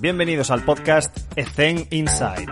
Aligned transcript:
Bienvenidos 0.00 0.52
al 0.52 0.64
podcast 0.64 1.16
Ethen 1.36 1.88
Inside. 1.90 2.46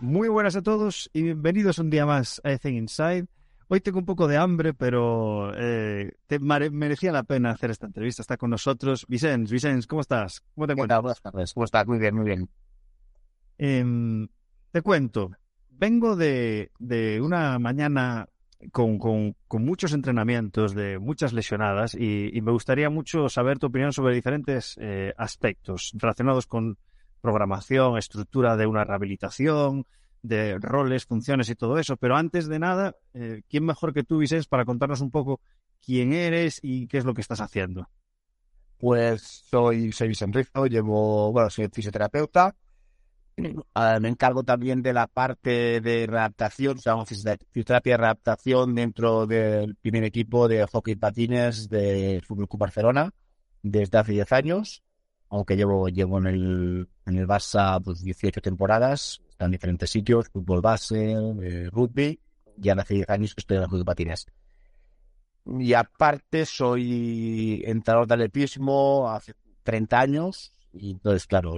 Muy 0.00 0.28
buenas 0.28 0.54
a 0.54 0.62
todos 0.62 1.10
y 1.12 1.22
bienvenidos 1.22 1.80
un 1.80 1.90
día 1.90 2.06
más 2.06 2.40
a 2.44 2.52
Ethen 2.52 2.76
Inside. 2.76 3.26
Hoy 3.66 3.80
tengo 3.80 3.98
un 3.98 4.04
poco 4.04 4.28
de 4.28 4.36
hambre, 4.36 4.72
pero 4.72 5.52
eh, 5.56 6.12
te 6.28 6.38
merecía 6.38 7.10
la 7.10 7.24
pena 7.24 7.50
hacer 7.50 7.72
esta 7.72 7.86
entrevista. 7.86 8.22
Está 8.22 8.36
con 8.36 8.50
nosotros 8.50 9.04
Vicens. 9.08 9.50
Vicens, 9.50 9.88
¿cómo 9.88 10.02
estás? 10.02 10.44
¿Cómo 10.54 10.68
te 10.68 10.74
encuentras? 10.74 11.02
Buenas 11.02 11.20
tardes. 11.20 11.52
¿Cómo 11.52 11.64
estás? 11.64 11.84
Muy 11.88 11.98
bien, 11.98 12.14
muy 12.14 12.24
bien. 12.24 12.48
Em, 13.58 14.28
te 14.70 14.80
cuento, 14.80 15.32
vengo 15.76 16.16
de, 16.16 16.70
de 16.78 17.20
una 17.20 17.58
mañana 17.58 18.28
con, 18.72 19.34
muchos 19.50 19.92
entrenamientos, 19.92 20.74
de 20.74 20.98
muchas 20.98 21.32
lesionadas, 21.32 21.94
y, 21.94 22.30
y, 22.32 22.40
me 22.40 22.52
gustaría 22.52 22.90
mucho 22.90 23.28
saber 23.28 23.58
tu 23.58 23.66
opinión 23.66 23.92
sobre 23.92 24.14
diferentes 24.14 24.76
eh, 24.80 25.12
aspectos 25.16 25.92
relacionados 25.94 26.46
con 26.46 26.78
programación, 27.20 27.98
estructura 27.98 28.56
de 28.56 28.66
una 28.66 28.84
rehabilitación, 28.84 29.86
de 30.22 30.58
roles, 30.58 31.04
funciones 31.04 31.48
y 31.50 31.54
todo 31.54 31.78
eso. 31.78 31.96
Pero 31.96 32.16
antes 32.16 32.48
de 32.48 32.58
nada, 32.58 32.96
eh, 33.12 33.42
¿quién 33.48 33.64
mejor 33.64 33.92
que 33.92 34.02
tú, 34.02 34.18
Vicens, 34.18 34.46
para 34.46 34.64
contarnos 34.64 35.00
un 35.00 35.10
poco 35.10 35.40
quién 35.84 36.12
eres 36.12 36.60
y 36.62 36.86
qué 36.86 36.98
es 36.98 37.04
lo 37.04 37.14
que 37.14 37.20
estás 37.20 37.40
haciendo? 37.40 37.88
Pues 38.78 39.22
soy, 39.22 39.92
soy 39.92 40.08
Vicente 40.08 40.38
Rizo, 40.38 40.66
llevo, 40.66 41.30
bueno, 41.32 41.48
soy 41.50 41.68
fisioterapeuta, 41.68 42.54
Uh, 43.36 44.00
me 44.00 44.08
encargo 44.08 44.44
también 44.44 44.82
de 44.82 44.92
la 44.92 45.08
parte 45.08 45.80
de 45.80 46.06
readaptación, 46.06 46.78
o 46.78 46.80
sea, 46.80 47.04
fisioterapia 47.04 47.94
de 47.94 47.96
readaptación 47.96 48.74
dentro 48.74 49.26
del 49.26 49.74
primer 49.74 50.04
equipo 50.04 50.46
de 50.46 50.64
hockey 50.66 50.94
patines 50.94 51.68
de 51.68 52.22
Fútbol 52.24 52.48
Club 52.48 52.60
Barcelona 52.60 53.12
desde 53.62 53.98
hace 53.98 54.12
10 54.12 54.32
años, 54.32 54.82
aunque 55.30 55.56
llevo, 55.56 55.88
llevo 55.88 56.18
en 56.18 56.26
el, 56.26 56.88
en 57.06 57.18
el 57.18 57.26
Barça 57.26 57.82
pues, 57.82 58.02
18 58.02 58.40
temporadas, 58.40 59.20
en 59.38 59.50
diferentes 59.50 59.90
sitios, 59.90 60.28
fútbol 60.28 60.60
base, 60.60 61.12
eh, 61.12 61.68
rugby, 61.72 62.20
y 62.62 62.68
hace 62.68 62.94
10 62.94 63.10
años 63.10 63.34
que 63.34 63.40
estoy 63.40 63.56
en 63.56 63.64
el 63.64 63.68
hockey 63.68 63.84
patines. 63.84 64.26
Y 65.58 65.72
aparte 65.74 66.46
soy 66.46 67.62
entrenador 67.66 68.06
de 68.06 68.14
atletismo 68.14 69.10
hace 69.10 69.34
30 69.64 70.00
años, 70.00 70.52
y 70.72 70.92
entonces, 70.92 71.26
claro, 71.26 71.56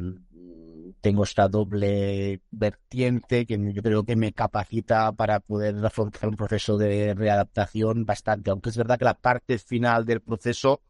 tengo 1.00 1.25
esta 1.25 1.48
doble 1.48 2.41
vertiente 2.50 3.47
que 3.47 3.58
yo 3.72 3.83
creo 3.83 4.05
que 4.05 4.16
me 4.16 4.33
capacita 4.33 5.12
para 5.12 5.41
poder 5.41 5.84
afrontar 5.84 6.28
un 6.28 6.36
proceso 6.36 6.77
de 6.77 7.14
readaptación 7.14 8.05
bastante, 8.05 8.50
aunque 8.50 8.70
es 8.70 8.77
verdad 8.77 8.98
que 8.98 9.05
la 9.05 9.14
parte 9.14 9.58
final 9.58 10.05
del 10.05 10.20
proceso 10.20 10.83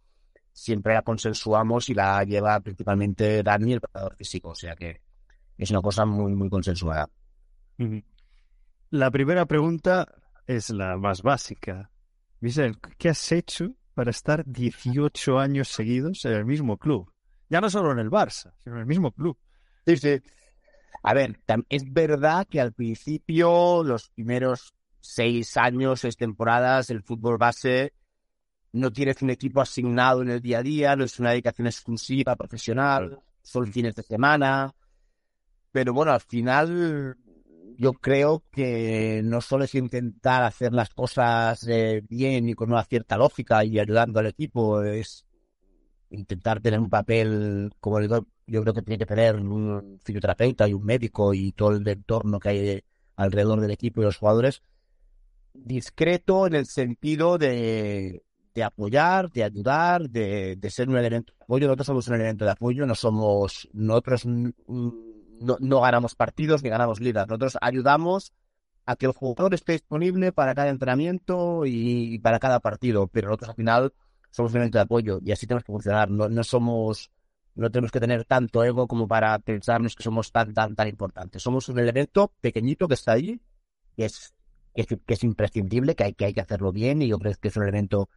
siempre 0.53 0.95
la 0.95 1.03
consensuamos 1.03 1.91
y 1.91 1.95
la 1.95 2.25
lleva 2.25 2.59
principalmente 2.61 3.43
Dani, 3.43 3.75
el 3.75 3.81
preparador 3.81 4.17
físico, 4.17 4.51
o 4.51 4.55
sea 4.55 4.75
que 4.75 5.03
es 5.59 5.71
una 5.71 5.83
cosa 5.83 6.07
muy, 6.07 6.35
muy 6.35 6.49
consensuada. 6.49 7.09
La 8.91 9.11
primera 9.11 9.47
pregunta 9.47 10.07
es 10.47 10.71
la 10.71 10.97
más 10.97 11.23
básica. 11.23 11.91
Michel, 12.41 12.79
¿qué 12.99 13.11
has 13.11 13.33
hecho 13.33 13.75
para 13.95 14.11
estar 14.11 14.45
18 14.47 15.39
años 15.39 15.69
seguidos 15.69 16.25
en 16.25 16.33
el 16.33 16.45
mismo 16.45 16.79
club? 16.79 17.13
Ya 17.49 17.61
no 17.61 17.71
solo 17.71 17.93
en 17.93 17.99
el 17.99 18.11
Barça, 18.11 18.55
sino 18.59 18.77
en 18.77 18.83
el 18.83 18.87
mismo 18.87 19.13
club. 19.13 19.39
Sí, 19.87 19.97
sí. 19.97 20.21
A 21.03 21.15
ver, 21.15 21.39
es 21.69 21.93
verdad 21.93 22.47
que 22.51 22.61
al 22.61 22.73
principio, 22.73 23.85
los 23.85 24.11
primeros 24.11 24.75
seis 25.01 25.57
años, 25.57 26.01
seis 26.01 26.17
temporadas, 26.17 26.91
el 26.91 27.03
fútbol 27.03 27.39
base 27.39 27.93
no 28.73 28.93
tienes 28.93 29.23
un 29.23 29.31
equipo 29.31 29.61
asignado 29.61 30.23
en 30.23 30.31
el 30.31 30.43
día 30.43 30.59
a 30.59 30.63
día, 30.63 30.97
no 30.97 31.05
es 31.05 31.19
una 31.21 31.31
dedicación 31.31 31.69
exclusiva, 31.69 32.37
profesional, 32.37 33.21
son 33.43 33.73
fines 33.73 33.95
de 33.95 34.03
semana. 34.03 34.75
Pero 35.71 35.93
bueno, 35.93 36.13
al 36.13 36.21
final 36.21 37.17
yo 37.79 37.93
creo 37.93 38.43
que 38.51 39.21
no 39.25 39.41
solo 39.41 39.65
es 39.65 39.75
intentar 39.75 40.43
hacer 40.43 40.73
las 40.73 40.91
cosas 40.91 41.65
eh, 41.69 42.03
bien 42.09 42.49
y 42.49 42.55
con 42.55 42.73
una 42.73 42.85
cierta 42.85 43.17
lógica 43.17 43.65
y 43.65 43.79
ayudando 43.79 44.19
al 44.21 44.27
equipo, 44.27 44.83
es 44.83 45.25
intentar 46.11 46.61
tener 46.61 46.81
un 46.81 46.91
papel, 46.91 47.71
como 47.81 48.01
digo, 48.01 48.27
yo 48.47 48.63
creo 48.63 48.75
que 48.75 48.83
tiene 48.83 48.99
que 48.99 49.07
tener 49.07 49.37
un 49.37 50.01
fisioterapeuta 50.05 50.69
y 50.69 50.75
un 50.75 50.85
médico 50.85 51.35
y 51.35 51.53
todo 51.53 51.73
el 51.73 51.87
entorno 51.87 52.39
que 52.39 52.49
hay 52.49 52.85
alrededor 53.17 53.61
del 53.61 53.71
equipo 53.71 54.01
y 54.01 54.05
los 54.05 54.19
jugadores, 54.19 54.63
discreto 55.53 56.47
en 56.47 56.55
el 56.55 56.67
sentido 56.67 57.39
de, 57.39 58.23
de 58.55 58.65
apoyar, 58.65 59.31
de 59.33 59.45
ayudar, 59.45 60.09
de, 60.09 60.57
de, 60.57 60.71
ser 60.71 60.89
un 60.89 60.97
elemento 60.97 61.33
de 61.33 61.45
apoyo. 61.45 61.67
Nosotros 61.67 61.87
somos 61.87 62.09
un 62.09 62.15
elemento 62.15 62.45
de 62.45 62.51
apoyo, 62.51 62.87
no 62.87 62.95
somos, 62.95 63.69
nosotros 63.73 64.27
no, 64.27 65.81
ganamos 65.81 66.15
partidos 66.15 66.63
ni 66.63 66.71
ganamos 66.71 67.01
ligas, 67.01 67.27
nosotros 67.27 67.59
ayudamos 67.61 68.33
a 68.85 68.97
que 68.97 69.07
el 69.07 69.13
jugador 69.13 69.55
esté 69.55 69.73
disponible 69.73 70.33
para 70.33 70.55
cada 70.55 70.69
entrenamiento 70.69 71.63
y 71.67 72.19
para 72.21 72.39
cada 72.39 72.61
partido, 72.61 73.09
pero 73.09 73.29
nosotros 73.29 73.51
al 73.51 73.57
final 73.57 73.93
somos 74.31 74.53
un 74.53 74.59
elemento 74.59 74.79
de 74.79 74.83
apoyo 74.83 75.19
y 75.25 75.33
así 75.33 75.47
tenemos 75.47 75.65
que 75.65 75.73
funcionar. 75.73 76.11
No, 76.11 76.29
no 76.29 76.45
somos, 76.45 77.11
no 77.57 77.71
tenemos 77.71 77.91
que 77.91 78.01
tener 78.01 78.25
tanto 78.25 78.63
ego 78.63 78.87
como 78.87 79.09
para 79.09 79.39
pensarnos 79.39 79.97
que 79.97 80.03
somos 80.03 80.31
tan, 80.31 80.53
tan, 80.53 80.75
tan 80.77 80.89
importantes. 80.89 81.43
Somos 81.43 81.69
un 81.69 81.79
elemento 81.79 82.33
pequeñito 82.41 82.87
que 82.87 82.95
está 82.95 83.13
ahí, 83.13 83.41
que 83.97 84.05
es, 84.05 84.35
que 84.75 84.87
es, 85.07 85.25
imprescindible, 85.25 85.95
que 85.95 86.05
hay, 86.05 86.13
que 86.13 86.27
hay 86.27 86.35
que 86.35 86.43
hacerlo 86.43 86.71
bien 86.71 87.01
y 87.01 87.09
yo 87.09 87.19
creo 87.19 87.33
que 87.41 87.49
es 87.49 87.57
un 87.57 87.63
elemento 87.63 88.11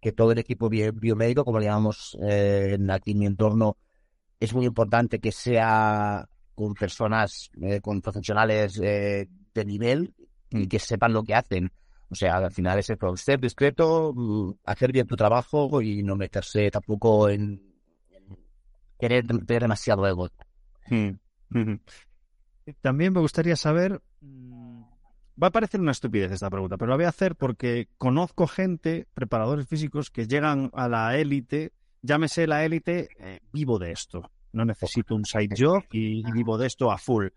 que 0.00 0.12
todo 0.12 0.32
el 0.32 0.38
equipo 0.38 0.70
biomédico, 0.70 1.44
como 1.44 1.58
le 1.58 1.66
llamamos 1.66 2.16
eh, 2.22 2.78
aquí 2.90 3.10
en 3.10 3.18
mi 3.18 3.26
entorno, 3.26 3.76
es 4.40 4.54
muy 4.54 4.64
importante 4.64 5.18
que 5.18 5.32
sea 5.32 6.26
con 6.54 6.74
personas, 6.74 7.50
eh, 7.60 7.80
con 7.82 8.00
profesionales 8.00 8.80
eh, 8.82 9.28
de 9.52 9.64
nivel 9.64 10.14
y 10.50 10.66
que 10.68 10.78
sepan 10.78 11.12
lo 11.12 11.22
que 11.22 11.34
hacen. 11.34 11.70
O 12.08 12.14
sea, 12.14 12.36
al 12.36 12.52
final 12.52 12.78
es 12.78 12.88
eso, 12.88 13.16
ser 13.16 13.40
discreto, 13.40 14.12
mm, 14.14 14.52
hacer 14.64 14.92
bien 14.92 15.06
tu 15.06 15.16
trabajo 15.16 15.82
y 15.82 16.02
no 16.02 16.16
meterse 16.16 16.70
tampoco 16.70 17.28
en, 17.28 17.65
querer 18.98 19.26
tener 19.26 19.62
demasiado 19.62 20.06
ego. 20.06 20.28
Hmm, 20.88 21.74
También 22.80 23.12
me 23.12 23.20
gustaría 23.20 23.56
saber, 23.56 24.02
mm, 24.20 24.82
va 25.42 25.48
a 25.48 25.52
parecer 25.52 25.80
una 25.80 25.92
estupidez 25.92 26.32
esta 26.32 26.50
pregunta, 26.50 26.76
pero 26.76 26.90
la 26.90 26.96
voy 26.96 27.04
a 27.04 27.10
hacer 27.10 27.36
porque 27.36 27.88
conozco 27.98 28.46
gente, 28.46 29.06
preparadores 29.14 29.68
físicos, 29.68 30.10
que 30.10 30.26
llegan 30.26 30.70
a 30.74 30.88
la 30.88 31.16
élite, 31.16 31.72
llámese 32.02 32.46
la 32.46 32.64
élite, 32.64 33.08
eh, 33.18 33.40
vivo 33.52 33.78
de 33.78 33.92
esto, 33.92 34.30
no 34.52 34.64
necesito 34.64 35.14
un 35.14 35.24
side 35.24 35.54
job 35.56 35.84
y, 35.92 36.22
vivo 36.32 36.58
de 36.58 36.66
esto 36.66 36.90
a 36.90 36.98
full. 36.98 37.28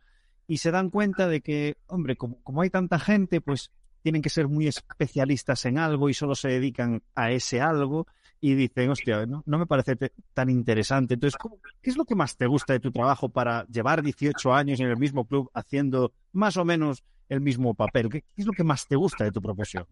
Y 0.48 0.58
se 0.58 0.72
dan 0.72 0.90
cuenta 0.90 1.28
de 1.28 1.42
que, 1.42 1.78
hombre, 1.88 2.16
como, 2.16 2.42
como 2.42 2.62
hay 2.62 2.72
tanta 2.72 2.98
gente, 2.98 3.40
pues 3.40 3.70
tienen 4.02 4.22
que 4.22 4.30
ser 4.30 4.48
muy 4.48 4.68
especialistas 4.68 5.66
en 5.66 5.78
algo 5.78 6.10
y 6.10 6.14
solo 6.14 6.34
se 6.34 6.50
dedican 6.50 7.04
a 7.14 7.32
ese 7.32 7.62
algo 7.62 8.08
y 8.42 8.56
dicen, 8.56 8.90
hostia, 8.90 9.26
no, 9.26 9.44
no 9.46 9.58
me 9.58 9.66
parece 9.66 9.96
tan 10.34 10.50
interesante. 10.50 11.16
Entonces, 11.16 11.38
¿qué 11.82 11.90
es 11.90 11.98
lo 11.98 12.06
que 12.06 12.16
más 12.16 12.38
te 12.38 12.48
gusta 12.48 12.74
de 12.74 12.80
tu 12.80 12.92
trabajo 12.92 13.30
para 13.30 13.66
llevar 13.68 14.02
18 14.02 14.54
años 14.54 14.80
en 14.80 14.88
el 14.88 14.98
mismo 14.98 15.26
club 15.26 15.50
haciendo 15.54 16.14
más 16.32 16.56
o 16.58 16.64
menos 16.64 17.04
el 17.28 17.42
mismo 17.42 17.74
papel? 17.74 18.10
¿Qué, 18.10 18.24
es 18.38 18.46
lo 18.46 18.54
que 18.54 18.64
más 18.64 18.88
te 18.88 18.96
gusta 18.96 19.26
de 19.26 19.32
tu 19.32 19.42
profesión? 19.42 19.86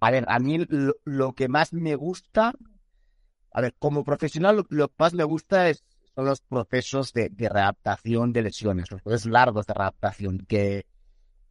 A 0.00 0.10
ver, 0.10 0.24
a 0.28 0.38
mí 0.38 0.64
lo, 1.04 1.32
que 1.32 1.48
más 1.48 1.72
me 1.72 1.96
gusta, 1.96 2.52
a 3.52 3.60
ver, 3.60 3.74
como 3.78 4.04
profesional 4.04 4.64
lo, 4.68 4.88
que 4.88 4.94
más 4.98 5.14
me 5.14 5.24
gusta 5.24 5.68
es, 5.68 5.84
son 6.14 6.26
los 6.26 6.40
procesos 6.42 7.12
de, 7.12 7.28
de 7.28 7.48
de 7.48 8.42
lesiones, 8.42 8.90
los 8.90 9.02
procesos 9.02 9.32
largos 9.32 9.66
de 9.66 9.74
readaptación 9.74 10.44
que 10.46 10.86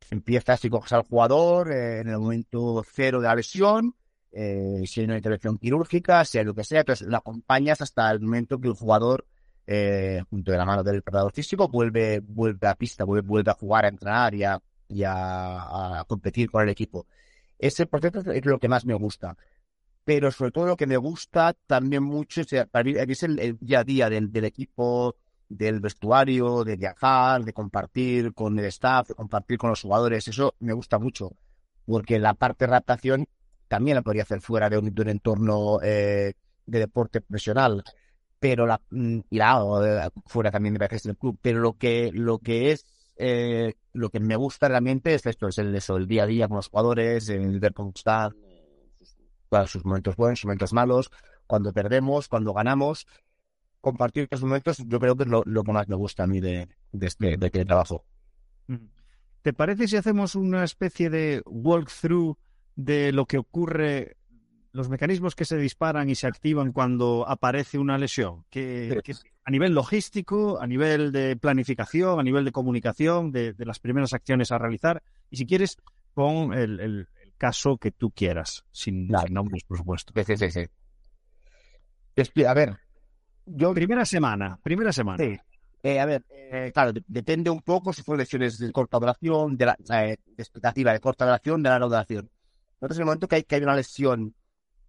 empiezas 0.10 0.64
y 0.64 0.70
coges 0.70 0.94
al 0.94 1.04
jugador 1.04 1.72
eh, 1.72 2.00
en 2.00 2.10
el 2.10 2.20
momento 2.20 2.84
cero 2.90 3.20
de 3.20 3.28
la 3.28 3.36
lesión, 3.36 3.96
eh, 4.34 4.84
si 4.88 5.00
hay 5.00 5.06
una 5.06 5.18
intervención 5.18 5.60
quirúrgica, 5.60 6.26
sea 6.26 6.44
lo 6.44 6.56
que 6.56 6.64
sea, 6.64 6.80
entonces 6.80 7.08
lo 7.08 7.18
acompañas 7.18 7.82
hasta 7.82 8.10
el 8.12 8.20
momento 8.20 8.60
que 8.60 8.68
el 8.68 8.74
jugador, 8.74 9.28
eh, 9.68 10.24
junto 10.30 10.52
de 10.52 10.58
la 10.58 10.66
mano 10.66 10.84
del 10.84 11.04
preparador 11.04 11.32
físico, 11.34 11.68
vuelve, 11.68 12.20
vuelve 12.20 12.68
a 12.68 12.76
pista, 12.76 13.04
vuelve, 13.04 13.28
vuelve 13.28 13.52
a 13.52 13.54
jugar, 13.54 13.86
a 13.86 13.90
entrenar 13.90 14.34
y, 14.34 14.44
a, 14.44 16.04
competir 16.08 16.50
con 16.50 16.64
el 16.64 16.70
equipo. 16.70 17.06
Ese 17.60 17.86
proceso 17.86 18.32
es 18.32 18.46
lo 18.46 18.60
que 18.60 18.68
más 18.68 18.86
me 18.86 18.96
gusta. 18.96 19.38
Pero 20.04 20.32
sobre 20.32 20.52
todo 20.52 20.66
lo 20.66 20.76
que 20.76 20.88
me 20.88 20.98
gusta 20.98 21.56
también 21.68 22.04
mucho 22.04 22.42
es, 22.42 22.52
es 22.52 23.24
el, 23.24 23.58
día 23.62 23.80
a 23.80 23.84
día 23.84 24.10
del, 24.10 24.32
del 24.32 24.46
equipo, 24.46 25.16
del 25.48 25.80
vestuario, 25.80 26.64
de 26.64 26.76
viajar, 26.76 27.44
de 27.44 27.54
compartir 27.54 28.34
con 28.34 28.58
el 28.60 28.66
staff, 28.66 29.08
de 29.10 29.14
compartir 29.16 29.58
con 29.58 29.70
los 29.70 29.82
jugadores. 29.82 30.28
Eso 30.28 30.56
me 30.60 30.74
gusta 30.74 31.00
mucho, 31.00 31.32
porque 31.86 32.20
la 32.20 32.34
parte 32.34 32.66
de 32.66 32.72
adaptación 32.72 33.28
también 33.68 33.96
la 33.96 34.02
podría 34.02 34.24
hacer 34.24 34.42
fuera 34.42 34.70
de 34.70 34.78
un, 34.78 34.94
entorno 35.08 35.80
eh, 35.82 36.34
de 36.66 36.80
deporte 36.80 37.22
profesional, 37.22 37.84
pero 38.40 38.66
la, 38.66 38.82
mm, 38.90 39.20
la 39.32 40.12
fuera 40.26 40.52
también 40.52 40.76
de 40.76 40.88
del 40.88 41.18
club, 41.18 41.38
pero 41.42 41.60
lo 41.60 41.78
que, 41.78 42.12
lo 42.14 42.40
que 42.40 42.72
es 42.72 42.86
eh, 43.16 43.76
lo 43.94 44.10
que 44.10 44.20
me 44.20 44.36
gusta 44.36 44.68
realmente 44.68 45.14
es 45.14 45.26
esto, 45.26 45.48
es 45.48 45.58
el, 45.58 45.76
eso, 45.76 45.98
el 45.98 46.08
día 46.08 46.24
a 46.24 46.28
día 46.28 46.48
con 46.48 46.58
los 46.58 46.70
jugadores, 46.70 47.30
el 47.30 47.60
ver 47.60 47.74
cómo 47.74 47.92
están, 47.96 48.34
sus, 49.68 49.86
momentos 49.86 50.16
buenos, 50.16 50.40
sus 50.40 50.46
momentos 50.46 50.74
malos, 50.74 51.12
cuando 51.46 51.72
perdemos, 51.74 52.28
cuando 52.28 52.54
ganamos. 52.54 53.06
Compartir 53.82 54.28
esos 54.32 54.46
momentos, 54.46 54.78
yo 54.88 55.00
creo 55.00 55.16
que 55.16 55.24
es 55.24 55.30
lo, 55.30 55.44
lo 55.46 55.64
que 55.64 55.72
más 55.74 55.88
me 55.90 55.96
gusta 55.96 56.24
a 56.24 56.28
mí 56.28 56.40
de, 56.40 56.70
de 56.92 57.08
este, 57.08 57.38
de 57.38 57.46
este 57.48 57.66
trabajo. 57.66 58.06
¿Te 59.42 59.52
parece 59.52 59.90
si 59.90 59.98
hacemos 59.98 60.36
una 60.36 60.64
especie 60.64 61.10
de 61.10 61.44
walkthrough 61.46 62.38
de 62.76 63.12
lo 63.12 63.26
que 63.26 63.38
ocurre, 63.38 64.18
los 64.72 64.90
mecanismos 64.90 65.36
que 65.36 65.46
se 65.46 65.58
disparan 65.58 66.10
y 66.10 66.16
se 66.16 66.28
activan 66.28 66.72
cuando 66.72 67.26
aparece 67.28 67.78
una 67.78 67.98
lesión? 67.98 68.46
Que, 68.50 69.00
que 69.04 69.14
a 69.46 69.52
nivel 69.52 69.74
logístico, 69.74 70.60
a 70.62 70.68
nivel 70.68 71.12
de 71.12 71.36
planificación, 71.36 72.20
a 72.20 72.24
nivel 72.24 72.46
de 72.46 72.52
comunicación, 72.52 73.32
de, 73.32 73.54
de 73.54 73.66
las 73.66 73.80
primeras 73.80 74.14
acciones 74.14 74.52
a 74.52 74.58
realizar. 74.58 75.04
Y 75.30 75.38
si 75.38 75.46
quieres, 75.46 75.78
pon 76.14 76.54
el, 76.54 76.80
el, 76.80 77.08
el 77.24 77.34
caso 77.38 77.78
que 77.78 77.92
tú 77.92 78.12
quieras, 78.12 78.64
sin, 78.72 79.08
Claro. 79.08 79.26
sin 79.28 79.34
nombres, 79.34 79.64
por 79.66 79.78
supuesto. 79.78 80.14
Sí, 80.26 80.38
sí, 80.38 80.50
sí, 82.26 82.46
A 82.46 82.54
ver, 82.54 82.78
yo 83.46 83.74
Primera 83.74 84.06
semana, 84.06 84.60
primera 84.64 84.92
semana. 84.94 85.24
Sí. 85.24 85.38
Eh, 85.86 86.00
a 86.00 86.06
ver, 86.06 86.24
eh, 86.30 86.72
claro, 86.74 86.94
de- 86.94 87.04
depende 87.08 87.50
un 87.50 87.62
poco 87.62 87.92
si 87.92 88.02
son 88.04 88.18
lesiones 88.18 88.58
de 88.58 88.72
corta 88.72 88.98
duración, 89.00 89.58
de, 89.58 89.66
la, 89.66 89.76
eh, 89.90 90.16
de 90.26 90.42
expectativa 90.44 90.94
de 90.94 91.00
corta 91.02 91.26
duración, 91.26 91.62
de 91.62 91.70
larga 91.70 91.88
duración. 91.88 92.30
Entonces, 92.84 92.98
en 92.98 93.04
el 93.04 93.06
momento 93.06 93.30
que 93.30 93.36
hay, 93.38 93.44
que 93.44 93.56
hay 93.56 93.64
una 93.64 93.78
lesión 93.78 94.36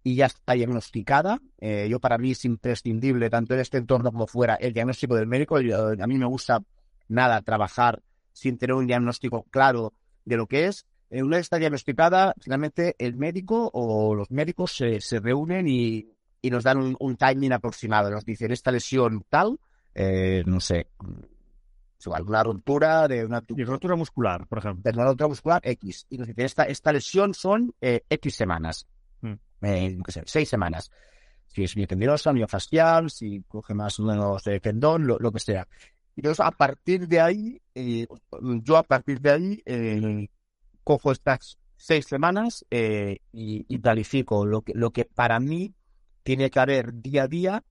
y 0.03 0.15
ya 0.15 0.25
está 0.25 0.51
diagnosticada, 0.51 1.39
eh, 1.59 1.87
yo 1.89 2.01
para 2.01 2.17
mí 2.17 2.31
es 2.31 2.43
imprescindible, 2.43 3.29
tanto 3.29 3.53
en 3.53 3.61
este 3.61 3.77
entorno 3.77 4.11
como 4.11 4.27
fuera, 4.27 4.55
el 4.55 4.73
diagnóstico 4.73 5.15
del 5.15 5.27
médico. 5.27 5.55
A 5.55 6.07
mí 6.07 6.17
me 6.17 6.25
gusta 6.25 6.61
nada 7.07 7.41
trabajar 7.41 8.03
sin 8.33 8.57
tener 8.57 8.75
un 8.75 8.85
diagnóstico 8.85 9.43
claro 9.49 9.93
de 10.25 10.35
lo 10.35 10.45
que 10.45 10.65
es. 10.65 10.85
Eh, 11.09 11.23
una 11.23 11.37
vez 11.37 11.45
está 11.45 11.57
diagnosticada, 11.57 12.33
finalmente 12.41 12.97
el 12.99 13.15
médico 13.15 13.71
o 13.73 14.13
los 14.13 14.29
médicos 14.29 14.75
se, 14.75 14.99
reúnen 15.21 15.65
y, 15.69 16.09
y 16.41 16.49
nos 16.49 16.65
dan 16.65 16.97
un, 16.99 17.15
timing 17.15 17.53
aproximado. 17.53 18.11
Nos 18.11 18.25
dicen 18.25 18.51
esta 18.51 18.73
lesión 18.73 19.23
tal, 19.29 19.57
eh, 19.93 20.43
no 20.45 20.59
sé, 20.59 20.87
igual, 22.03 22.23
una 22.23 22.43
ruptura 22.43 23.07
de 23.07 23.25
una, 23.25 23.41
rotura 23.65 23.95
muscular, 23.95 24.47
por 24.47 24.59
ejemplo. 24.59 24.91
de 24.91 24.97
una 24.97 25.07
ruptura 25.09 25.27
muscular 25.27 25.61
X. 25.63 26.05
Y 26.09 26.17
nos 26.17 26.29
esta, 26.35 26.63
esta 26.63 26.91
lesión 26.91 27.33
son 27.33 27.73
eh, 27.81 28.03
X 28.09 28.35
semanas, 28.35 28.87
Mm. 29.21 29.33
eh, 29.61 29.97
sé, 30.07 30.23
seis 30.25 30.49
semanas. 30.49 30.91
Si 31.47 31.63
es 31.63 31.75
miotendinosa, 31.77 32.33
miofascial, 32.33 33.09
si 33.09 33.41
coge 33.47 33.73
más 33.73 33.99
o 33.99 34.03
menos 34.03 34.43
de 34.43 34.59
tendón, 34.59 35.07
lo, 35.07 35.17
lo 35.19 35.31
que 35.31 35.39
sea. 35.39 35.67
Y 36.15 36.21
entonces, 36.21 36.45
a 36.45 36.51
partir 36.51 37.07
de 37.07 37.19
ahí, 37.19 37.61
eh, 37.73 38.07
yo 38.63 38.77
a 38.77 38.83
partir 38.83 39.19
de 39.21 39.31
ahí 39.31 39.63
eh, 39.65 40.27
cojo 40.83 41.11
estas 41.11 41.57
seis 41.77 42.05
semanas 42.05 42.65
eh, 42.71 43.19
y, 43.31 43.65
y 43.67 43.77
planifico 43.79 44.45
lo 44.45 44.61
que, 44.61 44.73
lo 44.75 44.91
que 44.91 45.05
para 45.05 45.39
mí 45.39 45.73
tiene 46.23 46.49
que 46.49 46.59
haber 46.59 47.01
día 47.01 47.23
a 47.23 47.27
día 47.27 47.63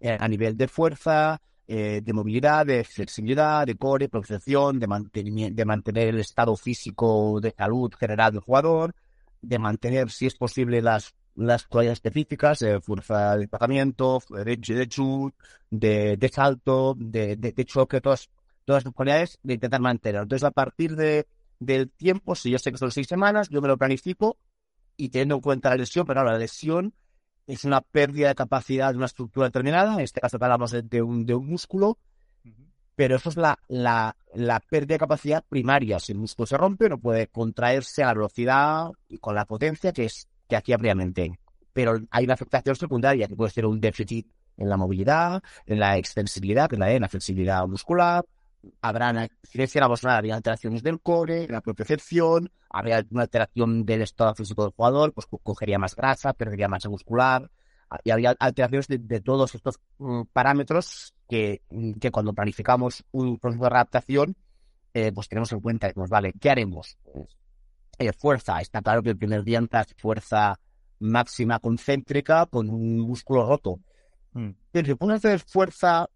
eh, 0.00 0.16
a 0.18 0.28
nivel 0.28 0.56
de 0.56 0.68
fuerza, 0.68 1.40
eh, 1.66 2.00
de 2.02 2.12
movilidad, 2.12 2.66
de 2.66 2.84
flexibilidad, 2.84 3.66
de 3.66 3.76
core, 3.76 4.08
protección, 4.08 4.78
de, 4.78 4.86
mantenimiento, 4.86 5.56
de 5.56 5.64
mantener 5.64 6.08
el 6.08 6.20
estado 6.20 6.56
físico 6.56 7.40
de 7.40 7.52
salud 7.56 7.92
general 7.98 8.32
del 8.32 8.42
jugador, 8.42 8.94
de 9.40 9.58
mantener, 9.58 10.10
si 10.10 10.26
es 10.26 10.34
posible, 10.34 10.82
las, 10.82 11.14
las 11.34 11.66
cualidades 11.66 11.98
específicas, 11.98 12.62
eh, 12.62 12.80
fuerza 12.80 13.32
de 13.32 13.40
desplazamiento, 13.40 14.22
de, 14.30 14.56
de 14.56 14.88
chut, 14.88 15.34
de, 15.70 16.16
de 16.16 16.28
salto, 16.28 16.94
de, 16.98 17.36
de, 17.36 17.52
de 17.52 17.64
choque, 17.64 18.00
todas, 18.00 18.28
todas 18.64 18.84
las 18.84 18.94
cualidades 18.94 19.38
de 19.42 19.54
intentar 19.54 19.80
mantener. 19.80 20.22
Entonces, 20.22 20.44
a 20.44 20.50
partir 20.50 20.96
de, 20.96 21.26
del 21.58 21.90
tiempo, 21.90 22.34
si 22.34 22.50
yo 22.50 22.58
sé 22.58 22.72
que 22.72 22.78
son 22.78 22.90
seis 22.90 23.06
semanas, 23.06 23.48
yo 23.48 23.60
me 23.60 23.68
lo 23.68 23.78
planifico 23.78 24.36
y 24.96 25.08
teniendo 25.08 25.36
en 25.36 25.40
cuenta 25.40 25.70
la 25.70 25.76
lesión, 25.76 26.06
pero 26.06 26.24
la 26.24 26.38
lesión 26.38 26.92
es 27.46 27.64
una 27.64 27.80
pérdida 27.80 28.28
de 28.28 28.34
capacidad 28.34 28.90
de 28.90 28.96
una 28.96 29.06
estructura 29.06 29.46
determinada, 29.46 29.94
en 29.94 30.00
este 30.00 30.20
caso 30.20 30.38
hablamos 30.40 30.70
de, 30.70 30.82
de 30.82 31.02
un, 31.02 31.26
de 31.26 31.34
un 31.34 31.46
músculo, 31.46 31.98
pero 32.96 33.16
eso 33.16 33.28
es 33.28 33.36
la, 33.36 33.58
la, 33.68 34.16
la 34.34 34.60
pérdida 34.60 34.94
de 34.94 35.00
capacidad 35.00 35.44
primaria. 35.48 35.98
Si 35.98 36.12
el 36.12 36.18
músculo 36.18 36.46
se 36.46 36.56
rompe, 36.56 36.88
no 36.88 36.98
puede 36.98 37.26
contraerse 37.26 38.02
a 38.02 38.06
la 38.06 38.14
velocidad 38.14 38.90
y 39.08 39.18
con 39.18 39.34
la 39.34 39.44
potencia 39.44 39.92
que 39.92 40.04
es 40.04 40.28
que 40.48 40.56
aquí 40.56 40.72
ampliamente. 40.72 41.38
Pero 41.72 41.98
hay 42.10 42.24
una 42.24 42.34
afectación 42.34 42.76
secundaria 42.76 43.26
que 43.26 43.34
puede 43.34 43.50
ser 43.50 43.66
un 43.66 43.80
déficit 43.80 44.28
en 44.56 44.68
la 44.68 44.76
movilidad, 44.76 45.42
en 45.66 45.80
la 45.80 45.96
extensibilidad, 45.98 46.68
que 46.68 46.76
es 46.76 46.78
la, 46.78 46.92
en 46.92 47.02
la 47.02 47.08
flexibilidad 47.08 47.66
muscular. 47.66 48.24
Habrá, 48.80 49.28
si 49.42 49.58
mencionamos 49.58 50.02
nada, 50.04 50.18
habría 50.18 50.34
alteraciones 50.36 50.82
del 50.82 51.00
core, 51.00 51.46
la 51.48 51.60
propiocepción, 51.60 52.50
habría 52.70 53.04
una 53.10 53.22
alteración 53.22 53.84
del 53.84 54.02
estado 54.02 54.34
físico 54.34 54.62
del 54.62 54.72
jugador, 54.72 55.12
pues 55.12 55.26
co- 55.26 55.38
cogería 55.38 55.78
más 55.78 55.94
grasa, 55.96 56.32
perdería 56.32 56.68
masa 56.68 56.88
muscular, 56.88 57.50
y 58.02 58.10
habría 58.10 58.34
alteraciones 58.38 58.88
de, 58.88 58.98
de 58.98 59.20
todos 59.20 59.54
estos 59.54 59.78
mm, 59.98 60.22
parámetros 60.32 61.14
que, 61.28 61.62
mm, 61.70 61.92
que 61.94 62.10
cuando 62.10 62.32
planificamos 62.32 63.04
un 63.12 63.38
proceso 63.38 63.62
de 63.62 63.68
adaptación, 63.68 64.36
eh, 64.92 65.12
pues 65.12 65.28
tenemos 65.28 65.52
en 65.52 65.60
cuenta, 65.60 65.86
decimos, 65.86 66.10
vale, 66.10 66.32
¿qué 66.40 66.50
haremos? 66.50 66.98
Pues, 67.12 67.36
eh, 67.98 68.12
fuerza, 68.12 68.60
está 68.60 68.82
claro 68.82 69.02
que 69.02 69.10
el 69.10 69.16
primer 69.18 69.44
día 69.44 69.58
entras 69.58 69.94
fuerza 69.98 70.58
máxima 70.98 71.58
concéntrica 71.60 72.46
con 72.46 72.68
un 72.70 73.00
músculo 73.00 73.46
roto. 73.46 73.80
Mm. 74.32 74.50
Pero 74.72 74.86
si 74.86 74.94
pones 74.94 75.22
fuerza 75.46 76.08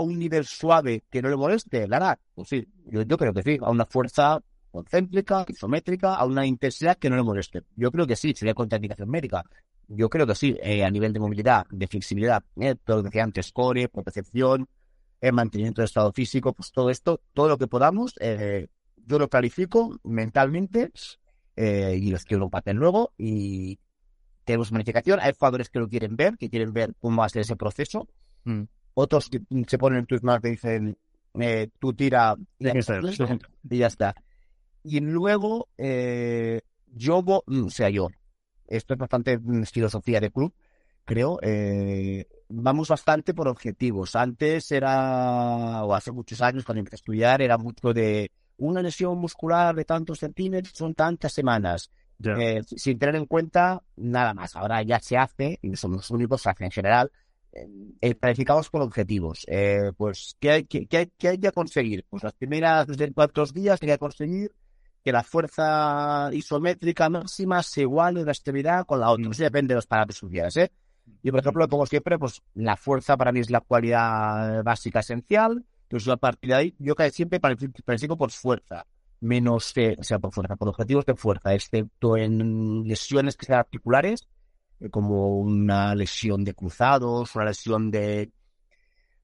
a 0.00 0.04
un 0.04 0.18
nivel 0.18 0.44
suave 0.44 1.04
que 1.10 1.22
no 1.22 1.28
le 1.28 1.36
moleste, 1.36 1.86
¿la 1.86 1.96
hará? 1.96 2.18
Pues 2.34 2.48
sí, 2.48 2.66
yo, 2.86 3.02
yo 3.02 3.16
creo 3.16 3.32
que 3.32 3.42
sí, 3.42 3.58
a 3.60 3.70
una 3.70 3.86
fuerza 3.86 4.42
concéntrica, 4.70 5.44
isométrica, 5.48 6.14
a 6.14 6.24
una 6.24 6.46
intensidad 6.46 6.96
que 6.96 7.10
no 7.10 7.16
le 7.16 7.22
moleste. 7.22 7.62
Yo 7.76 7.90
creo 7.90 8.06
que 8.06 8.16
sí, 8.16 8.32
sería 8.34 8.54
contraindicación 8.54 9.08
médica. 9.08 9.44
Yo 9.88 10.08
creo 10.08 10.26
que 10.26 10.34
sí, 10.34 10.56
eh, 10.62 10.84
a 10.84 10.90
nivel 10.90 11.12
de 11.12 11.20
movilidad, 11.20 11.66
de 11.70 11.86
flexibilidad, 11.88 12.44
eh, 12.60 12.76
todo 12.84 12.98
lo 12.98 13.02
que 13.02 13.08
decía 13.08 13.24
antes, 13.24 13.52
core, 13.52 13.88
percepción, 13.88 14.68
eh, 15.20 15.32
mantenimiento 15.32 15.80
del 15.80 15.86
estado 15.86 16.12
físico, 16.12 16.52
pues 16.52 16.70
todo 16.70 16.90
esto, 16.90 17.20
todo 17.34 17.48
lo 17.48 17.58
que 17.58 17.66
podamos, 17.66 18.14
yo 19.06 19.18
lo 19.18 19.28
clarifico 19.28 19.98
mentalmente 20.04 20.92
y 21.56 22.10
los 22.10 22.24
quiero 22.24 22.44
compartir 22.44 22.76
luego 22.76 23.12
y 23.18 23.78
tenemos 24.44 24.70
planificación. 24.70 25.18
Hay 25.20 25.32
jugadores 25.36 25.68
que 25.68 25.80
lo 25.80 25.88
quieren 25.88 26.16
ver, 26.16 26.36
que 26.38 26.48
quieren 26.48 26.72
ver 26.72 26.94
cómo 27.00 27.22
hacer 27.24 27.42
ese 27.42 27.56
proceso. 27.56 28.08
Mm. 28.44 28.62
Otros 29.00 29.30
que 29.30 29.40
se 29.66 29.78
ponen 29.78 30.00
en 30.00 30.06
tus 30.06 30.22
manos 30.22 30.44
y 30.44 30.50
dicen, 30.50 30.98
eh, 31.40 31.70
tú 31.78 31.94
tira 31.94 32.36
y 32.58 33.78
ya 33.78 33.86
está. 33.86 34.14
Y 34.82 35.00
luego, 35.00 35.68
eh, 35.78 36.60
yo, 36.86 37.24
o 37.26 37.70
sea, 37.70 37.88
yo, 37.88 38.08
esto 38.66 38.92
es 38.92 38.98
bastante 38.98 39.40
filosofía 39.64 40.20
de 40.20 40.30
club, 40.30 40.52
creo, 41.06 41.38
eh, 41.42 42.26
vamos 42.50 42.88
bastante 42.88 43.32
por 43.32 43.48
objetivos. 43.48 44.16
Antes 44.16 44.70
era, 44.70 45.82
o 45.82 45.94
hace 45.94 46.12
muchos 46.12 46.42
años 46.42 46.64
cuando 46.66 46.80
empecé 46.80 46.96
a 46.96 47.02
estudiar, 47.02 47.40
era 47.40 47.56
mucho 47.56 47.94
de 47.94 48.30
una 48.58 48.82
lesión 48.82 49.16
muscular 49.18 49.74
de 49.74 49.86
tantos 49.86 50.18
centímetros, 50.18 50.74
son 50.76 50.94
tantas 50.94 51.32
semanas. 51.32 51.90
Ya. 52.18 52.32
Eh, 52.32 52.62
sin 52.64 52.98
tener 52.98 53.16
en 53.16 53.24
cuenta 53.24 53.82
nada 53.96 54.34
más. 54.34 54.54
Ahora 54.54 54.82
ya 54.82 55.00
se 55.00 55.16
hace, 55.16 55.58
y 55.62 55.74
somos 55.76 55.96
los 55.96 56.10
únicos, 56.10 56.42
se 56.42 56.50
hace 56.50 56.64
en 56.66 56.70
general, 56.70 57.10
eh, 57.52 58.14
planificados 58.14 58.70
por 58.70 58.82
objetivos. 58.82 59.44
Eh, 59.48 59.92
pues, 59.96 60.36
¿qué 60.40 60.50
hay, 60.50 60.64
qué, 60.64 60.86
qué 60.86 61.10
qué 61.18 61.28
hay 61.28 61.38
que 61.38 61.52
conseguir? 61.52 62.04
Pues 62.08 62.22
las 62.22 62.34
primeras 62.34 62.86
desde 62.86 63.12
cuatro 63.12 63.44
días 63.46 63.78
hay 63.82 63.88
que 63.88 63.98
conseguir 63.98 64.52
que 65.04 65.12
la 65.12 65.22
fuerza 65.22 66.30
isométrica 66.32 67.08
máxima 67.08 67.62
se 67.62 67.82
iguale 67.82 68.24
la 68.24 68.32
extremidad 68.32 68.84
con 68.86 69.00
la 69.00 69.10
otra. 69.10 69.30
Eso 69.30 69.42
depende 69.42 69.72
de 69.72 69.76
los 69.76 69.86
parámetros 69.86 70.30
que 70.30 70.62
¿eh? 70.62 70.70
Yo, 71.22 71.32
por 71.32 71.40
ejemplo, 71.40 71.68
como 71.68 71.86
siempre, 71.86 72.18
pues 72.18 72.42
la 72.54 72.76
fuerza 72.76 73.16
para 73.16 73.32
mí 73.32 73.40
es 73.40 73.50
la 73.50 73.60
cualidad 73.60 74.62
básica 74.62 75.00
esencial. 75.00 75.64
Entonces, 75.82 76.08
a 76.08 76.16
partir 76.16 76.50
de 76.50 76.56
ahí, 76.56 76.74
yo 76.78 76.94
casi 76.94 77.10
siempre 77.10 77.40
planifico 77.40 78.16
por 78.16 78.30
fuerza, 78.30 78.86
menos, 79.20 79.72
eh, 79.76 79.96
o 79.98 80.04
sea, 80.04 80.18
por 80.18 80.32
fuerza, 80.32 80.56
por 80.56 80.68
objetivos 80.68 81.04
de 81.04 81.16
fuerza, 81.16 81.52
excepto 81.52 82.16
en 82.16 82.84
lesiones 82.86 83.36
que 83.36 83.46
sean 83.46 83.58
articulares, 83.58 84.28
como 84.90 85.38
una 85.38 85.94
lesión 85.94 86.44
de 86.44 86.54
cruzados, 86.54 87.34
una 87.34 87.46
lesión 87.46 87.90
de, 87.90 88.30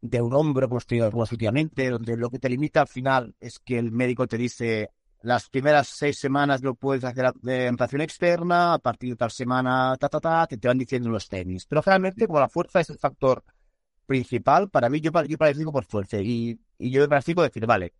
de 0.00 0.22
un 0.22 0.34
hombro, 0.34 0.68
como 0.68 0.80
tenido 0.80 1.06
algunas 1.06 1.32
últimamente, 1.32 1.88
donde 1.90 2.16
lo 2.16 2.30
que 2.30 2.38
te 2.38 2.48
limita 2.48 2.82
al 2.82 2.88
final 2.88 3.34
es 3.40 3.58
que 3.58 3.78
el 3.78 3.90
médico 3.92 4.26
te 4.26 4.36
dice 4.36 4.90
las 5.22 5.48
primeras 5.48 5.88
seis 5.88 6.18
semanas 6.18 6.62
lo 6.62 6.75
puedes 6.75 7.02
hacer 7.02 7.32
de 7.42 7.68
ampliación 7.68 8.02
externa, 8.02 8.75
a 8.75 8.78
partir 8.78 9.10
de 9.10 9.16
tal 9.16 9.30
semana, 9.30 9.96
ta, 9.98 10.08
ta, 10.08 10.20
ta, 10.20 10.46
te, 10.46 10.58
te 10.58 10.68
van 10.68 10.78
diciendo 10.78 11.08
los 11.08 11.28
tenis. 11.28 11.66
Pero 11.66 11.82
generalmente, 11.82 12.26
como 12.26 12.38
la 12.38 12.48
fuerza 12.48 12.80
es 12.80 12.90
el 12.90 12.98
factor 12.98 13.42
principal, 14.06 14.70
para 14.70 14.88
mí 14.88 15.00
yo, 15.00 15.10
yo 15.25 15.38
por 15.72 15.84
fuerza 15.84 16.18
y, 16.18 16.58
y 16.78 16.90
yo 16.90 17.08
planifico 17.08 17.42
decir, 17.42 17.66
vale, 17.66 17.92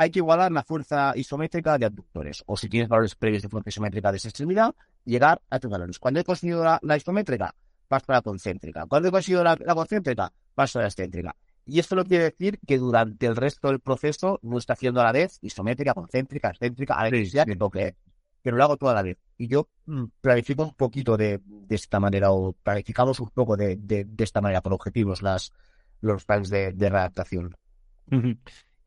hay 0.00 0.10
que 0.10 0.20
igualar 0.20 0.50
la 0.50 0.62
fuerza 0.62 1.12
isométrica 1.14 1.76
de 1.76 1.84
abductores, 1.84 2.42
o 2.46 2.56
si 2.56 2.70
tienes 2.70 2.88
valores 2.88 3.14
previos 3.14 3.42
de 3.42 3.50
fuerza 3.50 3.68
isométrica 3.68 4.10
de 4.10 4.16
esa 4.16 4.28
extremidad, 4.28 4.74
llegar 5.04 5.42
a 5.50 5.58
tus 5.58 5.70
valores. 5.70 5.98
Cuando 5.98 6.20
he 6.20 6.24
conseguido 6.24 6.64
la, 6.64 6.96
isométrica, 6.96 7.54
paso 7.86 8.06
a 8.08 8.14
la 8.14 8.22
concéntrica. 8.22 8.86
Cuando 8.86 9.10
he 9.10 9.12
conseguido 9.12 9.44
la, 9.44 9.58
concéntrica, 9.58 10.32
paso 10.54 10.78
a 10.78 10.82
la 10.82 10.88
excéntrica. 10.88 11.36
Y 11.66 11.80
esto 11.80 11.96
no 11.96 12.04
quiere 12.06 12.24
decir 12.24 12.58
que 12.66 12.78
durante 12.78 13.26
el 13.26 13.36
resto 13.36 13.68
del 13.68 13.80
proceso 13.80 14.38
no 14.40 14.56
está 14.56 14.72
haciendo 14.72 15.02
a 15.02 15.04
la 15.04 15.12
vez 15.12 15.38
isométrica, 15.42 15.92
concéntrica, 15.92 16.48
excéntrica, 16.48 16.94
a 16.94 17.04
la 17.04 17.10
que 17.10 17.26
sea 17.26 17.44
que 17.44 17.56
toque, 17.56 17.94
pero 18.40 18.56
lo 18.56 18.64
hago 18.64 18.78
toda 18.78 18.94
la 18.94 19.02
vez. 19.02 19.18
Y 19.36 19.48
yo 19.48 19.68
mm, 19.84 20.04
planifico 20.22 20.62
un 20.62 20.74
poquito 20.76 21.18
de, 21.18 21.42
de 21.44 21.74
esta 21.74 22.00
manera, 22.00 22.32
o 22.32 22.54
planificamos 22.54 23.20
un 23.20 23.28
poco 23.28 23.54
de, 23.54 23.76
de, 23.76 24.06
esta 24.24 24.40
manera, 24.40 24.62
por 24.62 24.72
objetivos, 24.72 25.20
las, 25.20 25.52
los 26.00 26.24
planes 26.24 26.48
de 26.48 26.72
redactación. 26.72 27.54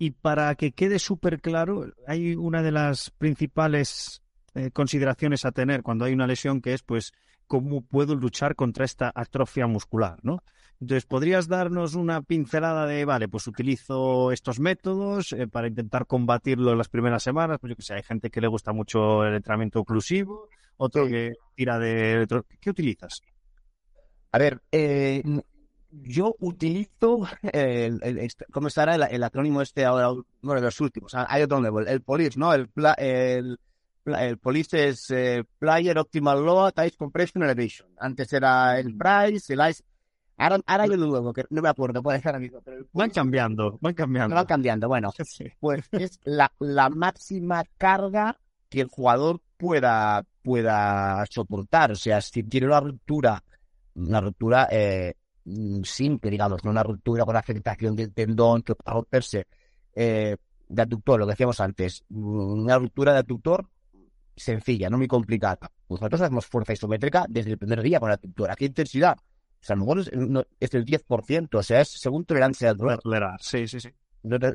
Y 0.04 0.12
para 0.12 0.54
que 0.56 0.74
quede 0.74 1.00
súper 1.00 1.40
claro, 1.40 1.86
hay 2.06 2.36
una 2.36 2.62
de 2.62 2.74
las 2.74 3.10
principales 3.12 4.22
eh, 4.54 4.70
consideraciones 4.72 5.46
a 5.46 5.54
tener 5.54 5.82
cuando 5.82 6.04
hay 6.04 6.12
una 6.12 6.28
lesión 6.28 6.60
que 6.60 6.74
es, 6.74 6.84
pues, 6.84 7.14
cómo 7.48 7.80
puedo 7.80 8.14
luchar 8.14 8.54
contra 8.56 8.84
esta 8.84 9.14
atrofia 9.16 9.66
muscular, 9.66 10.20
¿no? 10.22 10.44
Entonces, 10.82 11.06
¿podrías 11.06 11.48
darnos 11.48 11.96
una 11.96 12.22
pincelada 12.22 12.86
de, 12.86 13.06
vale, 13.06 13.30
pues 13.30 13.48
utilizo 13.48 14.34
estos 14.34 14.60
métodos 14.60 15.32
eh, 15.32 15.48
para 15.48 15.70
intentar 15.70 16.06
combatirlo 16.06 16.74
en 16.74 16.80
las 16.80 16.90
primeras 16.90 17.24
semanas? 17.24 17.60
Pues 17.62 17.70
yo 17.70 17.78
que 17.78 17.84
sé, 17.84 17.94
hay 17.94 18.04
gente 18.04 18.30
que 18.30 18.42
le 18.42 18.48
gusta 18.48 18.74
mucho 18.74 19.24
el 19.24 19.36
entrenamiento 19.36 19.80
oclusivo, 19.80 20.50
otro 20.76 21.08
que 21.08 21.32
tira 21.56 21.80
de... 21.80 22.28
¿Qué 22.60 22.70
utilizas? 22.70 23.22
A 24.34 24.38
ver, 24.38 24.62
eh, 24.70 25.24
yo 26.02 26.36
utilizo, 26.40 27.28
el, 27.42 28.00
el, 28.04 28.32
¿cómo 28.52 28.68
estará 28.68 28.96
el, 28.96 29.04
el, 29.04 29.24
acrónimo 29.24 29.62
este 29.62 29.86
ahora? 29.86 30.10
Bueno, 30.42 30.62
los 30.62 30.82
últimos, 30.82 31.14
hay 31.16 31.44
otro 31.44 31.60
nuevo, 31.60 31.82
el 31.82 32.02
POLIS, 32.02 32.38
¿no? 32.38 32.54
El, 32.54 32.70
el, 32.98 33.60
el 34.06 34.38
POLIS 34.38 34.74
es 34.74 35.12
eh, 35.12 35.44
Player 35.60 35.98
Optimal 35.98 36.44
Load 36.44 36.74
Tight 36.74 36.96
Compression 36.96 37.44
Elevation. 37.44 37.88
Antes 38.00 38.34
era 38.34 38.80
el 38.80 38.96
Price, 38.98 39.54
el 39.54 39.70
Ice. 39.70 39.84
Ahora, 40.38 40.60
ahora 40.66 40.88
yo 40.88 40.98
nuevo, 40.98 41.32
que 41.32 41.46
no 41.50 41.62
me 41.62 41.70
acuerdo, 41.70 42.02
puede 42.02 42.20
ser 42.20 42.36
amigo. 42.36 42.60
Pero 42.66 42.78
el 42.78 42.88
van 42.92 43.12
cambiando, 43.12 43.78
van 43.80 43.94
cambiando. 43.94 44.36
Van 44.36 44.46
cambiando, 44.46 44.88
bueno. 44.88 45.14
Sí. 45.26 45.46
Pues 45.60 45.88
es 45.92 46.20
la, 46.24 46.52
la 46.60 46.90
máxima 46.90 47.64
carga 47.78 48.40
que 48.68 48.82
el 48.82 48.88
jugador 48.88 49.40
pueda, 49.58 50.26
pueda 50.42 51.24
soportar. 51.30 51.92
O 51.92 51.96
sea, 51.96 52.20
si 52.20 52.44
tiene 52.44 52.68
una 52.68 52.80
ruptura, 52.80 53.44
una 53.96 54.20
ruptura 54.22 54.68
eh, 54.72 55.14
simple, 55.84 56.32
digamos, 56.32 56.64
no 56.64 56.72
una 56.72 56.84
ruptura 56.84 57.26
con 57.26 57.36
afectación 57.36 57.96
del 57.96 58.14
tendón 58.14 58.62
que 58.62 58.76
pueda 58.76 58.94
romperse 58.94 59.48
eh, 59.96 60.38
de 60.68 60.82
aductor, 60.82 61.20
lo 61.20 61.26
que 61.26 61.32
decíamos 61.32 61.60
antes, 61.60 62.04
una 62.10 62.78
ruptura 62.78 63.14
de 63.14 63.20
aductor 63.20 63.68
sencilla, 64.36 64.90
no 64.90 64.98
muy 64.98 65.08
complicada. 65.08 65.72
Pues 65.88 66.02
nosotros 66.02 66.22
hacemos 66.22 66.46
fuerza 66.46 66.74
isométrica 66.74 67.26
desde 67.30 67.52
el 67.52 67.58
primer 67.58 67.82
día 67.82 68.00
con 68.00 68.10
la 68.10 68.16
aductor. 68.16 68.50
¿A 68.50 68.56
qué 68.56 68.66
intensidad? 68.66 69.16
O 69.18 69.66
sea, 69.66 69.76
a 69.76 69.78
lo 69.78 69.86
mejor 69.86 70.00
es, 70.00 70.12
no, 70.14 70.44
es 70.60 70.70
del 70.72 70.86
10%, 70.86 71.56
o 71.56 71.64
sea, 71.64 71.82
es 71.82 71.90
según 71.90 72.26
tolerancia 72.26 72.72
al 72.72 72.78
dolor. 72.78 73.00
Sí, 73.40 73.68
sí, 73.68 73.80
sí. 73.80 73.90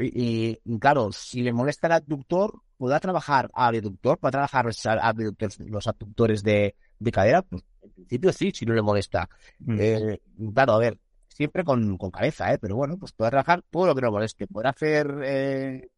Y, 0.01 0.59
y, 0.65 0.79
claro, 0.79 1.13
si 1.13 1.43
le 1.43 1.53
molesta 1.53 1.87
el 1.87 1.93
aductor, 1.95 2.63
podrá 2.79 3.01
trabajar 3.01 3.51
abductor, 3.53 4.19
para 4.19 4.33
trabajar 4.33 4.67
los 4.67 5.87
abductores 5.87 6.43
de, 6.43 6.75
de 6.99 7.13
cadera, 7.13 7.43
pues 7.43 7.63
en 7.89 7.95
principio 7.95 8.33
sí, 8.33 8.53
si 8.55 8.67
no 8.67 8.75
le 8.75 8.83
molesta. 8.83 9.29
Mm. 9.61 9.77
Eh, 9.81 10.21
claro, 10.55 10.75
a 10.75 10.79
ver, 10.79 10.99
siempre 11.29 11.65
con, 11.65 11.97
con, 11.97 12.11
cabeza, 12.11 12.53
¿eh? 12.53 12.59
Pero 12.59 12.77
bueno, 12.77 12.97
pues 12.99 13.13
puede 13.13 13.31
trabajar 13.31 13.63
todo 13.71 13.87
lo 13.87 13.95
que 13.95 14.03
no 14.03 14.11
moleste. 14.11 14.47
Podrá 14.47 14.71
hacer 14.71 15.21
eh, 15.25 15.89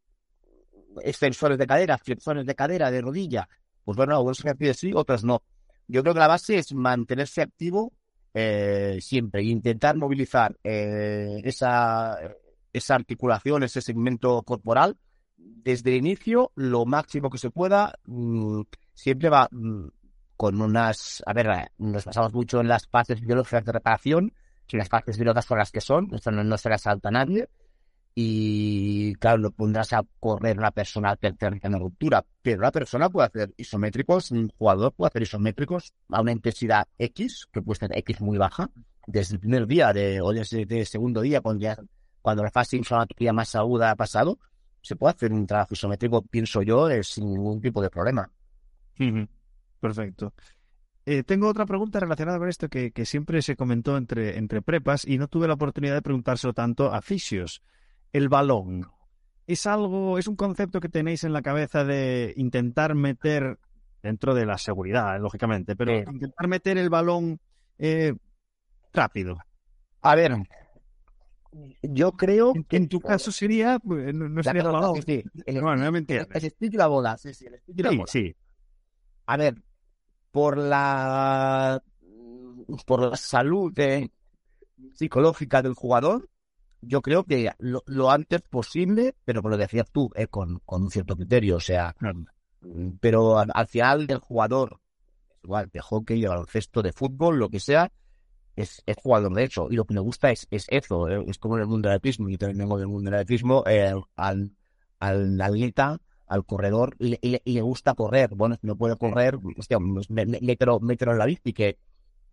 extensores 1.03 1.59
de 1.59 1.67
cadera, 1.67 1.99
flexiones 1.99 2.47
de 2.47 2.55
cadera, 2.55 2.91
de 2.91 3.01
rodilla. 3.01 3.49
Pues 3.85 3.97
bueno, 3.97 4.15
algunos 4.15 4.41
ejercicios 4.41 4.77
sí, 4.77 4.93
otros 4.95 5.25
no. 5.25 5.43
Yo 5.89 6.03
creo 6.03 6.15
que 6.15 6.21
la 6.21 6.29
base 6.29 6.59
es 6.59 6.73
mantenerse 6.73 7.43
activo 7.43 7.93
eh, 8.33 8.99
siempre 9.01 9.41
e 9.43 9.47
intentar 9.47 9.97
movilizar 9.97 10.57
eh, 10.63 11.41
esa, 11.43 12.17
esa 12.73 12.95
articulación, 12.95 13.65
ese 13.65 13.81
segmento 13.81 14.43
corporal 14.43 14.97
desde 15.37 15.91
el 15.91 15.97
inicio 15.97 16.53
lo 16.55 16.87
máximo 16.87 17.31
que 17.31 17.39
se 17.39 17.51
pueda. 17.51 17.99
Mmm, 18.05 18.63
siempre 18.95 19.31
va 19.31 19.49
mmm, 19.51 19.89
con 20.41 20.59
unas, 20.63 21.23
a 21.27 21.35
ver, 21.35 21.71
nos 21.77 22.07
basamos 22.07 22.33
mucho 22.33 22.63
en 22.63 22.69
las 22.69 22.87
fases 22.87 23.21
biológicas 23.21 23.63
de 23.63 23.73
reparación, 23.73 24.33
que 24.67 24.79
las 24.79 24.89
fases 24.89 25.19
biológicas 25.19 25.45
son 25.45 25.59
las 25.59 25.71
que 25.71 25.83
son, 25.83 26.09
esto 26.15 26.31
no, 26.31 26.43
no 26.43 26.57
se 26.57 26.71
las 26.71 26.81
salta 26.81 27.11
a 27.11 27.13
nadie, 27.13 27.51
y 28.15 29.15
claro, 29.17 29.37
lo 29.37 29.51
pondrás 29.51 29.93
a 29.93 30.03
correr 30.19 30.57
una 30.57 30.71
persona 30.71 31.11
al 31.11 31.19
tercer 31.19 31.61
en 31.63 31.79
ruptura, 31.79 32.25
pero 32.41 32.63
la 32.63 32.73
persona 32.73 33.11
puede 33.11 33.27
hacer 33.27 33.55
isométricos, 33.59 34.31
un 34.31 34.49
jugador 34.57 34.95
puede 34.95 35.09
hacer 35.09 35.25
isométricos 35.25 35.93
a 36.09 36.23
una 36.23 36.33
intensidad 36.33 36.89
X, 36.97 37.47
que 37.53 37.61
puede 37.61 37.81
ser 37.81 37.91
X 37.99 38.23
muy 38.23 38.39
baja, 38.39 38.71
desde 39.07 39.35
el 39.35 39.41
primer 39.41 39.67
día 39.67 39.93
de, 39.93 40.23
o 40.23 40.33
desde 40.33 40.63
el 40.63 40.87
segundo 40.87 41.21
día, 41.21 41.43
cuando, 41.43 41.65
ya, 41.65 41.77
cuando 42.23 42.43
la 42.43 42.51
fase 42.51 42.79
inflamatoria 42.79 43.35
más 43.35 43.55
aguda 43.57 43.91
ha 43.91 43.95
pasado, 43.95 44.39
se 44.81 44.97
puede 44.97 45.13
hacer 45.13 45.35
un 45.35 45.47
trabajo 45.47 45.75
isométrico, 45.75 46.23
pienso 46.23 46.63
yo, 46.63 46.89
sin 47.03 47.31
ningún 47.31 47.61
tipo 47.61 47.83
de 47.83 47.91
problema. 47.91 48.31
Uh 48.99 49.03
-huh. 49.05 49.29
Perfecto. 49.81 50.35
Eh, 51.07 51.23
tengo 51.25 51.49
otra 51.49 51.67
pregunta 51.67 51.99
relacionada 51.99 52.39
con 52.39 52.49
esto 52.49 52.69
que, 52.69 52.93
que, 52.93 53.07
siempre 53.07 53.41
se 53.43 53.57
comentó 53.57 53.97
entre, 53.97 54.37
entre 54.37 54.61
prepas 54.61 55.07
y 55.07 55.17
no 55.19 55.29
tuve 55.29 55.49
la 55.49 55.55
oportunidad 55.55 55.95
de 55.95 56.03
preguntárselo 56.03 56.53
tanto 56.53 56.93
a 56.93 57.01
fisios. 57.01 57.63
El 58.13 58.29
balón. 58.29 58.87
¿Es 59.47 59.67
algo, 59.67 60.19
es 60.19 60.29
un 60.29 60.37
concepto 60.37 60.81
que 60.81 60.89
tenéis 60.89 61.25
en 61.25 61.33
la 61.33 61.43
cabeza 61.43 61.85
de 61.85 62.35
intentar 62.37 62.95
meter 62.95 63.59
dentro 64.03 64.35
de 64.35 64.47
la 64.47 64.59
seguridad, 64.59 65.19
lógicamente, 65.21 65.75
pero 65.75 65.97
intentar 65.99 66.47
meter 66.47 66.79
el 66.79 66.91
balón 66.91 67.41
eh, 67.79 68.15
rápido? 68.93 69.39
A 70.03 70.15
ver, 70.15 70.37
yo 71.83 72.13
creo 72.13 72.53
en, 72.55 72.65
que 72.65 72.77
en 72.77 72.89
tu 72.89 73.01
caso 73.01 73.33
sería, 73.33 73.79
pues, 73.81 74.15
no, 74.15 74.29
no 74.29 74.43
sería 74.43 74.63
el 74.63 74.69
balón. 74.69 74.97
Sí, 74.97 75.03
sí. 75.07 75.43
El, 75.47 75.63
bueno, 75.63 75.83
no 75.83 75.93
me 75.93 75.99
entiendes. 75.99 76.29
El, 76.31 76.45
el 76.45 76.51
stick 76.51 76.75
y 76.75 76.77
la 76.77 76.87
bola, 76.87 77.17
sí, 77.17 77.35
sí, 77.35 77.47
el 77.47 77.53
la 77.53 77.91
sí, 77.91 77.97
bola. 77.97 78.07
Sí, 78.07 78.37
a 79.27 79.37
ver, 79.37 79.55
por 80.31 80.59
la 80.59 81.83
por 82.87 83.11
la 83.11 83.17
salud 83.17 83.73
de, 83.73 84.11
psicológica 84.95 85.63
del 85.63 85.75
jugador, 85.75 86.29
yo 86.81 87.03
creo 87.03 87.25
que 87.25 87.51
lo, 87.59 87.83
lo 87.87 88.11
antes 88.11 88.43
posible, 88.43 89.15
pero 89.25 89.43
como 89.43 89.51
lo 89.51 89.57
decías 89.57 89.91
tú, 89.91 90.11
eh, 90.15 90.27
con, 90.27 90.61
con, 90.65 90.83
un 90.83 90.91
cierto 90.91 91.17
criterio, 91.17 91.57
o 91.57 91.61
sea, 91.61 91.95
claro. 91.99 92.25
pero 93.01 93.39
al, 93.39 93.51
al, 93.53 93.67
final 93.67 94.07
del 94.07 94.19
jugador, 94.19 94.81
igual, 95.43 95.69
de 95.73 95.81
hockey, 95.81 96.21
de 96.21 96.29
baloncesto, 96.29 96.83
de 96.83 96.93
fútbol, 96.93 97.39
lo 97.39 97.49
que 97.49 97.61
sea, 97.61 97.93
es, 98.57 98.83
es 98.87 98.97
jugador 98.97 99.35
de 99.35 99.45
hecho, 99.45 99.69
y 99.71 99.77
lo 99.77 99.85
que 99.85 99.95
me 99.95 100.01
gusta 100.01 100.31
es, 100.31 100.47
es 100.51 100.67
eso, 100.69 101.09
eh, 101.09 101.25
es 101.29 101.39
como 101.39 101.57
en 101.57 101.63
el 101.63 101.69
mundo 101.69 101.89
del 101.89 101.97
atletismo, 101.97 102.29
yo 102.29 102.39
también 102.39 102.59
vengo 102.59 102.79
del 102.79 102.89
mundo 102.89 103.11
del 103.11 103.21
atletismo, 103.21 103.65
eh, 103.67 103.93
al, 104.17 104.53
al 104.99 105.41
atleta 105.41 106.01
al 106.31 106.47
corredor 106.47 106.95
le, 106.99 107.19
le, 107.23 107.43
le, 107.45 107.61
gusta 107.61 107.95
correr. 107.95 108.31
Bueno, 108.35 108.55
si 108.55 108.67
no 108.67 108.77
puede 108.77 108.97
correr, 108.97 109.37
hostia, 109.59 109.79
mételo, 109.81 110.79
mételo 110.79 111.13
en 111.13 111.19
la 111.19 111.27
bici, 111.27 111.53
que, 111.53 111.77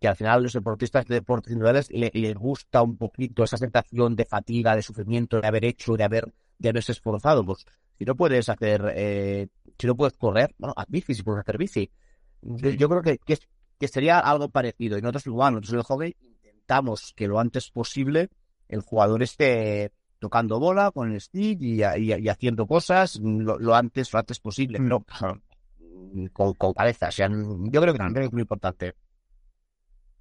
que 0.00 0.06
al 0.06 0.14
final 0.14 0.44
los 0.44 0.52
deportistas 0.52 1.04
de 1.06 1.16
deportes 1.16 1.50
individuales 1.50 1.90
les 1.90 2.14
le 2.14 2.32
gusta 2.32 2.80
un 2.80 2.96
poquito 2.96 3.42
esa 3.42 3.56
sensación 3.56 4.14
de 4.14 4.24
fatiga, 4.24 4.76
de 4.76 4.82
sufrimiento, 4.82 5.40
de 5.40 5.48
haber 5.48 5.64
hecho, 5.64 5.96
de 5.96 6.04
haber 6.04 6.32
de 6.58 6.68
haberse 6.68 6.92
esforzado. 6.92 7.44
Pues 7.44 7.66
si 7.98 8.04
no 8.04 8.14
puedes 8.14 8.48
hacer, 8.48 8.92
eh, 8.94 9.48
si 9.76 9.86
no 9.88 9.96
puedes 9.96 10.16
correr, 10.16 10.54
bueno, 10.58 10.74
haz 10.76 10.86
bici, 10.88 11.14
si 11.14 11.24
puedes 11.24 11.40
hacer 11.40 11.58
bici. 11.58 11.90
Sí. 12.60 12.76
Yo 12.76 12.88
creo 12.88 13.02
que, 13.02 13.18
que, 13.18 13.36
que, 13.80 13.88
sería 13.88 14.20
algo 14.20 14.48
parecido. 14.48 14.96
Y 14.96 15.02
nosotros, 15.02 15.26
igual, 15.26 15.54
nosotros 15.54 15.72
en 15.72 15.78
el 15.78 15.84
hockey 15.84 16.16
intentamos 16.20 17.12
que 17.16 17.26
lo 17.26 17.40
antes 17.40 17.70
posible 17.72 18.28
el 18.68 18.82
jugador 18.82 19.24
esté 19.24 19.90
tocando 20.18 20.58
bola 20.58 20.90
con 20.90 21.12
el 21.12 21.20
stick 21.20 21.60
y, 21.60 21.82
y, 21.82 22.14
y 22.14 22.28
haciendo 22.28 22.66
cosas 22.66 23.20
lo, 23.22 23.58
lo, 23.58 23.74
antes 23.74 24.12
lo 24.12 24.18
antes 24.18 24.40
posible, 24.40 24.78
no 24.78 25.04
con, 26.32 26.54
con 26.54 26.72
cabeza. 26.74 27.08
O 27.08 27.12
sea, 27.12 27.28
yo 27.28 27.80
creo 27.80 27.92
que 27.92 27.98
también 27.98 28.26
es 28.26 28.32
muy 28.32 28.42
importante. 28.42 28.94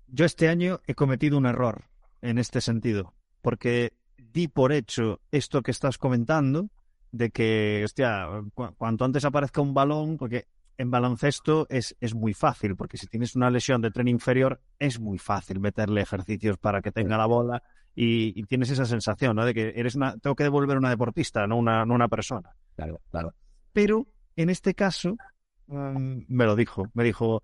Yo 0.07 0.25
este 0.25 0.47
año 0.47 0.79
he 0.87 0.93
cometido 0.93 1.37
un 1.37 1.45
error 1.45 1.85
en 2.21 2.37
este 2.37 2.61
sentido, 2.61 3.13
porque 3.41 3.93
di 4.17 4.47
por 4.47 4.71
hecho 4.71 5.19
esto 5.31 5.61
que 5.61 5.71
estás 5.71 5.97
comentando, 5.97 6.69
de 7.11 7.29
que, 7.29 7.81
hostia, 7.83 8.27
cu 8.53 8.73
cuanto 8.77 9.05
antes 9.05 9.25
aparezca 9.25 9.61
un 9.61 9.73
balón, 9.73 10.17
porque 10.17 10.47
en 10.77 10.91
baloncesto 10.91 11.65
es, 11.69 11.95
es 11.99 12.13
muy 12.13 12.33
fácil, 12.33 12.75
porque 12.75 12.97
si 12.97 13.07
tienes 13.07 13.35
una 13.35 13.49
lesión 13.49 13.81
de 13.81 13.91
tren 13.91 14.07
inferior, 14.07 14.61
es 14.77 14.99
muy 14.99 15.17
fácil 15.17 15.59
meterle 15.59 16.01
ejercicios 16.01 16.57
para 16.57 16.81
que 16.81 16.91
tenga 16.91 17.17
la 17.17 17.25
bola 17.25 17.63
y, 17.99 18.39
y, 18.39 18.43
tienes 18.43 18.69
esa 18.69 18.85
sensación, 18.85 19.35
¿no? 19.35 19.43
De 19.43 19.55
que 19.55 19.73
eres 19.75 19.95
una, 19.95 20.15
tengo 20.17 20.35
que 20.35 20.43
devolver 20.43 20.77
una 20.77 20.91
deportista, 20.91 21.47
no 21.47 21.57
una, 21.57 21.83
no 21.83 21.95
una 21.95 22.07
persona. 22.07 22.51
Claro, 22.75 23.01
claro. 23.09 23.33
Pero 23.73 24.05
en 24.35 24.51
este 24.51 24.75
caso, 24.75 25.17
um, 25.65 26.23
me 26.27 26.45
lo 26.45 26.55
dijo, 26.55 26.91
me 26.93 27.03
dijo, 27.03 27.41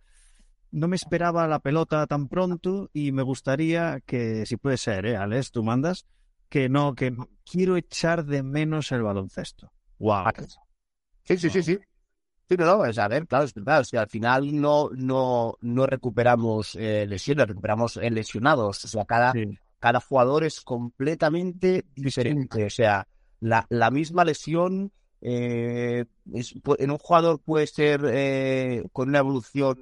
no 0.69 0.87
me 0.87 0.95
esperaba 0.95 1.47
la 1.47 1.57
pelota 1.57 2.05
tan 2.05 2.27
pronto 2.27 2.91
y 2.93 3.11
me 3.11 3.23
gustaría 3.23 3.99
que, 4.05 4.45
si 4.45 4.57
puede 4.57 4.77
ser, 4.77 5.07
¿eh, 5.07 5.17
Alex? 5.17 5.49
Tú 5.49 5.63
mandas, 5.63 6.05
que 6.49 6.69
no, 6.69 6.93
que 6.93 7.17
quiero 7.43 7.75
echar 7.75 8.23
de 8.23 8.43
menos 8.43 8.91
el 8.91 9.01
baloncesto. 9.01 9.71
Wow. 9.97 10.25
Sí, 11.23 11.35
sí, 11.37 11.49
sí, 11.49 11.63
sí. 11.63 11.79
Sí, 12.47 12.57
no, 12.57 12.65
no, 12.65 12.85
es 12.85 12.99
a 12.99 13.07
ver, 13.07 13.25
claro, 13.25 13.45
es 13.45 13.55
verdad. 13.55 13.79
O 13.79 13.85
sea, 13.85 14.01
al 14.01 14.09
final 14.09 14.61
no, 14.61 14.91
no, 14.93 15.55
no 15.61 15.87
recuperamos 15.87 16.75
eh, 16.75 17.07
lesiones, 17.07 17.47
recuperamos 17.47 17.97
eh, 17.97 18.11
lesionados. 18.11 18.85
O 18.85 18.87
sea, 18.87 19.05
cada, 19.05 19.31
sí 19.31 19.57
cada 19.83 19.99
jugador 19.99 20.45
es 20.45 20.61
completamente 20.61 21.83
diferente. 21.93 22.63
O 22.63 22.69
sea, 22.69 23.05
la, 23.41 23.65
la 23.67 23.91
misma 23.91 24.23
lesión 24.23 24.93
eh, 25.19 26.05
en 26.25 26.89
un 26.89 26.97
jugador 26.97 27.41
puede 27.41 27.67
ser 27.67 27.99
eh, 28.05 28.85
con 28.93 29.09
una 29.09 29.19
evolución 29.19 29.77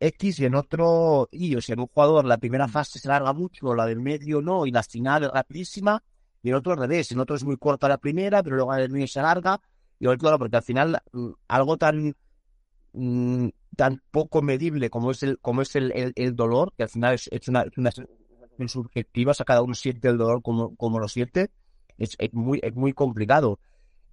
X 0.00 0.40
y 0.40 0.46
en 0.46 0.56
otro 0.56 1.28
Y. 1.30 1.54
O 1.54 1.60
sea, 1.60 1.74
en 1.74 1.78
un 1.78 1.86
jugador 1.86 2.24
la 2.24 2.38
primera 2.38 2.66
mm. 2.66 2.70
fase 2.70 2.98
se 2.98 3.06
larga 3.06 3.32
mucho, 3.32 3.72
la 3.72 3.86
del 3.86 4.00
medio 4.00 4.42
no, 4.42 4.66
y 4.66 4.72
la 4.72 4.82
final 4.82 5.22
es 5.22 5.30
rapidísima. 5.30 6.02
Y 6.42 6.48
en 6.48 6.56
otro 6.56 6.72
al 6.72 6.80
revés, 6.80 7.12
en 7.12 7.20
otro 7.20 7.36
es 7.36 7.44
muy 7.44 7.56
corta 7.56 7.86
la 7.86 7.98
primera, 7.98 8.42
pero 8.42 8.56
luego 8.56 8.72
la 8.72 8.78
del 8.78 8.90
medio 8.90 9.06
se 9.06 9.20
alarga. 9.20 9.60
Y 10.00 10.06
claro, 10.16 10.40
porque 10.40 10.56
al 10.56 10.64
final 10.64 11.00
mm, 11.12 11.28
algo 11.46 11.76
tan 11.76 12.16
mm, 12.94 13.46
tan 13.76 14.02
poco 14.10 14.42
medible 14.42 14.90
como 14.90 15.12
es 15.12 15.22
el 15.22 15.38
como 15.38 15.62
es 15.62 15.76
el, 15.76 16.12
el, 16.16 16.34
dolor, 16.34 16.72
que 16.76 16.82
al 16.82 16.88
final 16.88 17.14
es, 17.14 17.28
es 17.30 17.46
una, 17.46 17.64
una 17.76 17.92
sensación 18.60 18.84
subjetiva, 18.84 19.32
o 19.32 19.34
sea, 19.34 19.44
cada 19.44 19.62
uno 19.62 19.74
siente 19.74 20.08
el 20.08 20.18
dolor 20.18 20.42
como, 20.42 20.74
como 20.76 20.98
lo 20.98 21.08
siente, 21.08 21.50
es, 21.98 22.16
es 22.18 22.32
muy, 22.32 22.60
es 22.62 22.74
muy 22.74 22.92
complicado. 22.92 23.58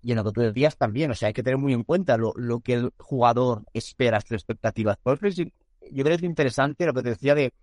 Y 0.01 0.12
en 0.12 0.18
lo 0.18 0.24
que 0.24 0.32
tú 0.32 0.42
decías 0.42 0.77
también, 0.77 1.12
o 1.12 1.16
sea, 1.16 1.27
hay 1.27 1.34
que 1.34 1.44
tener 1.44 1.58
muy 1.58 1.74
en 1.74 1.84
cuenta 1.84 2.18
lo, 2.18 2.34
lo 2.36 2.60
que 2.60 2.74
el 2.74 2.92
jugador 2.98 3.63
espera, 3.74 4.22
sus 4.22 4.34
expectativas. 4.34 4.98
Por 4.98 5.25
eso 5.25 5.44
yo 5.92 6.04
creo 6.04 6.06
que 6.06 6.13
es 6.13 6.24
interesante 6.24 6.86
lo 6.86 6.94
que 6.94 7.01
te 7.01 7.10
decía 7.10 7.36
de, 7.36 7.54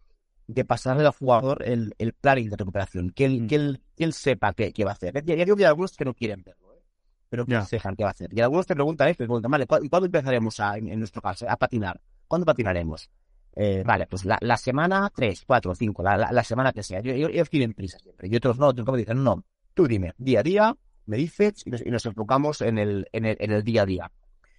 de 0.47 0.65
pasarle 0.65 1.07
al 1.07 1.13
jugador 1.13 1.63
el, 1.65 1.95
el 1.99 2.13
planning 2.13 2.51
de 2.51 2.57
recuperación, 2.57 3.11
que 3.11 3.25
él, 3.25 3.43
mm. 3.43 3.47
que 3.47 3.55
él, 3.55 3.81
que 3.97 4.05
él 4.05 4.13
sepa 4.13 4.53
qué, 4.53 4.73
qué, 4.73 4.85
va 4.85 4.91
a 4.91 4.95
hacer. 4.95 5.15
Ya, 5.25 5.37
digo 5.37 5.57
que 5.57 5.65
hay 5.65 5.69
algunos 5.69 5.97
que 5.97 6.05
no 6.05 6.15
quieren 6.15 6.43
verlo, 6.43 6.75
¿eh? 6.75 6.83
pero 7.29 7.47
que 7.47 7.61
sepan 7.63 7.97
qué 7.97 8.03
va 8.03 8.11
a 8.11 8.13
hacer. 8.13 8.31
Y 8.33 8.41
algunos 8.41 8.67
te 8.67 8.75
preguntan 8.75 9.09
esto, 9.09 9.25
te 9.25 9.29
preguntan, 9.29 9.51
vale, 9.51 9.67
¿cuándo, 9.67 10.05
empezaremos 10.05 10.61
a, 10.61 10.77
en, 10.77 10.99
nuestro 10.99 11.23
caso, 11.23 11.49
a 11.49 11.57
patinar? 11.57 12.01
¿Cuándo 12.27 12.45
patinaremos? 12.45 13.11
Eh, 13.57 13.83
vale, 13.87 14.07
pues 14.07 14.25
la, 14.25 14.39
la, 14.41 14.57
semana 14.57 15.11
3, 15.15 15.45
4, 15.47 15.75
5, 15.75 16.03
la, 16.03 16.33
la, 16.33 16.45
semana 16.45 16.73
que 16.73 16.83
sea. 16.83 17.01
Yo, 17.01 17.15
yo, 17.15 17.29
ellos 17.29 17.49
quieren 17.49 17.73
prisa 17.73 17.99
siempre. 17.99 18.29
Y 18.29 18.37
otros 18.37 18.59
no, 18.59 18.69
otros 18.69 18.85
como 18.85 18.97
dicen, 18.97 19.23
no, 19.23 19.45
tú 19.75 19.87
dime, 19.87 20.13
día 20.19 20.41
a 20.41 20.43
día, 20.43 20.77
me 21.07 21.17
dices 21.17 21.63
y 21.65 21.91
nos, 21.91 22.07
enfocamos 22.07 22.61
en 22.63 22.79
el, 22.79 23.09
en 23.13 23.27
el, 23.27 23.37
en 23.39 23.53
el 23.53 23.63
día 23.63 23.83
a 23.83 23.87
día. 23.87 24.13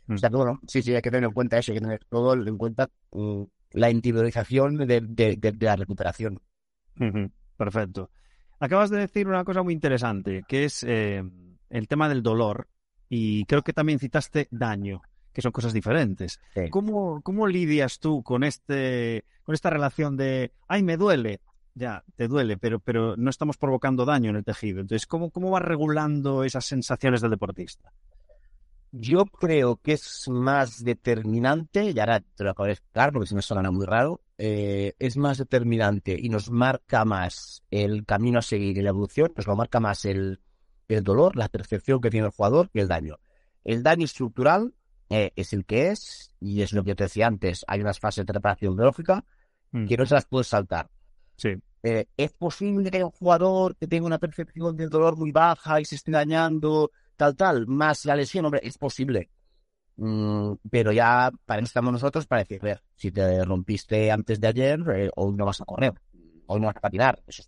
O 0.08 0.18
sea, 0.18 0.30
bueno, 0.30 0.60
sí, 0.68 0.82
sí, 0.82 0.94
hay 0.94 1.02
que 1.02 1.10
tener 1.10 1.28
en 1.28 1.34
cuenta 1.34 1.58
eso, 1.58 1.72
hay 1.72 1.80
que 1.80 1.84
tener 1.84 2.06
todo 2.06 2.34
en 2.34 2.58
cuenta 2.58 2.90
mm, 3.12 3.44
la 3.72 3.90
individualización 3.90 4.78
de, 4.78 5.02
de, 5.02 5.56
la 5.60 5.76
recuperación. 5.76 6.40
Perfecto. 7.58 8.12
Acabas 8.60 8.90
de 8.92 9.00
decir 9.00 9.28
una 9.28 9.44
cosa 9.44 9.64
muy 9.64 9.74
interesante, 9.74 10.44
que 10.48 10.66
es 10.66 10.84
eh, 10.84 11.24
el 11.70 11.88
tema 11.88 12.08
del 12.08 12.22
dolor, 12.22 12.68
y 13.10 13.46
creo 13.46 13.64
que 13.64 13.74
también 13.74 14.00
citaste 14.00 14.48
daño, 14.52 15.02
que 15.36 15.42
son 15.42 15.52
cosas 15.52 15.74
diferentes. 15.74 16.40
¿Cómo, 16.72 17.22
¿Cómo 17.22 17.46
lidias 17.46 18.00
tú 18.00 18.24
con, 18.24 18.46
este, 18.46 19.26
con 19.44 19.54
esta 19.54 19.70
relación 19.70 20.16
de, 20.16 20.54
ay, 20.70 20.82
me 20.82 20.96
duele? 20.96 21.42
Ya, 21.74 22.06
te 22.16 22.30
duele, 22.30 22.56
pero, 22.56 22.80
pero 22.80 23.18
no 23.18 23.30
estamos 23.30 23.58
provocando 23.58 24.06
daño 24.06 24.30
en 24.30 24.38
el 24.38 24.46
tejido. 24.46 24.80
Entonces, 24.80 25.06
¿cómo, 25.06 25.30
cómo 25.32 25.52
vas 25.52 25.62
regulando 25.62 26.46
esas 26.46 26.64
sensaciones 26.66 27.20
del 27.20 27.32
deportista? 27.32 27.92
Yo 28.94 29.26
creo 29.26 29.76
que 29.76 29.92
es 29.92 30.30
más 30.30 30.82
determinante, 30.82 31.92
y 31.92 32.00
ahora 32.00 32.22
te 32.22 32.46
lo 32.46 32.52
acabo 32.52 32.68
de 32.68 32.74
explicar 32.74 33.12
porque 33.12 33.28
si 33.28 33.36
no 33.36 33.42
suena 33.42 33.70
muy 33.72 33.86
raro, 33.86 34.22
eh, 34.38 34.94
es 35.00 35.18
más 35.18 35.38
determinante 35.38 36.18
y 36.18 36.30
nos 36.30 36.50
marca 36.50 37.04
más 37.04 37.62
el 37.72 38.06
camino 38.06 38.40
a 38.40 38.42
seguir 38.42 38.78
y 38.78 38.82
la 38.82 38.92
evolución, 38.92 39.34
nos 39.36 39.48
lo 39.48 39.58
marca 39.58 39.82
más 39.82 40.06
el, 40.06 40.40
el 40.88 41.04
dolor, 41.04 41.36
la 41.36 41.50
percepción 41.50 42.00
que 42.00 42.10
tiene 42.10 42.28
el 42.28 42.32
jugador 42.32 42.70
y 42.74 42.80
el 42.80 42.88
daño. 42.88 43.20
El 43.66 43.84
daño 43.84 44.06
estructural 44.06 44.74
eh, 45.10 45.32
es 45.36 45.54
el 45.54 45.66
que 45.66 45.90
es, 45.90 46.34
y 46.40 46.62
es 46.62 46.74
lo 46.74 46.84
que 46.84 46.96
te 46.96 47.06
decía 47.06 47.28
antes, 47.28 47.64
hay 47.68 47.82
unas 47.82 48.00
fases 48.00 48.26
de 48.26 48.34
reparación 48.34 48.76
biológica 48.76 49.24
mm. 49.72 49.86
que 49.86 49.98
no 49.98 50.06
se 50.06 50.16
las 50.16 50.26
puedes 50.26 50.48
saltar. 50.48 50.90
Sí. 51.38 51.50
Eh, 51.84 52.08
¿Es 52.18 52.34
posible 52.34 52.90
que 52.90 52.98
haya 52.98 53.06
un 53.06 53.12
jugador 53.12 53.76
que 53.76 53.88
tenga 53.88 54.08
una 54.08 54.18
percepción 54.18 54.76
del 54.76 54.90
dolor 54.90 55.18
muy 55.18 55.32
baja 55.32 55.80
y 55.80 55.86
se 55.86 55.96
esté 55.96 56.12
dañando 56.12 56.90
tal, 57.16 57.36
tal, 57.36 57.68
más 57.68 58.06
la 58.06 58.16
lesión, 58.16 58.46
hombre, 58.46 58.62
es 58.64 58.78
posible. 58.78 59.30
Mm, 59.98 60.54
pero 60.70 60.92
ya 60.92 61.32
para 61.46 61.60
eso 61.62 61.68
estamos 61.68 61.94
nosotros 61.94 62.28
para 62.28 62.42
decir, 62.44 62.62
ver, 62.62 62.82
si 62.96 63.12
te 63.12 63.44
rompiste 63.46 64.12
antes 64.12 64.40
de 64.40 64.48
ayer, 64.48 64.80
eh, 64.94 65.10
hoy 65.16 65.36
no 65.36 65.46
vas 65.46 65.62
a 65.62 65.66
correr, 65.66 65.94
hoy 66.48 66.60
no 66.60 66.68
vas 66.68 66.76
a 66.78 66.82
patinar. 66.82 67.22
Eso, 67.28 67.44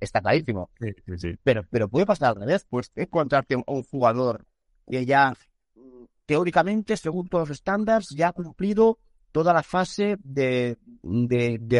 está, 0.00 0.20
clarísimo. 0.20 0.70
Pero, 1.42 1.64
pero 1.70 1.88
puede 1.88 2.06
pasar 2.06 2.30
al 2.30 2.36
revés, 2.36 2.66
pues 2.68 2.92
encontrarte 2.94 3.56
un, 3.56 3.64
un 3.66 3.82
jugador 3.82 4.46
que 4.88 5.04
ya 5.04 5.34
teóricamente, 6.28 6.94
según 6.96 7.28
todos 7.28 7.48
los 7.48 7.58
estándares, 7.58 8.10
ya 8.10 8.28
ha 8.28 8.32
cumplido 8.32 8.98
toda 9.32 9.54
la 9.54 9.62
fase 9.62 10.18
de, 10.22 10.76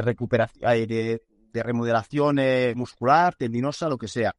recuperación, 0.02 0.72
eh, 0.72 0.86
de, 0.86 1.22
de 1.52 1.62
remodelación 1.62 2.38
eh, 2.38 2.72
muscular, 2.74 3.34
tendinosa, 3.34 3.90
lo 3.90 3.98
que 3.98 4.08
sea 4.08 4.34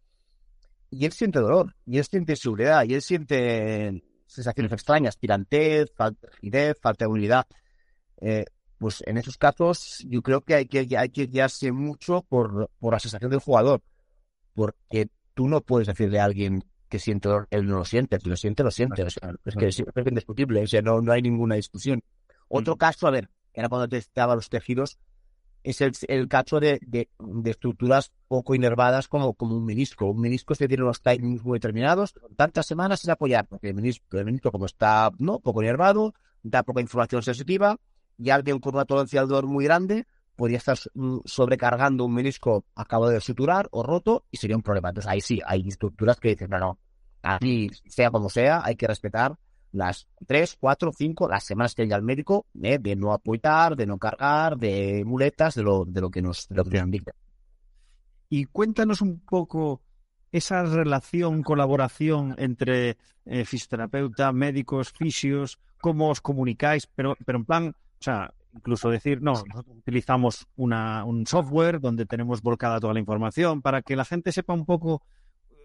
y 0.91 1.05
él 1.05 1.11
siente 1.11 1.39
dolor, 1.39 1.75
y 1.85 1.97
él 1.97 2.05
siente 2.05 2.35
seguridad, 2.35 2.83
y 2.85 2.93
él 2.93 3.01
siente 3.01 4.03
sensaciones 4.25 4.71
extrañas, 4.71 5.17
tirantez, 5.17 5.91
falta 5.95 6.27
de 6.27 6.33
rigidez, 6.33 6.77
falta 6.81 7.05
de 7.05 7.11
unidad. 7.11 7.47
Eh, 8.21 8.45
pues 8.77 9.03
en 9.05 9.17
esos 9.17 9.37
casos 9.37 10.03
yo 10.07 10.21
creo 10.21 10.41
que 10.41 10.55
hay 10.55 10.65
que, 10.65 10.97
hay 10.97 11.09
que 11.09 11.27
guiarse 11.27 11.71
mucho 11.71 12.23
por 12.23 12.69
la 12.81 12.99
sensación 12.99 13.31
del 13.31 13.39
jugador, 13.39 13.81
porque 14.53 15.09
tú 15.33 15.47
no 15.47 15.61
puedes 15.61 15.87
decirle 15.87 16.19
a 16.19 16.25
alguien 16.25 16.63
que 16.89 16.99
siente 16.99 17.29
él 17.51 17.67
no 17.67 17.77
lo 17.77 17.85
siente, 17.85 18.19
si 18.19 18.29
lo 18.29 18.35
siente, 18.35 18.63
lo 18.63 18.71
siente, 18.71 19.03
es 19.03 19.55
que 19.55 19.67
es, 19.67 19.83
indiscutible, 20.05 20.63
o 20.63 20.67
sea, 20.67 20.81
no, 20.81 21.01
no 21.01 21.11
hay 21.11 21.21
ninguna 21.21 21.55
discusión. 21.55 22.03
Otro 22.47 22.75
caso, 22.75 23.07
a 23.07 23.11
ver, 23.11 23.29
era 23.53 23.69
cuando 23.69 23.87
te 23.87 23.97
estaba 23.97 24.35
los 24.35 24.49
tejidos, 24.49 24.97
es 25.63 25.81
el, 25.81 26.27
caso 26.27 26.59
de, 26.59 26.79
de, 26.81 27.09
estructuras 27.45 28.11
poco 28.27 28.55
inervadas 28.55 29.07
como, 29.07 29.33
como 29.33 29.55
un 29.55 29.65
menisco. 29.65 30.05
Un 30.05 30.21
menisco 30.21 30.55
se 30.55 30.67
tiene 30.67 30.83
unos 30.83 31.01
timings 31.01 31.43
muy 31.43 31.57
determinados, 31.57 32.15
tantas 32.35 32.65
semanas 32.65 33.01
sin 33.01 33.11
apoyar, 33.11 33.45
porque 33.45 33.69
el 33.69 33.75
menisco, 33.75 34.17
el 34.17 34.25
menisco 34.25 34.51
como 34.51 34.65
está 34.65 35.11
no 35.19 35.39
poco 35.39 35.61
inervado, 35.61 36.13
da 36.41 36.63
poca 36.63 36.81
información 36.81 37.21
sensitiva, 37.21 37.77
y 38.17 38.29
alguien 38.31 38.59
con 38.59 38.75
una 38.75 38.85
tolerancia 38.85 39.21
al 39.21 39.27
dolor 39.27 39.47
muy 39.47 39.65
grande 39.65 40.05
podría 40.39 40.57
estar 40.57 40.77
mm, 40.93 41.17
sobrecargando 41.25 42.05
un 42.05 42.13
menisco 42.13 42.63
acabado 42.73 43.11
de 43.11 43.19
suturar 43.19 43.67
o 43.71 43.83
roto 43.83 44.23
y 44.31 44.37
sería 44.37 44.55
un 44.55 44.63
problema. 44.63 44.89
Entonces 44.89 45.11
ahí 45.11 45.19
sí, 45.19 45.41
hay 45.45 45.67
estructuras 45.67 46.17
que 46.17 46.29
dicen, 46.29 46.49
no, 46.49 46.59
no, 46.59 46.79
así 47.21 47.69
sea 47.85 48.09
como 48.09 48.29
sea, 48.29 48.61
hay 48.63 48.77
que 48.77 48.87
respetar 48.87 49.37
las 49.73 50.07
tres, 50.25 50.55
cuatro, 50.57 50.93
cinco, 50.97 51.27
las 51.27 51.43
semanas 51.43 51.75
que 51.75 51.81
haya 51.81 51.97
al 51.97 52.03
médico, 52.03 52.45
eh, 52.63 52.79
de 52.79 52.95
no 52.95 53.11
apoyar, 53.11 53.75
de 53.75 53.85
no 53.85 53.97
cargar, 53.97 54.57
de 54.57 55.03
muletas, 55.05 55.55
de 55.55 55.63
lo, 55.63 55.83
de 55.83 55.99
lo 55.99 56.09
que 56.09 56.21
nos, 56.21 56.47
de 56.47 56.55
lo 56.55 56.63
que 56.63 56.77
indica. 56.77 57.11
Y 58.29 58.45
cuéntanos 58.45 59.01
un 59.01 59.19
poco 59.19 59.81
esa 60.31 60.63
relación, 60.63 61.43
colaboración 61.43 62.33
entre 62.37 62.97
eh, 63.25 63.43
fisioterapeuta, 63.43 64.31
médicos, 64.31 64.93
fisios, 64.93 65.59
cómo 65.81 66.09
os 66.09 66.21
comunicáis, 66.21 66.87
pero, 66.87 67.17
pero 67.25 67.39
en 67.39 67.45
plan, 67.45 67.75
o 67.75 68.03
sea, 68.03 68.33
incluso 68.53 68.89
decir, 68.89 69.21
no, 69.21 69.33
nosotros 69.33 69.77
utilizamos 69.77 70.47
una, 70.55 71.03
un 71.05 71.25
software 71.27 71.79
donde 71.79 72.05
tenemos 72.05 72.41
volcada 72.41 72.79
toda 72.79 72.93
la 72.93 72.99
información 72.99 73.61
para 73.61 73.81
que 73.81 73.95
la 73.95 74.05
gente 74.05 74.31
sepa 74.31 74.53
un 74.53 74.65
poco 74.65 75.03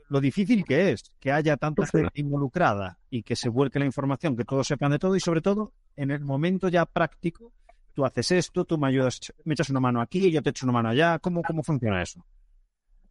lo 0.09 0.21
difícil 0.21 0.65
que 0.65 0.93
es 0.93 1.13
que 1.19 1.33
haya 1.33 1.57
tanta 1.57 1.87
gente 1.87 2.21
involucrada 2.21 2.99
y 3.11 3.23
que 3.23 3.37
se 3.37 3.49
vuelque 3.49 3.79
la 3.79 3.87
información, 3.87 4.37
que 4.37 4.45
todos 4.45 4.67
sepan 4.67 4.93
de 4.93 4.99
todo 4.99 5.17
y 5.17 5.21
sobre 5.21 5.41
todo 5.41 5.73
en 5.97 6.11
el 6.11 6.21
momento 6.21 6.69
ya 6.69 6.85
práctico, 6.85 7.53
tú 7.95 8.05
haces 8.05 8.33
esto, 8.33 8.65
tú 8.65 8.77
me 8.77 8.89
ayudas, 8.89 9.33
me 9.45 9.55
echas 9.55 9.71
una 9.71 9.81
mano 9.81 10.01
aquí, 10.01 10.31
yo 10.31 10.43
te 10.43 10.51
echo 10.51 10.67
una 10.67 10.73
mano 10.75 10.91
allá, 10.91 11.19
¿cómo, 11.19 11.43
cómo 11.43 11.63
funciona 11.63 12.03
eso? 12.03 12.25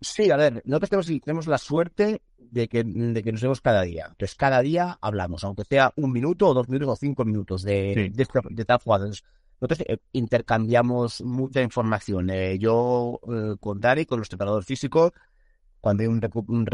Sí, 0.04 0.30
a 0.30 0.36
ver, 0.36 0.62
nosotros 0.66 1.08
tenemos, 1.24 1.48
la 1.48 1.58
suerte 1.58 2.22
de 2.38 2.68
que, 2.68 2.84
de 2.84 3.24
que 3.24 3.32
nos 3.32 3.42
vemos 3.42 3.62
cada 3.62 3.84
día. 3.84 4.08
Entonces, 4.10 4.36
cada 4.36 4.62
día 4.62 4.98
hablamos, 5.02 5.44
aunque 5.46 5.64
sea 5.64 5.94
un 5.96 6.12
minuto 6.12 6.50
o 6.50 6.54
dos 6.54 6.68
minutos 6.68 6.90
o 6.90 6.96
cinco 6.98 7.24
minutos 7.24 7.64
de, 7.64 8.12
de, 8.14 8.66
tal 8.66 8.80
jugada. 8.80 9.10
Nosotros 9.63 9.88
eh, 9.88 9.97
intercambiamos 10.12 11.21
mucha 11.21 11.62
información. 11.62 12.30
Eh, 12.30 12.60
yo 12.60 13.19
eh, 13.32 13.56
con 13.62 13.80
Dani, 13.80 14.06
con 14.06 14.19
los 14.19 14.28
preparadores 14.28 14.65
físicos, 14.65 15.13
cuando 15.80 16.04
hay 16.04 16.08
un 16.08 16.21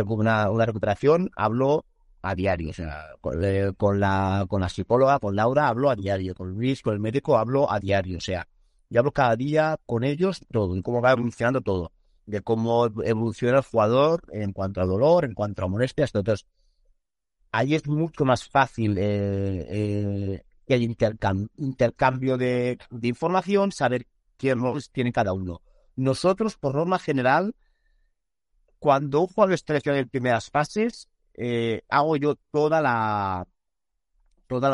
una, 0.08 0.66
recuperación, 0.66 1.30
hablo 1.36 1.86
a 2.24 2.34
diario. 2.34 2.72
O 2.72 2.74
sea, 2.74 3.06
eh, 3.42 3.74
con, 3.78 4.00
la, 4.00 4.46
con 4.50 4.62
la 4.62 4.70
psicóloga, 4.70 5.20
con 5.20 5.36
Laura, 5.36 5.68
hablo 5.68 5.92
a 5.92 5.96
diario. 5.96 6.34
Con 6.34 6.56
Luis, 6.56 6.82
con 6.82 6.94
el 6.94 7.00
médico, 7.00 7.38
hablo 7.38 7.72
a 7.72 7.80
diario. 7.80 8.18
O 8.18 8.22
sea, 8.22 8.48
yo 8.90 9.00
hablo 9.00 9.12
cada 9.12 9.36
día 9.36 9.78
con 9.86 10.04
ellos 10.04 10.42
todo, 10.52 10.76
y 10.76 10.82
cómo 10.82 11.02
va 11.02 11.12
evolucionando 11.12 11.62
todo. 11.62 11.92
De 12.26 12.42
cómo 12.42 12.88
evoluciona 13.04 13.58
el 13.60 13.64
jugador 13.64 14.24
en 14.32 14.52
cuanto 14.52 14.82
a 14.82 14.86
dolor, 14.86 15.26
en 15.26 15.36
cuanto 15.36 15.64
a 15.64 15.68
molestias. 15.68 16.14
Entonces, 16.16 16.48
ahí 17.52 17.76
es 17.76 17.88
mucho 17.88 18.26
más 18.26 18.48
fácil 18.48 18.98
eh, 18.98 19.68
eh, 19.70 20.44
que 20.70 20.76
haya 20.76 20.86
intercambio, 21.58 22.38
de, 22.38 22.78
información, 23.02 23.72
saber 23.72 24.06
qué 24.38 24.54
roles 24.54 24.92
tiene 24.92 25.12
cada 25.12 25.34
uno. 25.34 25.64
Nosotros, 25.96 26.58
por 26.58 26.76
norma 26.76 27.00
general, 27.00 27.56
cuando 28.78 29.22
un 29.22 29.28
jugador 29.28 29.56
está 29.56 29.74
lesionado 29.74 30.04
en 30.04 30.10
primeras 30.10 30.52
fases, 30.52 31.10
eh, 31.34 31.82
hago 31.90 32.18
yo 32.18 32.36
toda 32.52 32.82
la 32.82 33.48
toda 34.46 34.70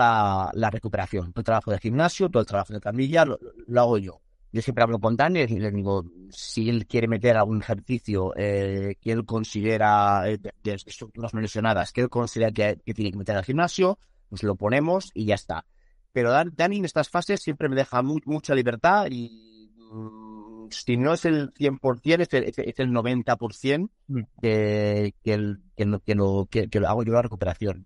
la, 0.53 0.69
recuperación, 0.69 1.31
todo 1.31 1.39
el 1.39 1.45
trabajo 1.45 1.71
de 1.71 1.79
gimnasio, 1.79 2.29
todo 2.29 2.41
el 2.41 2.47
trabajo 2.47 2.73
de 2.73 2.81
camilla, 2.81 3.23
lo, 3.23 3.39
hago 3.79 3.97
yo. 3.97 4.19
yo 4.51 4.61
siempre 4.61 4.83
hablo 4.83 4.99
con 4.99 5.15
Dani 5.15 5.43
y 5.43 5.59
le 5.59 5.71
digo, 5.71 6.03
si 6.29 6.69
él 6.69 6.87
quiere 6.87 7.07
meter 7.07 7.37
algún 7.37 7.61
ejercicio 7.61 8.33
eh, 8.35 8.97
que 8.99 9.13
él 9.13 9.25
considera 9.25 10.29
eh, 10.29 10.39
de, 10.61 10.73
estructuras 10.73 11.33
lesionadas, 11.33 11.93
que 11.93 12.01
él 12.01 12.09
considera 12.09 12.51
que, 12.51 12.75
tiene 12.93 13.11
que 13.11 13.17
meter 13.17 13.37
al 13.37 13.45
gimnasio, 13.45 13.97
pues 14.27 14.43
lo 14.43 14.55
ponemos 14.55 15.11
y 15.13 15.23
ya 15.23 15.35
está. 15.35 15.65
Pero 16.15 16.31
Dani 16.31 16.77
en 16.77 16.85
estas 16.85 17.09
fases 17.09 17.41
siempre 17.41 17.67
me 17.67 17.75
deja 17.75 18.01
mucha 18.01 18.55
libertad 18.55 19.07
y 19.11 19.69
mm, 19.91 20.67
si 20.69 20.95
no 20.95 21.13
es 21.13 21.25
el 21.25 21.53
100%, 21.53 22.21
es 22.21 22.33
el, 22.33 22.43
es 22.45 22.79
el 22.79 22.89
90% 22.91 23.89
mm. 24.07 24.21
que, 24.41 25.13
que, 25.21 25.55
que, 25.75 26.69
que, 26.69 26.79
lo 26.79 26.87
hago 26.87 27.03
yo 27.03 27.11
la 27.11 27.21
recuperación. 27.21 27.85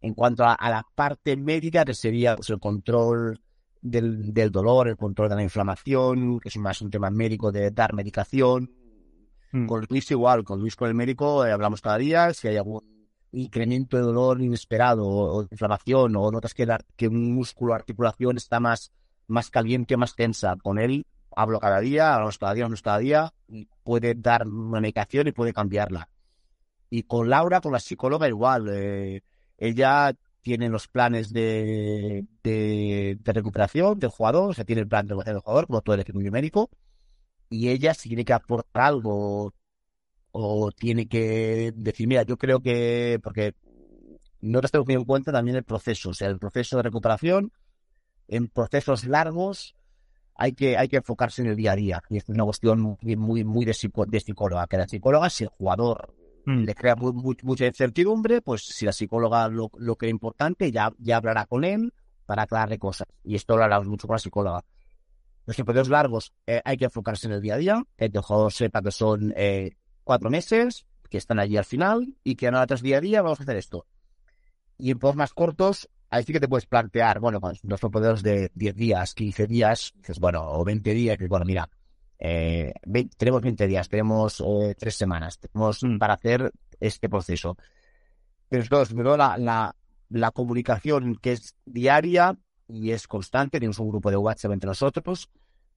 En 0.00 0.14
cuanto 0.14 0.44
a, 0.44 0.56
la 0.62 0.82
parte 0.94 1.36
médica, 1.36 1.84
que 1.84 1.92
sería 1.92 2.36
pues, 2.36 2.48
el 2.48 2.58
control 2.58 3.38
del, 3.82 4.32
del, 4.32 4.50
dolor, 4.50 4.88
el 4.88 4.96
control 4.96 5.28
de 5.28 5.36
la 5.36 5.42
inflamación, 5.42 6.40
que 6.40 6.48
es 6.48 6.56
más 6.56 6.80
un 6.80 6.88
tema 6.88 7.10
médico 7.10 7.52
de 7.52 7.70
dar 7.70 7.92
medicación. 7.92 8.72
Mm. 9.52 9.66
Con 9.66 9.86
Luis 9.90 10.10
igual, 10.10 10.42
con 10.42 10.58
Luis 10.58 10.74
con 10.74 10.88
el 10.88 10.94
médico 10.94 11.44
eh, 11.44 11.52
hablamos 11.52 11.82
cada 11.82 11.98
día, 11.98 12.32
si 12.32 12.48
hay 12.48 12.56
algún 12.56 12.97
incremento 13.32 13.96
de 13.96 14.02
dolor 14.02 14.40
inesperado 14.40 15.06
o, 15.06 15.42
de 15.42 15.48
inflamación 15.50 16.16
o 16.16 16.30
notas 16.30 16.54
que, 16.54 17.08
un 17.08 17.34
músculo 17.34 17.74
articulación 17.74 18.36
está 18.36 18.60
más, 18.60 18.92
más 19.26 19.50
caliente, 19.50 19.96
más 19.96 20.14
tensa, 20.14 20.56
con 20.56 20.78
él 20.78 21.06
hablo 21.38 21.60
cada 21.60 21.80
día, 21.80 22.14
hablamos 22.14 22.38
cada 22.38 22.54
día, 22.54 22.64
hablamos 22.64 22.82
cada 22.82 22.98
día, 22.98 23.34
y 23.46 23.68
puede 23.84 24.14
dar 24.14 24.46
una 24.46 24.80
medicación 24.80 25.28
y 25.28 25.32
puede 25.32 25.52
cambiarla. 25.52 26.08
Y 26.90 27.04
con 27.04 27.28
Laura, 27.30 27.60
con 27.60 27.72
la 27.72 27.80
psicóloga 27.80 28.28
igual, 28.28 28.68
eh, 28.72 29.22
ella 29.56 30.14
tiene 30.40 30.68
los 30.68 30.88
planes 30.88 31.32
de, 31.32 32.24
de, 32.42 33.18
recuperación 33.24 33.98
del 33.98 34.10
jugador, 34.10 34.50
o 34.50 34.54
sea, 34.54 34.64
tiene 34.64 34.82
el 34.82 34.88
plan 34.88 35.06
de 35.06 35.10
recuperación 35.10 35.36
del 35.36 35.42
jugador, 35.42 35.66
como 35.66 35.82
todo 35.82 35.94
el 35.94 36.00
equipo 36.00 36.18
médico, 36.18 36.70
y 37.50 37.68
ella 37.68 37.94
si 37.94 38.08
tiene 38.08 38.24
que 38.24 38.32
aportar 38.32 38.84
algo 38.84 39.52
o 40.40 40.70
tiene 40.72 41.08
que 41.08 41.72
decir, 41.74 42.06
mira, 42.06 42.22
yo 42.22 42.36
creo 42.36 42.60
que, 42.60 43.18
porque 43.22 43.54
no 44.40 44.60
te 44.60 44.68
tengo 44.68 44.84
en 44.88 45.04
cuenta 45.04 45.32
también 45.32 45.56
el 45.56 45.64
proceso, 45.64 46.10
o 46.10 46.14
sea, 46.14 46.28
el 46.28 46.38
proceso 46.38 46.76
de 46.76 46.82
recuperación, 46.84 47.52
en 48.28 48.48
procesos 48.48 49.04
largos 49.04 49.74
hay 50.34 50.52
que, 50.52 50.76
hay 50.76 50.88
que 50.88 50.98
enfocarse 50.98 51.42
en 51.42 51.48
el 51.48 51.56
día 51.56 51.72
a 51.72 51.76
día, 51.76 52.02
y 52.08 52.18
es 52.18 52.28
una 52.28 52.44
cuestión 52.44 52.80
muy, 52.80 53.16
muy, 53.16 53.44
muy 53.44 53.64
de, 53.64 53.76
de 54.06 54.20
psicóloga, 54.20 54.66
que 54.66 54.76
la 54.76 54.86
psicóloga, 54.86 55.30
si 55.30 55.44
el 55.44 55.50
jugador 55.50 56.14
Mm. 56.48 56.64
le 56.64 56.74
crea 56.74 56.96
mucha 56.96 57.66
incertidumbre, 57.66 58.40
pues 58.40 58.62
si 58.62 58.86
la 58.86 58.92
psicóloga 58.92 59.48
lo, 59.48 59.70
lo 59.76 59.96
cree 59.96 60.10
importante, 60.10 60.72
ya, 60.72 60.90
ya 60.98 61.18
hablará 61.18 61.44
con 61.44 61.62
él 61.62 61.92
para 62.24 62.44
aclararle 62.44 62.78
cosas. 62.78 63.06
Y 63.22 63.34
esto 63.34 63.54
lo 63.54 63.64
hablamos 63.64 63.86
mucho 63.86 64.06
con 64.06 64.14
la 64.14 64.18
psicóloga. 64.18 64.64
Los 65.44 65.56
tiempos 65.56 65.88
largos 65.90 66.32
eh, 66.46 66.62
hay 66.64 66.78
que 66.78 66.86
enfocarse 66.86 67.26
en 67.26 67.34
el 67.34 67.42
día 67.42 67.54
a 67.54 67.58
día, 67.58 67.84
que 67.98 68.06
el 68.06 68.20
jugador 68.22 68.50
sepa 68.50 68.80
que 68.80 68.90
son 68.90 69.34
eh, 69.36 69.76
cuatro 70.08 70.30
meses, 70.30 70.86
que 71.10 71.18
están 71.18 71.38
allí 71.38 71.58
al 71.58 71.66
final 71.66 72.16
y 72.24 72.36
que 72.36 72.46
ahora 72.46 72.66
tras 72.66 72.80
día 72.80 72.96
a 72.96 73.00
día 73.02 73.20
vamos 73.20 73.40
a 73.40 73.42
hacer 73.42 73.56
esto. 73.56 73.84
Y 74.78 74.84
en 74.84 74.98
tiempos 74.98 75.16
más 75.16 75.34
cortos, 75.34 75.90
ahí 76.08 76.24
sí 76.24 76.32
que 76.32 76.40
te 76.40 76.48
puedes 76.48 76.64
plantear, 76.64 77.20
bueno, 77.20 77.42
con 77.42 77.54
los 77.62 77.78
poderes 77.78 78.22
de 78.22 78.50
10 78.54 78.74
días, 78.74 79.12
15 79.12 79.46
días, 79.46 79.92
dices, 79.96 80.18
bueno, 80.18 80.50
o 80.50 80.64
20 80.64 80.94
días, 80.94 81.18
que 81.18 81.28
bueno, 81.28 81.44
mira, 81.44 81.68
eh, 82.18 82.72
tenemos 83.18 83.42
20 83.42 83.66
días, 83.66 83.86
tenemos 83.90 84.40
eh, 84.40 84.74
tres 84.78 84.94
semanas, 84.94 85.38
tenemos 85.40 85.84
mm. 85.84 85.98
para 85.98 86.14
hacer 86.14 86.52
este 86.80 87.10
proceso. 87.10 87.58
Pero 88.48 88.64
dos, 88.70 88.90
la, 88.92 89.36
la, 89.36 89.76
la 90.08 90.30
comunicación 90.30 91.16
que 91.16 91.32
es 91.32 91.54
diaria 91.66 92.34
y 92.66 92.92
es 92.92 93.06
constante, 93.06 93.60
tenemos 93.60 93.78
un 93.78 93.90
grupo 93.90 94.10
de 94.10 94.16
WhatsApp 94.16 94.52
entre 94.52 94.68
nosotros, 94.68 95.28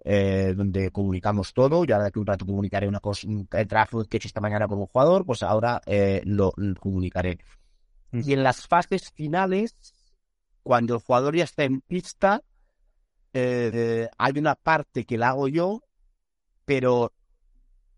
eh, 0.03 0.53
donde 0.55 0.91
comunicamos 0.91 1.53
todo. 1.53 1.85
Ya 1.85 1.99
de 1.99 2.11
que 2.11 2.19
un 2.19 2.25
rato 2.25 2.45
comunicaré 2.45 2.87
una 2.87 2.99
cosa, 2.99 3.27
un 3.27 3.47
trabajo 3.47 4.03
que 4.05 4.17
he 4.17 4.19
hecho 4.19 4.27
esta 4.27 4.41
mañana 4.41 4.67
un 4.67 4.87
jugador, 4.87 5.25
pues 5.25 5.43
ahora 5.43 5.81
eh, 5.85 6.21
lo, 6.25 6.53
comunicaré. 6.79 7.39
Y 8.11 8.33
en 8.33 8.43
las 8.43 8.67
fases 8.67 9.11
finales, 9.11 9.93
cuando 10.63 10.95
el 10.95 11.01
jugador 11.01 11.35
ya 11.35 11.45
está 11.45 11.63
en 11.63 11.81
pista, 11.81 12.41
eh, 13.33 14.09
hay 14.17 14.33
una 14.37 14.55
parte 14.55 15.05
que 15.05 15.17
la 15.17 15.29
hago 15.29 15.47
yo 15.47 15.81
pero 16.65 17.11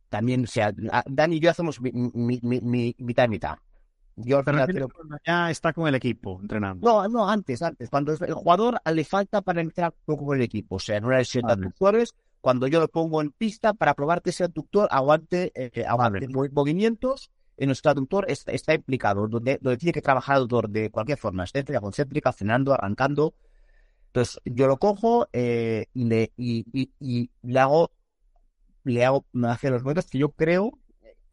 también, 0.10 0.46
o 0.46 0.48
sea, 0.48 0.74
Dani 1.06 1.36
y 1.36 1.40
yo 1.40 1.52
hacemos 1.52 1.80
mitad 1.80 3.26
y 3.26 3.28
mitad. 3.30 3.58
Yo 4.16 4.44
pero... 4.44 4.88
ya 5.26 5.50
está 5.50 5.74
con 5.74 5.88
el 5.88 5.96
equipo 5.96 6.40
entrenando. 6.42 6.88
No, 6.88 7.08
no, 7.08 7.30
antes, 7.30 7.62
antes. 7.62 7.90
Cuando 7.90 8.14
el 8.14 8.34
jugador 8.34 8.80
le 8.86 9.04
falta 9.04 9.42
para 9.42 9.62
entrar 9.62 9.94
poco 10.06 10.28
con 10.28 10.38
el 10.38 10.44
equipo. 10.44 10.76
O 10.76 10.80
sea, 10.80 10.98
en 10.98 11.06
una 11.06 11.18
sesión 11.20 11.48
de 11.48 11.54
aductores, 11.54 12.14
cuando 12.40 12.68
yo 12.68 12.80
lo 12.80 12.88
pongo 12.88 13.22
en 13.22 13.32
pista 13.32 13.74
para 13.74 13.94
probar 13.94 14.22
que 14.22 14.30
ese 14.30 14.44
aductor 14.44 14.88
aguante, 14.92 15.52
eh, 15.56 15.86
aguante 15.86 16.28
movimientos, 16.28 17.32
en 17.58 17.68
nuestro 17.68 17.92
aductor 17.92 18.26
está, 18.28 18.52
está, 18.52 18.74
implicado, 18.74 19.28
donde, 19.28 19.60
donde 19.62 19.78
tiene 19.78 19.94
que 19.94 20.02
trabajar 20.02 20.36
el 20.36 20.38
aductor 20.40 20.70
de 20.70 20.90
cualquier 20.92 21.18
forma, 21.18 21.44
estética, 21.44 21.82
concéntrica, 21.82 22.34
frenando, 22.34 22.74
arrancando. 22.74 23.34
Entonces, 24.08 24.40
yo 24.46 24.68
lo 24.68 24.78
cojo 24.78 25.28
eh, 25.34 25.88
y, 25.94 26.06
le, 26.06 26.32
y, 26.38 26.66
y, 26.72 26.92
y 27.00 27.32
le 27.42 27.60
hago 27.60 27.92
le 28.84 29.06
hago 29.06 29.26
hacia 29.46 29.72
los 29.72 29.84
momentos 29.84 30.08
que 30.08 30.18
yo 30.18 30.30
creo 30.30 30.78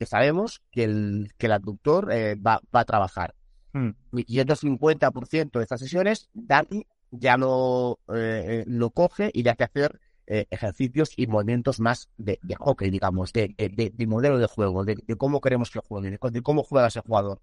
que 0.01 0.07
sabemos 0.07 0.63
que 0.73 0.85
el, 0.85 1.31
que 1.37 1.45
el 1.45 1.53
abductor 1.53 2.11
eh, 2.11 2.35
va, 2.35 2.63
va, 2.75 2.81
a 2.81 2.85
trabajar. 2.87 3.35
Hmm. 3.75 3.91
Y 4.13 4.39
el 4.39 4.47
50% 4.47 5.51
de 5.51 5.63
estas 5.63 5.79
sesiones, 5.79 6.31
Dani 6.33 6.87
ya 7.11 7.37
lo, 7.37 8.01
eh, 8.15 8.65
lo 8.67 8.91
coge 8.93 9.31
y 9.35 9.43
le 9.43 9.51
hace 9.51 9.65
hacer 9.65 10.01
eh, 10.27 10.47
ejercicios 10.49 11.13
y 11.19 11.27
movimientos 11.27 11.81
más 11.81 12.09
de, 12.17 12.39
de 12.41 12.55
hockey, 12.55 12.89
digamos, 12.89 13.35
de, 13.35 13.55
de, 13.59 14.07
modelo 14.07 14.39
de 14.39 14.47
juego, 14.47 14.87
de, 14.87 14.97
cómo 15.19 15.43
queremos 15.43 15.71
que 15.71 15.81
juegue, 15.81 16.19
de, 16.19 16.43
cómo 16.43 16.63
juega 16.63 16.87
ese 16.87 17.01
jugador, 17.01 17.43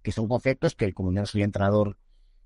que 0.00 0.10
son 0.10 0.28
conceptos 0.28 0.74
que, 0.74 0.94
como 0.94 1.12
yo 1.12 1.20
no 1.20 1.26
soy 1.26 1.42
entrenador 1.42 1.98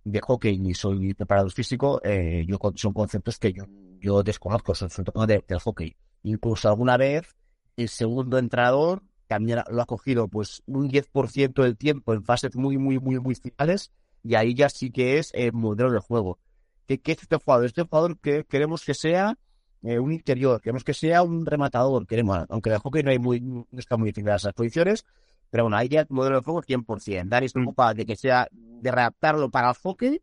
de 0.03 0.21
hockey 0.23 0.59
ni 0.59 0.75
soy 0.75 1.15
preparador 1.15 1.53
físico, 1.53 2.03
yo 2.03 2.59
son 2.75 2.93
conceptos 2.93 3.39
que 3.39 3.53
yo, 3.53 3.67
yo 4.01 4.25
desconozco, 4.25 4.75
son 4.75 4.91
sobre 4.91 5.45
del 5.47 5.61
hockey. 5.61 5.95
Incluso 6.25 6.69
alguna 6.69 6.97
vez 6.97 7.37
el 7.77 7.89
segundo 7.89 8.39
entrenador 8.39 9.03
también 9.33 9.61
lo 9.71 9.83
ha 9.83 9.87
cogido 9.87 10.29
pues 10.29 10.63
un 10.67 10.91
10% 10.91 11.63
del 11.63 11.77
tiempo 11.77 12.13
en 12.13 12.23
fases 12.23 12.55
muy, 12.55 12.77
muy, 12.77 12.99
muy, 12.99 13.19
muy 13.19 13.35
finales 13.35 13.91
y 14.23 14.35
ahí 14.35 14.55
ya 14.55 14.69
sí 14.69 14.91
que 14.91 15.19
es 15.19 15.31
el 15.33 15.53
modelo 15.53 15.91
de 15.91 15.99
juego. 16.01 16.39
¿Qué, 16.87 17.01
qué 17.01 17.13
es 17.13 17.23
este 17.23 17.37
jugador? 17.37 17.67
Este 17.67 17.83
jugador 17.83 18.19
que 18.19 18.45
queremos 18.45 18.85
que 18.85 18.95
sea 18.95 19.39
eh, 19.83 19.99
un 19.99 20.13
interior, 20.13 20.61
queremos 20.61 20.85
que 20.85 20.95
sea 20.95 21.23
un 21.23 21.47
rematador, 21.47 22.07
queremos, 22.07 22.45
aunque 22.51 22.71
de 22.71 22.79
hockey 22.79 23.03
no, 23.03 23.11
hay 23.11 23.19
muy, 23.19 23.41
no 23.41 23.67
está 23.73 23.97
muy 23.97 24.11
definidas 24.11 24.45
las 24.45 24.55
posiciones, 24.55 25.05
pero 25.51 25.65
bueno, 25.65 25.77
ahí 25.77 25.89
ya 25.89 26.01
el 26.01 26.07
modelo 26.11 26.37
de 26.37 26.45
juego 26.45 26.63
100%. 26.63 27.29
Dani 27.29 27.49
se 27.49 27.59
ocupa 27.59 27.95
de 27.95 28.07
que 28.07 28.17
sea, 28.17 28.47
de 28.53 28.91
readaptarlo 28.91 29.51
para 29.51 29.71
el 29.71 29.77
hockey 29.77 30.23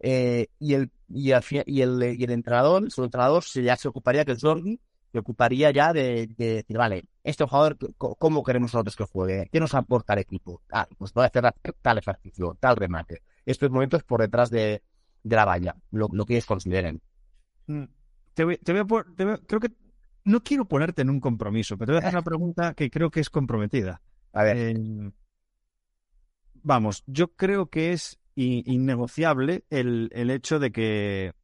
eh, 0.00 0.48
y, 0.58 0.74
el, 0.74 0.90
y, 1.08 1.30
el, 1.30 1.42
y, 1.66 1.80
el, 1.80 2.16
y 2.18 2.24
el 2.24 2.30
entrenador, 2.30 2.90
su 2.90 3.04
entrenador 3.04 3.44
se, 3.44 3.62
ya 3.62 3.76
se 3.76 3.88
ocuparía 3.88 4.24
que 4.24 4.32
el 4.32 4.40
Jordi 4.40 4.80
me 5.12 5.20
ocuparía 5.20 5.70
ya 5.70 5.92
de, 5.92 6.28
decir, 6.36 6.76
vale, 6.76 7.04
este 7.24 7.44
jugador, 7.44 7.78
¿cómo 7.96 8.42
queremos 8.42 8.72
nosotros 8.72 8.96
que 8.96 9.04
juegue? 9.04 9.48
¿Qué 9.52 9.60
nos 9.60 9.74
aporta 9.74 10.14
el 10.14 10.20
equipo? 10.20 10.62
Ah, 10.72 10.88
pues 10.98 11.12
a 11.16 11.24
hacer 11.24 11.44
tal 11.80 11.98
ejercicio, 11.98 12.56
tal 12.58 12.76
remate. 12.76 13.22
Estos 13.46 13.70
momentos 13.70 14.02
por 14.02 14.20
detrás 14.20 14.50
de, 14.50 14.82
la 15.22 15.44
valla, 15.44 15.76
lo, 15.90 16.08
que 16.26 16.34
ellos 16.34 16.46
consideren. 16.46 17.00
Mm. 17.66 17.84
Te 18.34 18.44
voy, 18.44 18.58
te 18.58 18.72
voy 18.72 18.80
a 18.80 19.38
creo 19.46 19.60
que 19.60 19.70
no 20.24 20.42
quiero 20.42 20.64
ponerte 20.64 21.02
en 21.02 21.10
un 21.10 21.20
compromiso, 21.20 21.76
pero 21.76 21.86
te 21.86 21.92
voy 21.92 21.96
a 21.98 22.08
hacer 22.08 22.14
una 22.14 22.24
pregunta 22.24 22.74
que 22.74 22.90
creo 22.90 23.10
que 23.10 23.20
es 23.20 23.30
comprometida. 23.30 24.00
A 24.32 24.42
ver. 24.44 24.56
Eh, 24.56 25.12
vamos, 26.62 27.04
yo 27.06 27.34
creo 27.34 27.66
que 27.66 27.92
es 27.92 28.18
innegociable 28.34 29.64
el, 29.68 30.08
el 30.12 30.30
hecho 30.30 30.58
de 30.58 30.72
que 30.72 31.34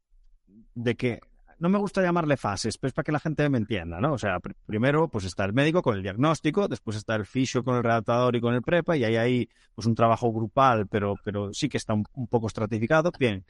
de 0.75 0.97
que 0.97 1.21
no 1.61 1.68
me 1.68 1.79
gusta 1.79 2.03
llamarle 2.03 2.37
fases, 2.37 2.79
pero 2.79 2.88
es 2.88 2.94
para 2.94 3.05
que 3.05 3.12
la 3.12 3.21
gente 3.21 3.49
me 3.49 3.59
entienda, 3.59 4.01
¿no? 4.01 4.12
O 4.12 4.18
sea, 4.18 4.38
primero 4.66 5.09
pues 5.09 5.25
está 5.25 5.44
el 5.44 5.53
médico 5.53 5.83
con 5.83 5.97
el 5.97 6.03
diagnóstico, 6.03 6.68
después 6.68 6.97
está 6.97 7.16
el 7.16 7.27
fisio 7.27 7.64
con 7.64 7.77
el 7.77 7.83
redactador 7.83 8.37
y 8.37 8.40
con 8.40 8.55
el 8.55 8.62
prepa, 8.62 8.97
y 8.97 9.05
ahí 9.05 9.16
hay 9.16 9.49
pues 9.75 9.87
un 9.87 9.94
trabajo 9.94 10.33
grupal, 10.33 10.87
pero, 10.87 11.14
pero 11.25 11.53
sí 11.53 11.68
que 11.68 11.77
está 11.77 11.94
un, 11.94 12.05
poco 12.29 12.47
estratificado, 12.47 13.11
bien. 13.18 13.44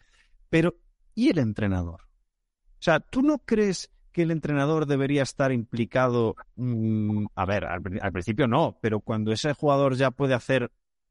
Pero, 0.49 0.77
¿y 1.15 1.29
el 1.29 1.39
entrenador? 1.39 2.03
O 2.03 2.81
sea, 2.83 3.01
¿tú 3.01 3.23
no 3.23 3.39
crees 3.39 3.91
que 4.13 4.23
el 4.23 4.31
entrenador 4.31 4.87
debería 4.87 5.23
estar 5.23 5.53
implicado? 5.53 6.37
Mm, 6.57 7.27
a 7.35 7.45
ver, 7.45 7.67
al, 7.67 7.83
principio 8.13 8.49
no, 8.49 8.79
pero 8.81 9.01
cuando 9.01 9.33
ese 9.33 9.53
jugador 9.53 9.97
ya 9.97 10.11
puede 10.11 10.35
hacer 10.35 10.71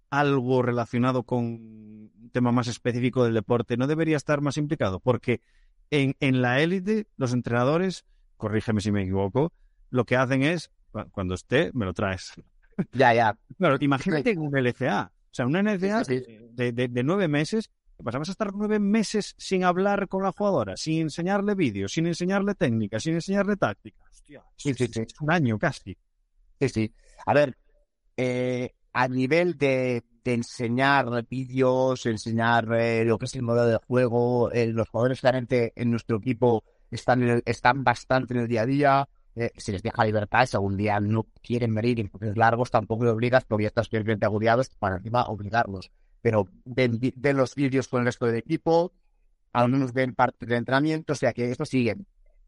algo 0.10 0.62
relacionado 0.62 1.24
con 1.24 1.44
un 1.46 2.30
tema 2.32 2.52
más 2.52 2.68
específico 2.68 3.24
del 3.24 3.34
deporte, 3.34 3.78
¿no 3.78 3.86
debería 3.86 4.18
estar 4.18 4.42
más 4.42 4.58
implicado? 4.58 5.00
Porque 5.00 5.42
en, 5.92 6.16
en 6.20 6.42
la 6.42 6.62
élite, 6.62 7.08
los 7.18 7.34
entrenadores, 7.34 8.06
corrígeme 8.38 8.82
si 8.82 8.92
me 8.92 9.04
equivoco, 9.04 9.54
lo 9.90 10.06
que 10.06 10.16
hacen 10.16 10.44
es, 10.44 10.72
cuando 11.12 11.36
esté, 11.36 11.72
me 11.74 11.86
lo 11.86 11.94
traes. 11.94 12.34
Ya, 12.92 13.12
ya. 13.12 13.36
Claro, 13.58 13.78
imagínate 13.80 14.38
un 14.38 14.56
LCA. 14.56 15.12
O 15.12 15.34
sea, 15.34 15.48
una 15.48 15.62
LCA 15.62 16.04
de, 16.04 16.72
de, 16.72 17.04
nueve 17.04 17.28
meses 17.28 17.72
¿Qué 17.98 18.04
pasa? 18.04 18.20
¿Vas 18.20 18.30
a 18.30 18.34
estar 18.34 18.54
nueve 18.54 18.78
meses 18.78 19.34
sin 19.40 19.64
hablar 19.64 20.08
con 20.08 20.22
la 20.22 20.32
jugadora, 20.32 20.78
sin 20.78 21.02
enseñarle 21.02 21.56
vídeos, 21.56 21.92
sin 21.92 22.06
enseñarle 22.06 22.54
técnica, 22.54 23.00
sin 23.00 23.16
enseñarle 23.16 23.58
táctica? 23.58 23.98
Hostia, 24.08 24.44
Sí, 24.56 24.76
sí, 24.76 24.86
sí. 24.86 25.00
es 25.02 25.20
un 25.20 25.32
año 25.32 25.58
casi. 25.58 25.98
Sí, 26.60 26.70
sí. 26.70 26.94
A 27.26 27.34
ver, 27.34 27.58
eh, 28.16 28.76
a 28.94 29.08
nivel 29.08 29.58
de, 29.58 30.04
de 30.28 30.34
enseñar 30.34 31.26
vídeos, 31.30 32.06
enseñar 32.06 32.68
eh, 32.74 33.06
lo 33.06 33.18
que 33.18 33.26
es 33.26 33.36
el 33.36 33.44
modelo 33.44 33.68
de 33.68 33.78
juego, 33.88 34.52
eh, 34.52 34.68
los 34.68 34.90
jugadores 34.90 35.22
claramente 35.22 35.72
en 35.76 35.90
nuestro 35.92 36.18
equipo 36.18 36.64
están, 36.92 37.24
en 37.24 37.30
el- 37.30 37.44
están 37.46 37.84
bastante 37.84 38.34
en 38.34 38.42
el 38.42 38.48
día 38.48 38.64
a 38.64 38.66
día, 38.66 39.10
eh, 39.36 39.52
se 39.56 39.72
les 39.72 39.82
deja 39.84 40.04
libertad, 40.04 40.46
si 40.46 40.58
algún 40.58 40.76
día 40.76 41.00
no 41.00 41.28
quieren 41.42 41.74
venir 41.74 42.00
en 42.02 42.10
procesos 42.10 42.36
largos, 42.38 42.72
tampoco 42.72 43.06
le 43.06 43.12
obligas 43.12 43.46
porque 43.46 43.64
ya 43.64 43.68
estás 43.70 43.86
suficientemente 43.86 44.26
agobiados 44.26 44.70
para 44.80 44.98
encima 44.98 45.24
obligarlos. 45.28 45.92
Pero 46.22 46.48
ven, 46.66 47.00
ven 47.16 47.38
los 47.38 47.56
vídeos 47.56 47.88
con 47.88 48.02
el 48.02 48.08
resto 48.08 48.26
del 48.26 48.36
equipo, 48.36 48.92
al 49.54 49.70
menos 49.70 49.94
ven 49.94 50.14
parte 50.14 50.46
del 50.46 50.58
entrenamiento, 50.58 51.14
o 51.14 51.16
sea 51.16 51.32
que 51.32 51.50
esto 51.52 51.64
sigue. 51.66 51.96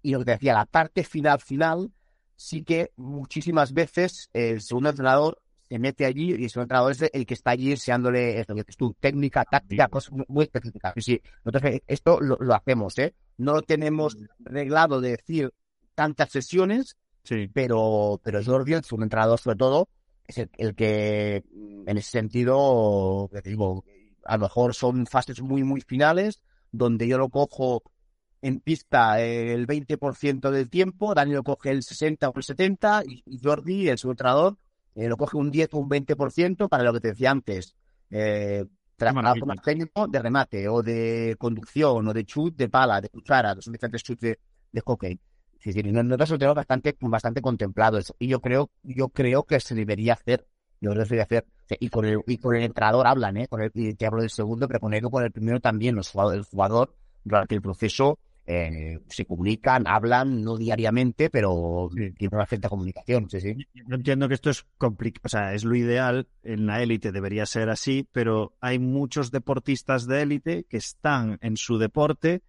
Y 0.02 0.12
lo 0.12 0.20
que 0.20 0.26
te 0.26 0.32
decía, 0.32 0.54
la 0.54 0.66
parte 0.66 1.04
final, 1.04 1.40
final, 1.40 1.92
sí 2.36 2.64
que 2.64 2.92
muchísimas 2.98 3.72
veces 3.74 4.30
el 4.34 4.60
segundo 4.62 4.90
entrenador 4.90 5.42
se 5.70 5.80
mete 5.80 6.06
allí 6.06 6.34
y 6.34 6.50
segundo 6.50 6.64
entrenador 6.64 6.92
es 6.94 7.04
el 7.14 7.26
que 7.26 7.34
está 7.36 7.52
allí 7.52 7.72
enseñándole 7.72 8.40
esto, 8.40 8.56
que 8.56 8.64
es 8.68 8.76
tu 8.78 8.94
técnica, 9.00 9.46
táctica, 9.46 9.88
cosas 9.88 10.12
muy- 10.14 10.26
muy 10.28 10.44
específicas. 10.46 10.94
Sí, 10.98 11.22
nosotros 11.46 11.72
eh, 11.74 11.84
esto 11.88 12.20
lo, 12.20 12.38
lo 12.40 12.56
hacemos, 12.56 12.98
¿eh? 12.98 13.14
No 13.38 13.54
lo 13.54 13.62
tenemos 13.62 14.18
reglado 14.40 15.00
de 15.00 15.12
decir 15.12 15.54
tantas 15.96 16.30
sesiones, 16.32 16.98
Sí. 17.24 17.48
pero, 17.54 18.20
pero 18.24 18.44
Jordi, 18.44 18.74
el 18.74 18.84
segundo 18.84 19.06
entrenador 19.06 19.38
sobre 19.40 19.58
todo, 19.58 19.90
es 20.26 20.38
el, 20.40 20.50
el 20.58 20.74
que 20.76 21.44
en 21.86 21.98
ese 21.98 22.10
sentido, 22.12 23.30
digo, 23.44 23.84
a 24.26 24.38
lo 24.38 24.44
mejor 24.44 24.74
son 24.74 25.06
fases 25.06 25.42
muy, 25.42 25.64
muy 25.64 25.82
finales, 25.82 26.42
donde 26.72 27.08
yo 27.08 27.18
lo 27.18 27.30
cojo 27.30 27.84
en 28.42 28.60
pista 28.62 29.20
el 29.22 29.68
20% 29.68 30.50
del 30.52 30.70
tiempo, 30.70 31.14
Dani 31.14 31.34
lo 31.34 31.44
coge 31.44 31.72
el 31.72 31.84
60 31.84 32.30
o 32.30 32.34
el 32.36 32.44
70 32.44 33.04
y, 33.06 33.24
Jordi, 33.44 33.90
el 33.90 33.98
segundo 33.98 34.14
entrenador, 34.14 34.58
eh, 34.96 35.08
lo 35.08 35.18
coge 35.18 35.38
un 35.38 35.52
10 35.52 35.70
o 35.74 35.78
un 35.78 35.90
20% 35.90 36.70
para 36.70 36.84
lo 36.84 36.94
que 36.94 37.00
te 37.00 37.10
decía 37.10 37.32
antes. 37.32 37.76
Eh, 38.10 38.66
trabajo 38.98 39.46
más 39.46 39.62
técnico 39.62 40.08
de 40.08 40.20
remate 40.22 40.68
o 40.68 40.82
de 40.84 41.36
conducción 41.40 42.08
o 42.08 42.14
de 42.14 42.26
chut 42.26 42.56
de 42.56 42.70
pala, 42.70 43.00
de 43.02 43.10
cuchara, 43.10 43.56
que 43.56 43.62
son 43.62 43.74
diferentes 43.74 44.04
chuts 44.04 44.22
de, 44.22 44.40
de 44.72 44.82
hockey. 44.82 45.20
Sí, 45.60 45.74
sí, 45.74 45.84
no- 45.84 46.04
nosotros 46.04 46.32
lo 46.32 46.38
tenemos 46.40 46.56
bastante, 46.56 46.96
bastante 47.02 47.42
contemplado 47.42 47.98
eso. 47.98 48.16
Y 48.20 48.28
yo 48.28 48.40
creo, 48.42 48.72
yo 48.84 49.10
creo 49.10 49.44
que 49.44 49.60
se 49.60 49.76
debería 49.76 50.14
hacer. 50.14 50.48
Yo 50.82 50.92
creo 50.92 51.04
que 51.04 51.10
se 51.10 51.16
debería 51.16 51.24
hacer. 51.24 51.46
Y 51.80 51.90
con 51.90 52.06
el, 52.06 52.20
y 52.28 52.38
con 52.38 52.56
el 52.56 52.64
entrenador 52.64 53.06
hablan, 53.08 53.38
¿eh? 53.38 53.48
Con 53.48 53.62
el, 53.62 53.72
y 53.74 53.94
te 53.94 54.06
hablo 54.06 54.22
del 54.22 54.30
segundo, 54.30 54.68
pero 54.68 54.80
con 54.80 54.94
el, 54.94 55.02
con 55.04 55.24
el 55.24 55.32
primero 55.32 55.60
también. 55.60 55.96
Los 55.96 56.10
jugadores, 56.10 56.40
el 56.40 56.46
jugador, 56.46 56.96
durante 57.24 57.56
el 57.56 57.62
proceso, 57.62 58.20
eh, 58.52 59.00
se 59.10 59.26
comunican, 59.26 59.86
hablan, 59.86 60.42
no 60.44 60.58
diariamente, 60.58 61.30
pero 61.30 61.90
Sí. 61.96 62.12
tiene 62.18 62.36
una 62.36 62.48
cierta 62.48 62.68
comunicación, 62.68 63.30
sí, 63.30 63.40
sí. 63.40 63.56
Yo 63.76 63.96
entiendo 63.96 64.28
que 64.28 64.34
esto 64.34 64.50
es 64.50 64.66
complicado, 64.80 65.22
o 65.26 65.30
sea, 65.30 65.54
es 65.54 65.64
lo 65.64 65.76
ideal, 65.76 66.28
en 66.42 66.66
la 66.66 66.82
élite 66.82 67.12
debería 67.12 67.46
ser 67.46 67.70
así, 67.70 68.08
pero 68.12 68.56
hay 68.60 68.80
muchos 68.80 69.30
deportistas 69.30 70.08
de 70.08 70.24
élite 70.24 70.64
que 70.68 70.78
están 70.78 71.38
en 71.42 71.58
su 71.58 71.78
deporte 71.78 72.42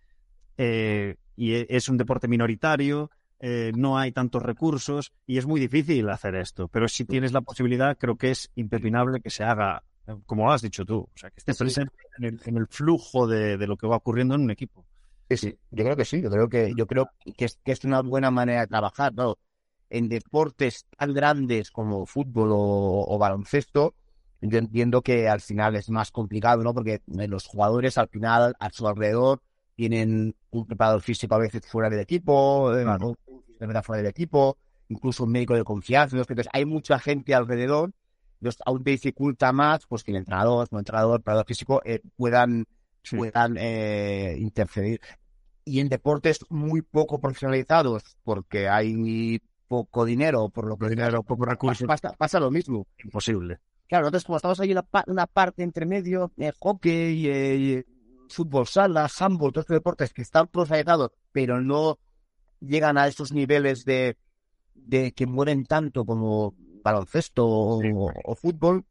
eh, 0.56 1.16
y 1.36 1.52
e- 1.52 1.66
es 1.68 1.88
un 1.90 1.98
deporte 1.98 2.28
minoritario, 2.28 3.10
eh, 3.38 3.72
no 3.76 3.98
hay 3.98 4.12
tantos 4.12 4.42
recursos 4.42 5.12
y 5.26 5.36
es 5.38 5.44
muy 5.46 5.60
difícil 5.60 6.08
hacer 6.08 6.34
esto, 6.34 6.68
pero 6.68 6.88
si 6.88 7.04
tienes 7.04 7.32
la 7.32 7.42
posibilidad, 7.42 7.96
creo 7.98 8.16
que 8.16 8.30
es 8.30 8.50
impepinable 8.54 9.20
que 9.20 9.28
se 9.30 9.44
haga, 9.44 9.82
eh, 10.06 10.14
como 10.26 10.44
lo 10.46 10.52
has 10.52 10.62
dicho 10.62 10.84
tú, 10.86 11.00
o 11.00 11.10
sea, 11.14 11.28
que 11.30 11.36
esté 11.38 11.54
presente 11.54 11.92
en 12.18 12.24
el, 12.24 12.40
en 12.44 12.56
el 12.56 12.66
flujo 12.68 13.26
de, 13.26 13.58
de 13.58 13.66
lo 13.66 13.76
que 13.76 13.86
va 13.86 13.96
ocurriendo 13.96 14.34
en 14.34 14.42
un 14.42 14.50
equipo. 14.50 14.86
Sí, 15.36 15.56
yo 15.70 15.84
creo 15.84 15.96
que 15.96 16.04
sí, 16.04 16.20
yo 16.20 16.30
creo 16.30 16.48
que, 16.48 16.74
yo 16.76 16.86
creo 16.86 17.10
que 17.36 17.44
es, 17.44 17.58
que 17.64 17.72
es 17.72 17.84
una 17.84 18.02
buena 18.02 18.30
manera 18.30 18.62
de 18.62 18.66
trabajar, 18.66 19.14
¿no? 19.14 19.38
En 19.88 20.08
deportes 20.08 20.86
tan 20.96 21.14
grandes 21.14 21.70
como 21.70 22.06
fútbol 22.06 22.50
o, 22.52 23.04
o 23.08 23.18
baloncesto, 23.18 23.94
yo 24.40 24.58
entiendo 24.58 25.02
que 25.02 25.28
al 25.28 25.40
final 25.40 25.76
es 25.76 25.90
más 25.90 26.10
complicado, 26.10 26.62
¿no? 26.62 26.74
Porque 26.74 27.02
eh, 27.18 27.28
los 27.28 27.46
jugadores 27.46 27.98
al 27.98 28.08
final, 28.08 28.54
a 28.58 28.70
su 28.70 28.88
alrededor, 28.88 29.40
tienen 29.76 30.34
un 30.50 30.66
preparador 30.66 31.02
físico 31.02 31.34
a 31.34 31.38
veces 31.38 31.62
fuera 31.66 31.90
del 31.90 32.00
equipo, 32.00 32.74
eh, 32.76 32.82
Claro. 32.82 33.08
un 33.26 33.42
fisioterapeuta 33.42 33.82
fuera 33.82 34.02
del 34.02 34.10
equipo, 34.10 34.58
incluso 34.88 35.24
un 35.24 35.32
médico 35.32 35.54
de 35.54 35.64
confianza, 35.64 36.16
¿no? 36.16 36.22
entonces 36.22 36.48
hay 36.52 36.64
mucha 36.64 36.98
gente 36.98 37.34
alrededor, 37.34 37.92
entonces 38.40 38.60
aún 38.64 38.82
te 38.82 38.90
dificulta 38.90 39.52
más 39.52 39.86
pues 39.86 40.02
que 40.02 40.10
el 40.10 40.18
entrenador, 40.18 40.68
como 40.68 40.80
entrenador, 40.80 41.20
preparador 41.20 41.46
físico, 41.46 41.82
eh, 41.84 42.00
puedan 42.16 42.66
Sí. 43.02 43.16
puedan 43.16 43.56
eh, 43.58 44.36
interferir. 44.38 45.00
Y 45.64 45.80
en 45.80 45.88
deportes 45.88 46.40
muy 46.48 46.82
poco 46.82 47.20
profesionalizados, 47.20 48.02
porque 48.24 48.68
hay 48.68 49.40
poco 49.68 50.04
dinero, 50.04 50.48
por 50.48 50.66
lo 50.66 50.76
que 50.76 50.88
Dinero, 50.88 51.22
poco 51.22 51.44
recursos, 51.44 51.86
pasa, 51.86 52.12
pasa 52.18 52.40
lo 52.40 52.50
mismo. 52.50 52.86
imposible. 53.04 53.58
Claro, 53.88 54.04
nosotros 54.04 54.24
como 54.24 54.36
estamos 54.36 54.60
ahí 54.60 54.72
en 54.72 54.80
pa- 54.90 55.04
una 55.06 55.26
parte 55.26 55.62
entre 55.62 55.86
medio, 55.86 56.32
eh, 56.38 56.52
hockey, 56.58 57.26
eh, 57.28 57.84
fútbol 58.28 58.66
sala, 58.66 59.08
handball, 59.18 59.52
todos 59.52 59.64
estos 59.64 59.74
deportes 59.76 60.12
que 60.12 60.22
están 60.22 60.46
profesionalizados, 60.48 61.12
pero 61.32 61.60
no 61.60 61.98
llegan 62.60 62.98
a 62.98 63.06
esos 63.06 63.32
niveles 63.32 63.84
de, 63.84 64.16
de 64.74 65.12
que 65.12 65.26
mueren 65.26 65.64
tanto 65.64 66.04
como 66.04 66.54
baloncesto 66.82 67.46
o 67.46 68.34
fútbol, 68.34 68.84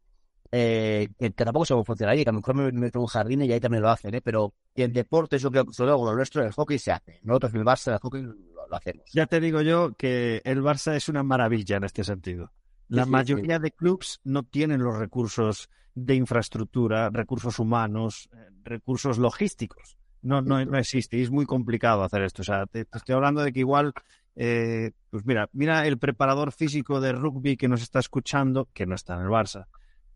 eh, 0.52 1.10
que, 1.18 1.32
que 1.32 1.46
tampoco 1.46 1.66
se 1.66 1.74
cómo 1.74 1.86
funcionaría, 1.86 2.24
que 2.24 2.30
a 2.30 2.34
lo 2.34 2.40
mejor 2.40 2.56
me 2.56 2.72
meto 2.72 3.00
en 3.00 3.02
un 3.02 3.08
jardín 3.08 3.42
y 3.44 3.52
ahí 3.52 3.60
también 3.60 3.84
lo 3.84 3.90
hacen, 3.90 4.16
¿eh? 4.16 4.22
pero 4.22 4.54
en 4.76 4.94
deportes 4.94 5.42
yo 5.42 5.52
creo 5.52 5.66
que 5.66 5.74
solo 5.74 6.04
lo 6.04 6.16
nuestro, 6.16 6.44
el 6.44 6.52
hockey 6.52 6.80
se 6.80 6.92
hace. 6.92 7.20
Nosotros 7.24 7.54
en 7.54 7.60
el 7.60 7.66
Barça, 7.66 7.94
el 7.94 8.00
hockey 8.00 8.22
lo, 8.24 8.34
lo 8.68 8.76
hacemos. 8.76 9.06
Ya 9.14 9.26
te 9.26 9.40
digo 9.40 9.62
yo 9.62 9.94
que 9.96 10.42
el 10.46 10.62
Barça 10.62 10.96
es 10.96 11.10
una 11.10 11.24
maravilla 11.24 11.78
en 11.78 11.84
este 11.84 12.04
sentido. 12.04 12.52
La 12.88 13.04
Sí, 13.04 13.08
sí, 13.08 13.12
mayoría 13.12 13.60
de 13.60 13.72
clubes 13.72 14.20
no 14.24 14.44
tienen 14.44 14.82
los 14.82 14.98
recursos 14.98 15.70
de 15.94 16.16
infraestructura, 16.16 17.10
recursos 17.10 17.60
humanos, 17.60 18.30
eh, 18.34 18.38
recursos 18.64 19.18
logísticos. 19.18 19.98
No, 20.22 20.42
no, 20.42 20.64
no 20.66 20.78
existe 20.78 21.18
y 21.18 21.22
es 21.22 21.32
muy 21.32 21.46
complicado 21.46 22.04
hacer 22.04 22.24
esto. 22.24 22.42
O 22.42 22.46
sea, 22.46 22.66
te, 22.66 22.86
te 22.86 22.98
estoy 22.98 23.16
hablando 23.16 23.42
de 23.42 23.54
que 23.54 23.60
igual, 23.60 23.94
eh, 24.36 24.92
pues 25.10 25.26
mira, 25.26 25.50
mira 25.54 25.86
el 25.88 25.98
preparador 25.98 26.52
físico 26.52 27.00
de 27.00 27.12
rugby 27.14 27.56
que 27.58 27.68
nos 27.68 27.82
está 27.82 28.00
escuchando, 28.00 28.68
que 28.74 28.86
no 28.86 28.96
está 28.96 29.16
en 29.16 29.22
el 29.22 29.28
Barça, 29.28 29.68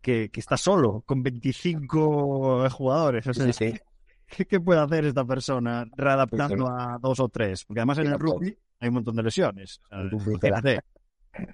que, 0.04 0.28
que 0.30 0.40
está 0.40 0.56
solo, 0.58 1.02
con 1.06 1.22
25 1.22 2.68
jugadores. 2.70 3.26
O 3.26 3.32
sea, 3.34 3.46
Sí, 3.46 3.52
sí. 3.52 3.80
¿qué, 4.28 4.44
qué 4.46 4.60
puede 4.60 4.80
hacer 4.80 5.06
esta 5.06 5.24
persona 5.24 5.86
readaptando 5.96 6.68
a 6.68 6.98
dos 7.00 7.18
o 7.20 7.28
tres? 7.30 7.64
Porque 7.64 7.80
además 7.80 7.98
en 7.98 8.08
el 8.08 8.18
rugby 8.18 8.56
hay 8.80 8.88
un 8.88 8.94
montón 8.94 9.16
de 9.16 9.22
lesiones. 9.22 9.80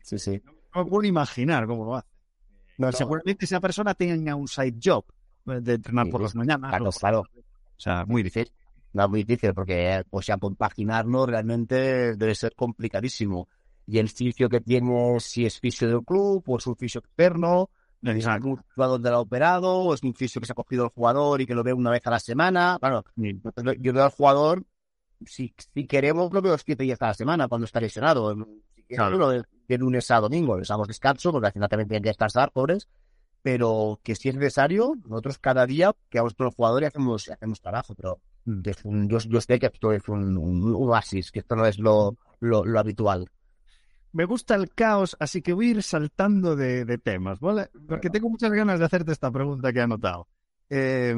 Sí, 0.02 0.18
sí. 0.18 0.42
no 0.74 0.86
puedo 0.86 1.04
imaginar 1.08 1.66
cómo 1.66 1.86
lo 1.86 1.96
hace. 1.96 2.08
No, 2.76 2.88
Y 2.88 2.90
no, 2.90 2.92
Seguramente 2.92 3.46
esa 3.46 3.60
persona 3.60 3.94
tenga 3.94 4.34
un 4.34 4.46
side 4.46 4.76
job 4.82 5.04
eh, 5.46 5.60
de 5.62 5.74
entrenar 5.74 6.04
Sí, 6.04 6.12
por 6.12 6.20
las 6.20 6.34
mañanas. 6.34 6.68
claro, 6.70 6.90
claro. 6.90 7.20
O 7.20 7.80
sea, 7.80 8.04
muy 8.04 8.22
difícil. 8.22 8.52
No, 8.92 9.08
muy 9.08 9.22
difícil 9.24 9.54
porque, 9.54 10.04
o 10.10 10.20
sea, 10.20 10.36
compaginarlo 10.36 11.24
realmente 11.24 12.14
debe 12.16 12.34
ser 12.34 12.54
complicadísimo. 12.54 13.48
Y 13.86 13.98
el 13.98 14.10
fisio 14.10 14.50
que 14.50 14.60
tiene, 14.60 15.18
si 15.20 15.46
es 15.46 15.58
fisio 15.58 15.88
del 15.88 16.04
club 16.04 16.42
o 16.46 16.58
es 16.58 16.66
un 16.66 16.76
fisio 16.76 16.98
externo, 17.00 17.70
Exacto. 18.02 18.48
un 18.48 18.56
jugador 18.74 19.00
lo 19.00 19.08
ha 19.10 19.20
operado, 19.20 19.72
o 19.78 19.94
es 19.94 20.02
un 20.02 20.14
fisio 20.14 20.40
que 20.40 20.46
se 20.46 20.52
ha 20.52 20.54
cogido 20.54 20.84
el 20.84 20.90
jugador 20.90 21.40
y 21.40 21.46
que 21.46 21.54
lo 21.54 21.62
ve 21.62 21.72
una 21.72 21.90
vez 21.90 22.06
a 22.06 22.10
la 22.10 22.20
semana. 22.20 22.76
Claro, 22.80 23.04
Sí. 23.16 23.40
yo 23.78 23.92
veo 23.92 24.04
al 24.04 24.10
jugador, 24.10 24.64
si, 25.26 25.54
si 25.74 25.86
queremos, 25.86 26.32
lo 26.32 26.40
veo 26.40 26.56
siete 26.58 26.84
días 26.84 27.00
a 27.02 27.08
la 27.08 27.14
semana 27.14 27.48
cuando 27.48 27.66
está 27.66 27.80
lesionado. 27.80 28.34
Si 28.88 28.96
Claro. 28.96 29.18
lo 29.18 29.28
de, 29.30 29.42
de 29.68 29.78
lunes 29.78 30.10
a 30.10 30.18
domingo, 30.20 30.56
les 30.58 30.68
damos 30.68 30.88
descanso 30.88 31.30
porque 31.30 31.46
al 31.48 31.52
final 31.52 31.68
también 31.68 31.88
tienen 31.88 32.02
que 32.02 32.08
descansar, 32.10 32.50
pobres. 32.52 32.88
Pero 33.42 34.00
que 34.02 34.14
si 34.16 34.28
es 34.28 34.34
necesario, 34.34 34.94
nosotros 35.08 35.38
cada 35.38 35.64
día 35.64 35.94
que 36.10 36.18
vamos 36.18 36.34
con 36.34 36.48
el 36.48 36.52
jugador 36.52 36.82
y 36.82 36.86
hacemos, 36.86 37.28
hacemos 37.30 37.60
trabajo, 37.60 37.94
pero 37.94 38.18
Mm. 38.44 38.60
es 38.64 38.84
un- 38.84 39.08
yo, 39.08 39.18
yo 39.18 39.40
sé 39.40 39.58
que 39.58 39.66
esto 39.66 39.92
es 39.92 40.06
un, 40.08 40.36
un- 40.36 40.74
un 40.74 40.88
oasis, 40.88 41.30
que 41.30 41.38
esto 41.40 41.56
no 41.56 41.64
es 41.66 41.78
lo, 41.78 42.16
lo, 42.40 42.64
lo 42.64 42.78
habitual. 42.80 43.28
Me 44.12 44.24
gusta 44.24 44.56
el 44.56 44.74
caos, 44.74 45.16
así 45.20 45.40
que 45.40 45.52
voy 45.52 45.68
a 45.68 45.70
ir 45.70 45.82
saltando 45.82 46.56
de, 46.56 46.84
de 46.84 46.98
temas, 46.98 47.38
¿vale? 47.38 47.70
Porque 47.86 48.10
tengo 48.10 48.28
muchas 48.28 48.50
ganas 48.50 48.78
de 48.78 48.84
hacerte 48.84 49.12
esta 49.12 49.30
pregunta 49.30 49.72
que 49.72 49.78
he 49.78 49.82
anotado. 49.82 50.26
Eh, 50.68 51.14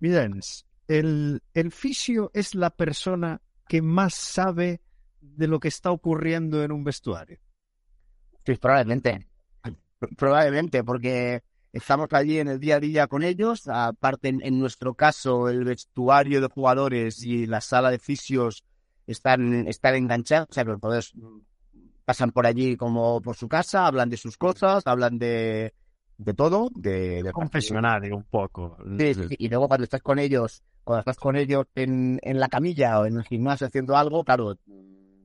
Videns, 0.00 0.66
el, 0.86 1.42
el 1.52 1.70
fisio 1.70 2.30
es 2.32 2.54
la 2.54 2.70
persona 2.70 3.42
que 3.68 3.82
más 3.82 4.14
sabe 4.14 4.80
de 5.20 5.46
lo 5.46 5.60
que 5.60 5.68
está 5.68 5.90
ocurriendo 5.90 6.62
en 6.62 6.72
un 6.72 6.84
vestuario. 6.84 7.38
Sí, 8.46 8.54
probablemente. 8.56 9.26
Probablemente, 10.16 10.84
porque 10.84 11.42
estamos 11.72 12.08
allí 12.12 12.38
en 12.38 12.48
el 12.48 12.60
día 12.60 12.76
a 12.76 12.80
día 12.80 13.06
con 13.06 13.22
ellos. 13.22 13.68
Aparte, 13.68 14.28
en, 14.28 14.40
en 14.42 14.58
nuestro 14.58 14.94
caso, 14.94 15.48
el 15.50 15.64
vestuario 15.64 16.40
de 16.40 16.48
jugadores 16.48 17.22
y 17.22 17.46
la 17.46 17.60
sala 17.60 17.90
de 17.90 17.98
fisios 17.98 18.64
están, 19.06 19.66
están 19.68 19.96
enganchados. 19.96 20.48
O 20.50 20.54
sea, 20.54 20.64
los 20.64 20.80
pasan 22.08 22.32
por 22.32 22.46
allí 22.46 22.74
como 22.74 23.20
por 23.20 23.36
su 23.36 23.50
casa, 23.50 23.86
hablan 23.86 24.08
de 24.08 24.16
sus 24.16 24.38
cosas, 24.38 24.86
hablan 24.86 25.18
de, 25.18 25.74
de 26.16 26.32
todo, 26.32 26.70
de, 26.74 27.22
de 27.22 27.32
confesionario 27.32 28.16
un 28.16 28.24
poco. 28.24 28.78
Sí, 28.98 29.12
sí, 29.12 29.36
y 29.38 29.50
luego 29.50 29.68
cuando 29.68 29.84
estás 29.84 30.00
con 30.00 30.18
ellos, 30.18 30.62
cuando 30.84 31.00
estás 31.00 31.18
con 31.18 31.36
ellos 31.36 31.66
en, 31.74 32.18
en 32.22 32.40
la 32.40 32.48
camilla 32.48 32.98
o 33.00 33.04
en 33.04 33.18
el 33.18 33.24
gimnasio 33.24 33.66
haciendo 33.66 33.94
algo, 33.94 34.24
claro, 34.24 34.54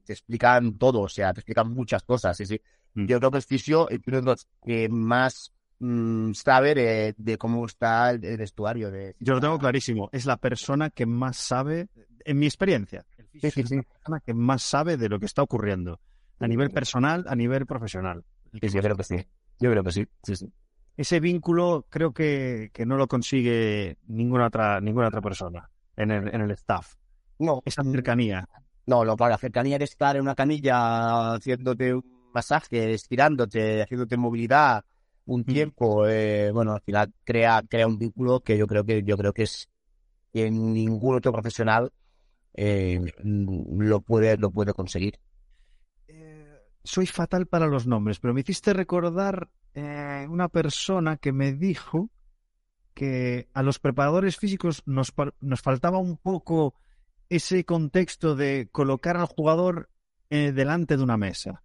te 0.03 0.11
explican 0.11 0.77
todo, 0.77 1.03
o 1.03 1.07
sea, 1.07 1.31
te 1.33 1.39
explican 1.39 1.71
muchas 1.71 2.03
cosas, 2.03 2.35
sí, 2.35 2.45
sí. 2.45 2.59
Mm. 2.95 3.05
Yo 3.05 3.17
creo 3.19 3.31
que 3.31 3.37
el 3.37 3.43
fisio 3.43 3.89
es 3.89 4.01
uno 4.05 4.17
de 4.17 4.23
los 4.23 4.45
que 4.65 4.89
más 4.89 5.53
mm, 5.79 6.33
sabe 6.33 6.75
de, 6.75 7.15
de 7.17 7.37
cómo 7.37 7.65
está 7.65 8.09
el, 8.09 8.25
el 8.25 8.35
vestuario. 8.35 8.91
De... 8.91 9.15
Yo 9.19 9.35
lo 9.35 9.39
tengo 9.39 9.57
clarísimo. 9.57 10.09
Es 10.11 10.25
la 10.25 10.35
persona 10.35 10.89
que 10.89 11.05
más 11.05 11.37
sabe, 11.37 11.87
en 12.25 12.39
mi 12.39 12.45
experiencia, 12.45 13.05
el 13.17 13.25
fisio 13.29 13.51
Sí, 13.51 13.55
sí, 13.55 13.61
es 13.61 13.69
sí. 13.69 13.75
la 13.77 13.83
persona 13.83 14.19
que 14.19 14.33
más 14.33 14.61
sabe 14.63 14.97
de 14.97 15.07
lo 15.07 15.17
que 15.17 15.27
está 15.27 15.41
ocurriendo. 15.43 16.01
A 16.39 16.47
nivel 16.47 16.71
personal, 16.71 17.25
a 17.27 17.35
nivel 17.35 17.65
profesional. 17.65 18.23
Sí, 18.51 18.69
sí, 18.69 18.75
yo 18.75 18.81
creo 18.81 18.95
que 18.95 19.03
sí. 19.03 19.15
Yo 19.59 19.71
creo 19.71 19.83
que 19.83 19.91
sí. 19.91 20.05
sí, 20.23 20.35
sí. 20.35 20.53
Ese 20.95 21.19
vínculo 21.19 21.85
creo 21.89 22.13
que, 22.13 22.69
que 22.73 22.85
no 22.85 22.97
lo 22.97 23.07
consigue 23.07 23.97
ninguna 24.07 24.47
otra, 24.47 24.79
ninguna 24.79 25.07
otra 25.07 25.21
persona 25.21 25.69
en 25.95 26.11
el, 26.11 26.27
en 26.33 26.41
el 26.41 26.51
staff. 26.51 26.93
No, 27.39 27.61
Esa 27.65 27.83
cercanía. 27.83 28.47
no, 28.85 29.01
claro, 29.01 29.29
la 29.29 29.37
cercanía 29.37 29.77
de 29.77 29.85
estar 29.85 30.15
en 30.15 30.21
una 30.21 30.35
camilla 30.35 31.33
haciéndote 31.33 31.95
un 31.95 32.03
masaje, 32.33 32.93
estirándote, 32.93 33.81
haciéndote 33.81 34.17
movilidad 34.17 34.83
un 35.25 35.45
tiempo, 35.45 36.07
eh, 36.07 36.51
bueno, 36.51 36.73
al 36.73 36.81
final 36.81 37.13
crea, 37.23 37.63
crea 37.67 37.87
un 37.87 37.97
vínculo 37.97 38.41
que 38.41 38.57
yo 38.57 38.67
creo 38.67 38.83
que 38.83 39.03
yo 39.03 39.17
creo 39.17 39.33
que 39.33 39.43
es 39.43 39.69
que 40.33 40.49
ningún 40.51 41.15
otro 41.15 41.31
profesional 41.31 41.91
eh, 42.53 42.99
lo 43.23 44.01
puede 44.01 44.37
lo 44.37 44.51
puede 44.51 44.73
conseguir. 44.73 45.19
Soy 46.83 47.07
fatal 47.07 47.47
para 47.47 47.67
los 47.67 47.87
nombres, 47.87 48.19
pero 48.19 48.33
me 48.33 48.41
hiciste 48.41 48.73
recordar 48.73 49.49
eh, 49.73 50.27
una 50.29 50.49
persona 50.49 51.17
que 51.17 51.31
me 51.31 51.53
dijo 51.53 52.09
que 52.93 53.49
a 53.53 53.63
los 53.63 53.79
preparadores 53.79 54.37
físicos 54.37 54.83
nos, 54.85 55.13
nos 55.39 55.61
faltaba 55.61 55.97
un 55.97 56.17
poco 56.17 56.75
ese 57.29 57.65
contexto 57.65 58.35
de 58.35 58.69
colocar 58.71 59.17
al 59.17 59.25
jugador 59.25 59.89
eh, 60.29 60.51
delante 60.51 60.97
de 60.97 61.03
una 61.03 61.17
mesa. 61.17 61.63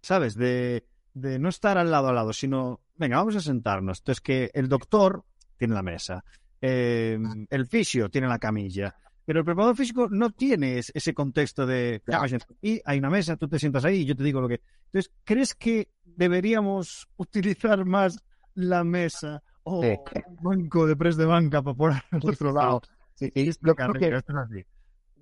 ¿Sabes? 0.00 0.34
De, 0.36 0.86
de 1.14 1.38
no 1.38 1.48
estar 1.48 1.78
al 1.78 1.90
lado 1.90 2.08
a 2.08 2.12
lado, 2.12 2.32
sino, 2.32 2.80
venga, 2.94 3.16
vamos 3.16 3.36
a 3.36 3.40
sentarnos. 3.40 3.98
Entonces, 3.98 4.20
que 4.20 4.50
el 4.54 4.68
doctor 4.68 5.24
tiene 5.56 5.74
la 5.74 5.82
mesa, 5.82 6.24
eh, 6.60 7.18
el 7.50 7.66
fisio 7.66 8.08
tiene 8.08 8.28
la 8.28 8.38
camilla, 8.38 8.94
pero 9.28 9.40
el 9.40 9.44
preparador 9.44 9.76
físico 9.76 10.08
no 10.10 10.30
tiene 10.30 10.78
es- 10.78 10.90
ese 10.94 11.12
contexto 11.12 11.66
de, 11.66 12.02
Ya. 12.06 12.22
y 12.62 12.80
hay 12.82 12.98
una 12.98 13.10
mesa, 13.10 13.36
tú 13.36 13.46
te 13.46 13.58
sientas 13.58 13.84
ahí 13.84 13.96
y 14.00 14.04
yo 14.06 14.16
te 14.16 14.24
digo 14.24 14.40
lo 14.40 14.48
que... 14.48 14.62
Entonces, 14.86 15.12
¿crees 15.22 15.54
que 15.54 15.90
deberíamos 16.06 17.06
utilizar 17.18 17.84
más 17.84 18.18
la 18.54 18.84
mesa 18.84 19.42
o 19.64 19.82
Sí. 19.82 19.88
un 20.26 20.36
banco 20.36 20.86
de 20.86 20.96
press 20.96 21.18
de 21.18 21.26
banca 21.26 21.60
para 21.62 21.76
poner 21.76 22.02
al 22.10 22.20
otro 22.26 22.52
lado? 22.54 22.80
Sí, 23.16 23.30
sí, 23.34 23.50
yo 23.62 23.74
creo 23.74 23.92
que 23.92 24.22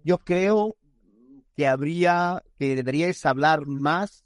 yo 0.05 0.19
creo 0.19 0.77
que 1.57 1.67
habría, 1.67 2.45
que 2.61 2.77
deberíais 2.77 3.27
hablar 3.27 3.67
más 3.67 4.25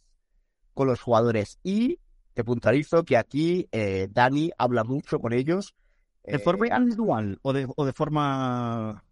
con 0.75 0.89
los 0.89 1.01
jugadores. 1.01 1.59
Y 1.63 2.01
te 2.35 2.45
puntualizo 2.45 3.03
que 3.05 3.17
aquí 3.17 3.67
eh, 3.73 4.09
Dani 4.13 4.51
habla 4.59 4.85
mucho 4.85 5.19
con 5.21 5.33
ellos. 5.33 5.75
¿De 6.23 6.37
Eh, 6.37 6.39
forma 6.39 6.67
individual 6.67 7.39
o 7.41 7.53
de, 7.55 7.67
o 7.75 7.87
de 7.87 7.93
forma... 7.95 9.05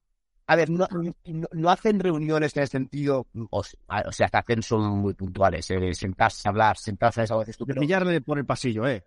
a 0.49 0.57
ver, 0.57 0.71
no, 0.71 0.89
no- 1.27 1.49
no 1.53 1.71
hacen 1.71 2.01
reuniones 2.01 2.57
en 2.57 2.63
el 2.63 2.69
sentido, 2.69 3.27
o, 3.51 3.61
o 3.61 4.13
sea, 4.13 4.29
que 4.29 4.37
hacen 4.39 4.63
son 4.63 4.99
muy 4.99 5.15
puntuales, 5.15 5.71
eh, 5.71 5.95
sentarse 5.95 6.49
a 6.49 6.51
hablar, 6.51 6.77
sentarse 6.79 7.21
a 7.31 7.37
veces 7.37 7.57
tú, 7.57 7.65
de 7.67 7.75
pero, 7.75 7.81
pillarle 7.83 8.21
por 8.23 8.39
el 8.39 8.47
pasillo, 8.47 8.87
eh? 8.89 9.05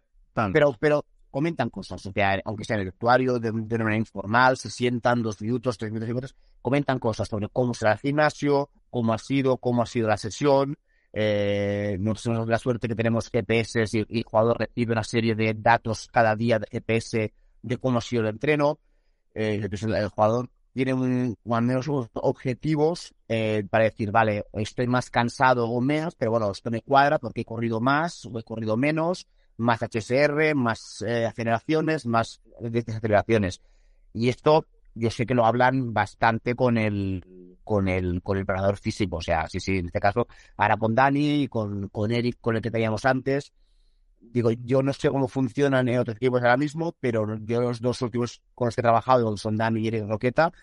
Pero, 0.54 0.76
pero 0.80 1.04
comentan 1.30 1.70
cosas, 1.70 2.06
o 2.06 2.12
sea, 2.14 2.40
aunque 2.46 2.64
sea 2.64 2.76
en 2.76 2.82
el 2.82 2.86
vestuario, 2.88 3.40
de, 3.40 3.52
de 3.54 3.78
manera 3.80 3.98
informal, 3.98 4.56
se 4.58 4.70
sientan 4.70 5.22
dos 5.24 5.42
minutos, 5.42 5.78
tres 5.78 5.92
minutos, 5.92 6.08
minutos, 6.10 6.36
comentan 6.62 7.00
cosas 7.00 7.28
sobre 7.28 7.50
cómo 7.50 7.74
será 7.74 7.94
el 7.94 8.00
gimnasio, 8.00 8.70
cómo 8.90 9.14
ha 9.14 9.18
sido, 9.18 9.58
cómo 9.58 9.82
ha 9.82 9.86
sido 9.88 10.08
la 10.08 10.18
sesión. 10.18 10.78
Eh, 11.14 11.98
nosotros 12.00 12.24
tenemos 12.24 12.48
la 12.48 12.58
suerte 12.60 12.88
que 12.88 12.96
tenemos 12.96 13.30
GPS 13.30 13.84
y, 13.92 14.06
y 14.10 14.18
el 14.20 14.24
jugador 14.24 14.60
recibe 14.60 14.94
una 14.94 15.04
serie 15.04 15.36
de 15.36 15.54
datos 15.58 16.08
cada 16.12 16.36
día 16.36 16.60
de 16.60 16.68
GPS 16.72 17.34
de 17.62 17.78
cómo 17.78 17.98
ha 17.98 18.02
sido 18.02 18.22
el 18.22 18.30
entreno. 18.30 18.80
Eh, 19.34 19.68
el 19.72 20.08
jugador 20.10 20.50
tiene 20.74 20.94
un, 20.94 21.38
al 21.50 21.62
menos 21.64 21.88
unos 21.88 22.10
objetivos 22.14 23.14
eh, 23.28 23.64
para 23.70 23.86
decir, 23.86 24.12
vale, 24.12 24.46
estoy 24.54 24.88
más 24.88 25.10
cansado 25.10 25.70
o 25.70 25.82
menos, 25.82 26.16
pero 26.16 26.32
bueno, 26.32 26.52
esto 26.52 26.72
me 26.72 26.82
cuadra 26.82 27.20
porque 27.20 27.42
he 27.42 27.46
corrido 27.46 27.82
más 27.82 28.28
he 28.38 28.44
corrido 28.44 28.78
menos, 28.78 29.28
más 29.58 29.82
HSR, 29.82 30.56
más 30.56 31.04
eh, 31.06 31.26
aceleraciones, 31.26 32.06
más 32.06 32.42
desaceleraciones. 32.60 33.62
Y 34.14 34.30
esto 34.30 34.66
yo 34.96 35.10
sé 35.10 35.26
que 35.26 35.34
lo 35.34 35.46
hablan 35.46 35.94
bastante 35.94 36.56
con 36.56 36.78
el 36.78 37.58
con 37.64 37.88
el 37.88 38.22
con 38.22 38.38
el 38.38 38.46
preparador 38.46 38.78
físico, 38.78 39.18
o 39.18 39.22
sea, 39.22 39.48
sí, 39.48 39.60
sí, 39.60 39.78
en 39.78 39.86
este 39.86 40.00
caso, 40.00 40.28
ahora 40.58 40.78
con 40.78 40.96
Dani 40.96 41.44
y 41.44 41.48
con, 41.48 41.90
con 41.90 42.12
Eric, 42.12 42.38
con 42.42 42.56
el 42.56 42.62
que 42.62 42.72
teníamos 42.72 43.06
antes. 43.06 43.54
Digo, 44.22 44.52
yo 44.52 44.82
no 44.82 44.94
sé 44.94 45.10
cómo 45.10 45.28
funcionan 45.28 45.88
en 45.90 46.00
otros 46.00 46.16
equipos 46.18 46.42
ahora 46.42 46.58
mismo, 46.58 46.96
pero 47.00 47.38
yo 47.40 47.62
los 47.62 47.82
dos 47.82 48.02
últimos 48.02 48.42
con 48.56 48.68
los 48.68 48.76
que 48.76 48.82
he 48.82 48.84
trabajado, 48.84 49.36
son 49.36 49.58
Dani 49.58 49.82
y 49.82 49.88
Eric 49.88 50.08
Roqueta, 50.08 50.54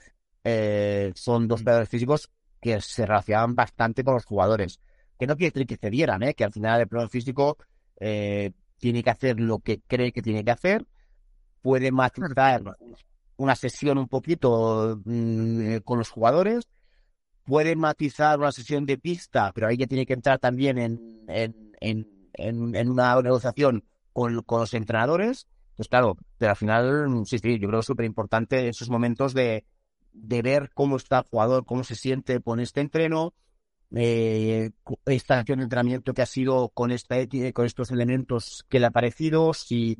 eh, 0.44 1.12
son 1.14 1.48
dos 1.48 1.60
preparadores 1.60 1.88
físicos 1.88 2.30
que 2.60 2.80
se 2.80 3.06
relacionaban 3.06 3.54
bastante 3.54 4.04
con 4.04 4.14
los 4.14 4.24
jugadores. 4.24 4.80
Que 5.18 5.26
no 5.26 5.36
quiere 5.36 5.52
decir 5.52 5.66
que 5.66 5.76
cedieran, 5.76 6.22
¿eh? 6.22 6.34
que 6.34 6.44
al 6.44 6.52
final 6.52 6.80
el 6.80 6.86
preparador 6.86 7.10
físico 7.10 7.58
eh, 8.00 8.52
tiene 8.78 9.02
que 9.02 9.10
hacer 9.10 9.40
lo 9.40 9.58
que 9.58 9.80
cree 9.86 10.12
que 10.12 10.22
tiene 10.22 10.44
que 10.44 10.50
hacer, 10.50 10.86
puede 11.60 11.90
matizar 11.90 12.62
una 13.36 13.54
sesión 13.54 13.98
un 13.98 14.08
poquito 14.08 15.00
mm, 15.04 15.60
eh, 15.60 15.80
con 15.82 15.98
los 15.98 16.10
jugadores, 16.10 16.68
puede 17.44 17.76
matizar 17.76 18.38
una 18.38 18.52
sesión 18.52 18.86
de 18.86 18.98
pista, 18.98 19.52
pero 19.54 19.68
ahí 19.68 19.76
ya 19.76 19.86
tiene 19.86 20.06
que 20.06 20.12
entrar 20.12 20.38
también 20.38 20.78
en, 20.78 21.24
en, 21.28 21.72
en, 21.80 22.06
en, 22.38 22.74
en 22.74 22.90
una 22.90 23.20
negociación 23.20 23.85
con, 24.12 24.42
con 24.42 24.61
los 24.61 24.74
entrenadores. 24.74 25.46
Pues 25.77 25.88
claro, 25.88 26.16
pero 26.38 26.51
al 26.51 26.57
final, 26.57 27.22
sí, 27.27 27.38
sí, 27.38 27.59
yo 27.59 27.68
creo 27.68 27.79
que 27.79 27.81
es 27.81 27.87
súper 27.87 28.07
importante 28.07 28.68
esos 28.68 28.90
momentos 28.90 29.33
de, 29.35 29.64
de 30.12 30.42
ver 30.42 30.70
cómo 30.74 30.96
está 30.96 31.18
el 31.18 31.24
jugador, 31.31 31.64
cómo 31.64 31.85
se 31.85 31.94
siente 31.94 32.40
con 32.40 32.59
este 32.59 32.81
entreno, 32.81 33.35
eh, 33.94 34.70
esta 35.07 35.38
acción 35.38 35.59
de 35.61 35.64
entrenamiento 35.64 36.14
que 36.14 36.22
ha 36.22 36.27
sido 36.27 36.68
con 36.70 36.90
esta 36.90 37.16
con 37.55 37.64
estos 37.64 37.90
elementos 37.90 38.64
que 38.68 38.81
le 38.81 38.87
ha 38.87 38.90
parecido, 38.90 39.55
si 39.55 39.96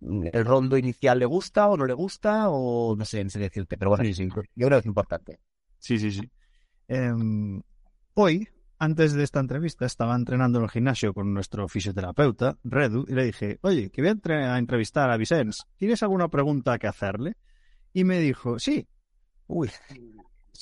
mm, 0.00 0.26
el 0.32 0.44
rondo 0.44 0.76
inicial 0.76 1.18
le 1.18 1.24
gusta 1.26 1.68
o 1.68 1.76
no 1.76 1.86
le 1.86 1.94
gusta, 1.94 2.50
o 2.50 2.94
no 2.94 3.04
sé, 3.04 3.24
no 3.24 3.30
sé 3.30 3.38
decirte, 3.38 3.76
pero 3.78 3.90
bueno, 3.90 4.04
Sí, 4.04 4.12
sí. 4.14 4.28
yo 4.28 4.66
creo 4.66 4.70
que 4.70 4.78
es 4.80 4.86
importante. 4.86 5.40
Sí, 5.78 5.98
sí, 5.98 6.12
sí. 6.12 6.30
Em, 6.88 7.62
hoy, 8.14 8.48
antes 8.78 9.12
de 9.14 9.22
esta 9.24 9.40
entrevista, 9.40 9.86
estaba 9.86 10.14
entrenando 10.16 10.58
en 10.58 10.64
el 10.64 10.70
gimnasio 10.70 11.14
con 11.14 11.32
nuestro 11.32 11.68
fisioterapeuta, 11.68 12.58
Redu, 12.64 13.04
y 13.08 13.14
le 13.14 13.24
dije, 13.24 13.58
oye, 13.62 13.90
que 13.90 14.02
voy 14.02 14.08
a, 14.08 14.12
entre- 14.12 14.44
a 14.44 14.58
entrevistar 14.58 15.10
a 15.10 15.16
Vicens. 15.16 15.64
¿Tienes 15.76 16.02
alguna 16.02 16.28
pregunta 16.28 16.78
que 16.78 16.86
hacerle? 16.86 17.34
Y 17.92 18.04
me 18.04 18.18
dijo, 18.20 18.58
sí. 18.58 18.86
Uy. 19.46 19.70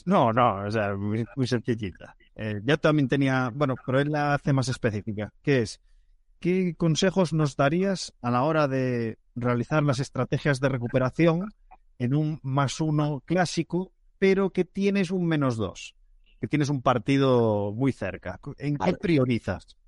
No, 0.07 0.33
no, 0.33 0.65
o 0.67 0.71
sea, 0.71 0.95
muy, 0.97 1.25
muy 1.37 1.47
sencillita. 1.47 2.17
Eh, 2.35 2.61
yo 2.65 2.79
también 2.79 3.09
tenía, 3.09 3.51
bueno, 3.55 3.75
pero 3.85 4.01
él 4.01 4.11
la 4.11 4.35
hace 4.35 4.53
más 4.53 4.69
específica, 4.69 5.33
que 5.43 5.63
es, 5.63 5.81
¿qué 6.41 6.75
consejos 6.77 7.33
nos 7.33 7.57
darías 7.57 8.13
a 8.21 8.31
la 8.31 8.43
hora 8.43 8.67
de 8.69 9.19
realizar 9.37 9.83
las 9.83 10.01
estrategias 10.01 10.61
de 10.61 10.69
recuperación 10.69 11.49
en 11.99 12.15
un 12.15 12.41
más 12.43 12.81
uno 12.81 13.23
clásico, 13.25 13.93
pero 14.19 14.51
que 14.51 14.65
tienes 14.65 15.11
un 15.11 15.27
menos 15.27 15.57
dos? 15.57 15.95
Que 16.45 16.49
tienes 16.49 16.69
un 16.69 16.83
partido 16.83 17.73
muy 17.73 17.91
cerca. 17.91 18.39
¿En 18.59 18.77
qué 18.77 18.93
priorizas? 18.93 19.79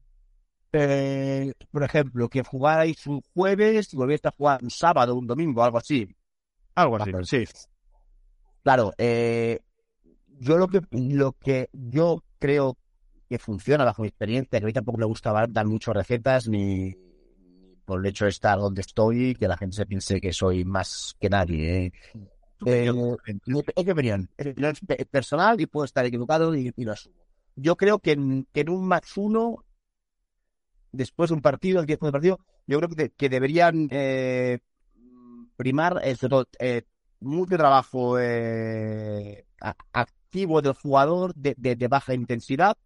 Eh, 0.72 1.52
por 1.70 1.82
ejemplo, 1.82 2.30
que 2.30 2.42
jugarais 2.42 3.06
un 3.06 3.20
jueves 3.34 3.92
y 3.92 3.96
volvierais 3.98 4.24
a 4.24 4.30
jugar 4.30 4.62
un 4.62 4.70
sábado, 4.70 5.14
un 5.14 5.26
domingo, 5.26 5.62
algo 5.62 5.76
así. 5.76 6.08
Algo 6.74 6.96
así, 6.96 7.12
sí. 7.24 7.44
Claro, 8.62 8.94
eh, 8.96 9.60
yo 10.38 10.56
lo 10.56 10.66
que, 10.68 10.80
lo 10.92 11.32
que 11.32 11.68
yo 11.74 12.22
creo 12.38 12.78
que 13.28 13.38
funciona 13.38 13.84
bajo 13.84 14.00
mi 14.00 14.08
experiencia, 14.08 14.58
que 14.58 14.64
a 14.64 14.66
mí 14.66 14.72
tampoco 14.72 14.96
me 14.96 15.04
gusta 15.04 15.46
dar 15.46 15.66
muchas 15.66 15.94
recetas 15.94 16.48
ni, 16.48 16.96
ni 17.38 17.76
por 17.84 18.00
el 18.00 18.06
hecho 18.06 18.24
de 18.24 18.30
estar 18.30 18.58
donde 18.58 18.80
estoy, 18.80 19.34
que 19.34 19.46
la 19.46 19.58
gente 19.58 19.76
se 19.76 19.84
piense 19.84 20.22
que 20.22 20.32
soy 20.32 20.64
más 20.64 21.16
que 21.20 21.28
nadie. 21.28 21.86
¿eh? 21.86 21.92
Eh, 22.64 22.90
mi- 23.46 23.60
es 23.74 23.84
mi 23.84 23.90
opinión, 23.92 24.28
es 24.38 25.06
personal 25.06 25.60
y 25.60 25.66
puedo 25.66 25.84
estar 25.84 26.04
equivocado 26.06 26.54
y, 26.54 26.72
y 26.76 26.84
lo 26.84 26.92
asumo. 26.92 27.14
Yo 27.54 27.76
creo 27.76 27.98
que 27.98 28.12
en, 28.12 28.46
que 28.52 28.60
en 28.62 28.70
un 28.70 28.86
max 28.86 29.16
uno, 29.16 29.64
después 30.92 31.30
de 31.30 31.34
un 31.34 31.42
partido, 31.42 31.80
el 31.80 31.86
tiempo 31.86 32.06
del 32.06 32.12
partido, 32.12 32.40
yo 32.66 32.78
creo 32.78 32.88
que, 32.88 32.94
de- 32.96 33.10
que 33.10 33.28
deberían 33.28 33.88
eh, 33.90 34.58
primar 35.56 36.00
sobre 36.16 36.28
todo, 36.30 36.48
eh, 36.58 36.82
mucho 37.20 37.56
trabajo 37.56 38.18
eh, 38.18 39.46
a- 39.60 39.76
activo 39.92 40.62
del 40.62 40.74
jugador 40.74 41.34
de, 41.34 41.54
de- 41.56 41.76
de 41.76 41.88
baja 41.88 42.14
intensidad 42.14 42.76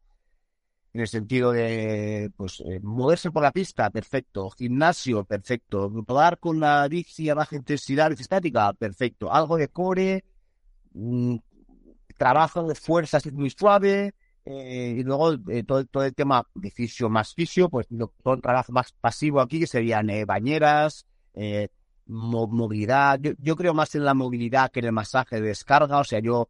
en 0.92 1.00
el 1.00 1.08
sentido 1.08 1.52
de 1.52 2.32
pues 2.36 2.60
eh, 2.66 2.80
moverse 2.82 3.30
por 3.30 3.42
la 3.42 3.52
pista, 3.52 3.90
perfecto, 3.90 4.50
gimnasio, 4.50 5.24
perfecto, 5.24 5.90
probar 6.04 6.38
con 6.38 6.58
la 6.58 6.86
bici 6.88 7.28
a 7.28 7.34
baja 7.34 7.56
intensidad 7.56 8.10
estática, 8.12 8.72
perfecto, 8.72 9.32
algo 9.32 9.56
de 9.56 9.68
core, 9.68 10.24
mm, 10.92 11.36
trabajo 12.18 12.66
de 12.66 12.74
fuerzas 12.74 13.24
es 13.24 13.32
muy 13.32 13.50
suave, 13.50 14.14
eh, 14.44 14.96
y 14.98 15.02
luego 15.04 15.34
eh, 15.48 15.62
todo, 15.64 15.84
todo 15.86 16.04
el 16.04 16.14
tema 16.14 16.44
de 16.54 16.70
fisio 16.70 17.08
más 17.08 17.34
fisio, 17.34 17.68
pues 17.68 17.86
todo 18.22 18.34
el 18.34 18.42
trabajo 18.42 18.72
más 18.72 18.92
pasivo 18.92 19.40
aquí, 19.40 19.60
que 19.60 19.66
serían 19.66 20.08
bañeras, 20.26 21.06
movilidad, 22.06 23.20
yo, 23.20 23.32
yo, 23.38 23.54
creo 23.54 23.72
más 23.74 23.94
en 23.94 24.04
la 24.04 24.14
movilidad 24.14 24.72
que 24.72 24.80
en 24.80 24.86
el 24.86 24.92
masaje 24.92 25.40
de 25.40 25.48
descarga, 25.48 26.00
o 26.00 26.04
sea, 26.04 26.18
yo 26.18 26.48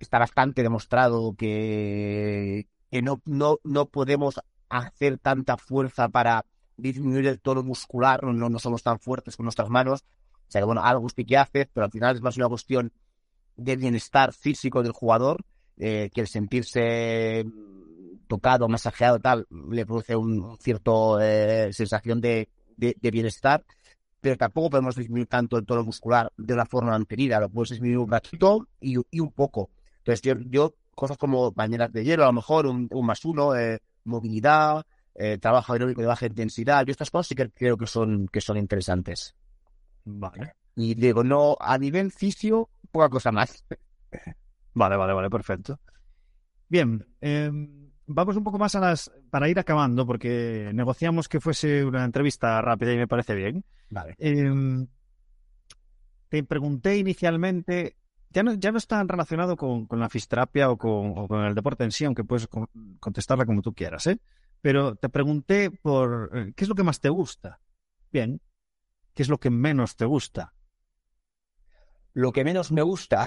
está 0.00 0.18
bastante 0.18 0.62
demostrado 0.62 1.34
que 1.34 2.66
que 2.90 3.02
no, 3.02 3.20
no, 3.24 3.58
no 3.64 3.86
podemos 3.86 4.40
hacer 4.68 5.18
tanta 5.18 5.56
fuerza 5.56 6.08
para 6.08 6.44
disminuir 6.76 7.26
el 7.26 7.40
tono 7.40 7.62
muscular, 7.62 8.22
no, 8.22 8.48
no 8.48 8.58
somos 8.58 8.82
tan 8.82 8.98
fuertes 8.98 9.36
con 9.36 9.44
nuestras 9.44 9.68
manos. 9.68 10.04
O 10.48 10.50
sea 10.50 10.60
que, 10.60 10.66
bueno, 10.66 10.82
algo 10.82 11.08
sí 11.08 11.24
que 11.24 11.36
hace, 11.36 11.68
pero 11.72 11.84
al 11.84 11.90
final 11.90 12.16
es 12.16 12.22
más 12.22 12.36
una 12.36 12.48
cuestión 12.48 12.92
de 13.56 13.76
bienestar 13.76 14.32
físico 14.32 14.82
del 14.82 14.92
jugador, 14.92 15.44
eh, 15.76 16.10
que 16.14 16.22
el 16.22 16.28
sentirse 16.28 17.44
tocado, 18.28 18.68
masajeado, 18.68 19.18
tal, 19.18 19.46
le 19.70 19.84
produce 19.84 20.16
un, 20.16 20.56
cierto 20.58 21.20
eh, 21.20 21.72
sensación 21.72 22.20
de, 22.20 22.48
de, 22.76 23.10
bienestar, 23.10 23.64
pero 24.20 24.36
tampoco 24.36 24.70
podemos 24.70 24.96
disminuir 24.96 25.26
tanto 25.26 25.56
el 25.56 25.66
tono 25.66 25.82
muscular 25.82 26.30
de 26.36 26.54
una 26.54 26.66
forma 26.66 26.90
mantenida, 26.90 27.40
lo 27.40 27.48
puedes 27.48 27.70
disminuir 27.70 27.98
un 27.98 28.10
ratito 28.10 28.68
y, 28.80 28.96
y 29.10 29.20
un 29.20 29.32
poco. 29.32 29.70
Entonces 29.98 30.22
yo, 30.22 30.34
yo 30.48 30.74
cosas 30.98 31.16
como 31.16 31.52
bañeras 31.52 31.92
de 31.92 32.02
hielo, 32.02 32.24
a 32.24 32.26
lo 32.26 32.32
mejor 32.32 32.66
un, 32.66 32.88
más 33.04 33.24
uno, 33.24 33.54
eh, 33.54 33.78
movilidad, 34.02 34.84
eh, 35.14 35.38
trabajo 35.38 35.72
aeróbico 35.72 36.00
de 36.00 36.08
baja 36.08 36.26
intensidad. 36.26 36.84
Yo 36.84 36.90
estas 36.90 37.10
cosas 37.10 37.28
sí 37.28 37.36
que 37.36 37.48
creo 37.50 37.76
que 37.76 37.86
son, 37.86 38.26
que 38.26 38.40
son 38.40 38.56
interesantes. 38.56 39.36
Vale. 40.04 40.54
Y 40.74 40.94
digo, 40.94 41.22
no, 41.22 41.56
a 41.60 41.78
nivel 41.78 42.10
fisio, 42.10 42.68
poca 42.90 43.08
cosa 43.08 43.30
más. 43.30 43.64
Vale, 44.74 44.96
vale, 44.96 45.12
vale, 45.12 45.30
perfecto. 45.30 45.80
Bien, 46.68 47.04
em, 47.20 47.90
vamos 48.06 48.36
un 48.36 48.44
poco 48.44 48.58
más 48.58 48.74
a 48.74 48.80
las. 48.80 49.10
para 49.30 49.48
ir 49.48 49.58
acabando, 49.58 50.06
porque 50.06 50.70
negociamos 50.72 51.28
que 51.28 51.40
fuese 51.40 51.84
una 51.84 52.04
entrevista 52.04 52.60
rápida 52.60 52.92
y 52.92 52.96
me 52.96 53.08
parece 53.08 53.34
bien. 53.34 53.64
Vale. 53.90 54.14
Em, 54.18 54.86
te 56.28 56.44
pregunté 56.44 56.96
inicialmente 56.96 57.96
ya 58.30 58.42
no, 58.42 58.54
ya 58.54 58.72
no 58.72 58.78
está 58.78 59.02
relacionado 59.04 59.56
con, 59.56 59.86
la 59.90 60.08
fisioterapia 60.08 60.70
o 60.70 60.76
con, 60.76 61.44
el 61.44 61.54
deporte 61.54 61.84
en 61.84 61.92
sí, 61.92 62.04
aunque 62.04 62.24
puedes 62.24 62.48
contestarla 63.00 63.46
como 63.46 63.62
tú 63.62 63.74
quieras, 63.74 64.06
¿eh? 64.06 64.18
Pero 64.60 64.96
te 64.96 65.08
pregunté 65.08 65.70
por 65.70 66.30
eh, 66.34 66.52
qué 66.54 66.64
es 66.64 66.68
lo 66.68 66.74
que 66.74 66.82
más 66.82 67.00
te 67.00 67.08
gusta. 67.08 67.60
Bien, 68.10 68.40
¿qué 69.14 69.22
es 69.22 69.28
lo 69.28 69.38
que 69.38 69.50
menos 69.50 69.96
te 69.96 70.04
gusta? 70.04 70.52
Lo 72.12 72.32
que 72.32 72.44
menos 72.44 72.72
me 72.72 72.82
gusta. 72.82 73.26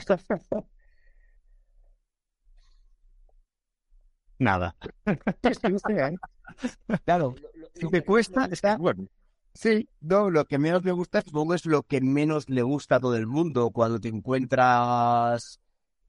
Nada. 4.39 4.75
claro. 7.05 7.35
Si 7.75 7.87
te 7.87 8.03
cuesta, 8.03 8.45
está 8.51 8.77
bueno. 8.77 9.07
Sí, 9.53 9.89
no, 9.99 10.29
lo 10.29 10.45
que 10.45 10.57
menos 10.57 10.83
me 10.83 10.91
gusta 10.91 11.21
supongo 11.21 11.53
es 11.53 11.65
lo 11.65 11.83
que 11.83 12.01
menos 12.01 12.49
le 12.49 12.61
gusta 12.61 12.95
a 12.95 12.99
todo 12.99 13.15
el 13.15 13.27
mundo 13.27 13.71
cuando 13.71 13.99
te 13.99 14.07
encuentras. 14.07 15.59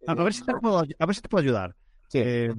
A 0.07 0.15
ver 0.15 0.33
si 0.33 0.45
te 0.45 0.55
puedo, 0.55 0.79
a 0.79 1.07
ver 1.07 1.15
si 1.15 1.21
te 1.21 1.29
puedo 1.29 1.43
ayudar. 1.43 1.77
Sí. 2.09 2.19
Eh, 2.19 2.55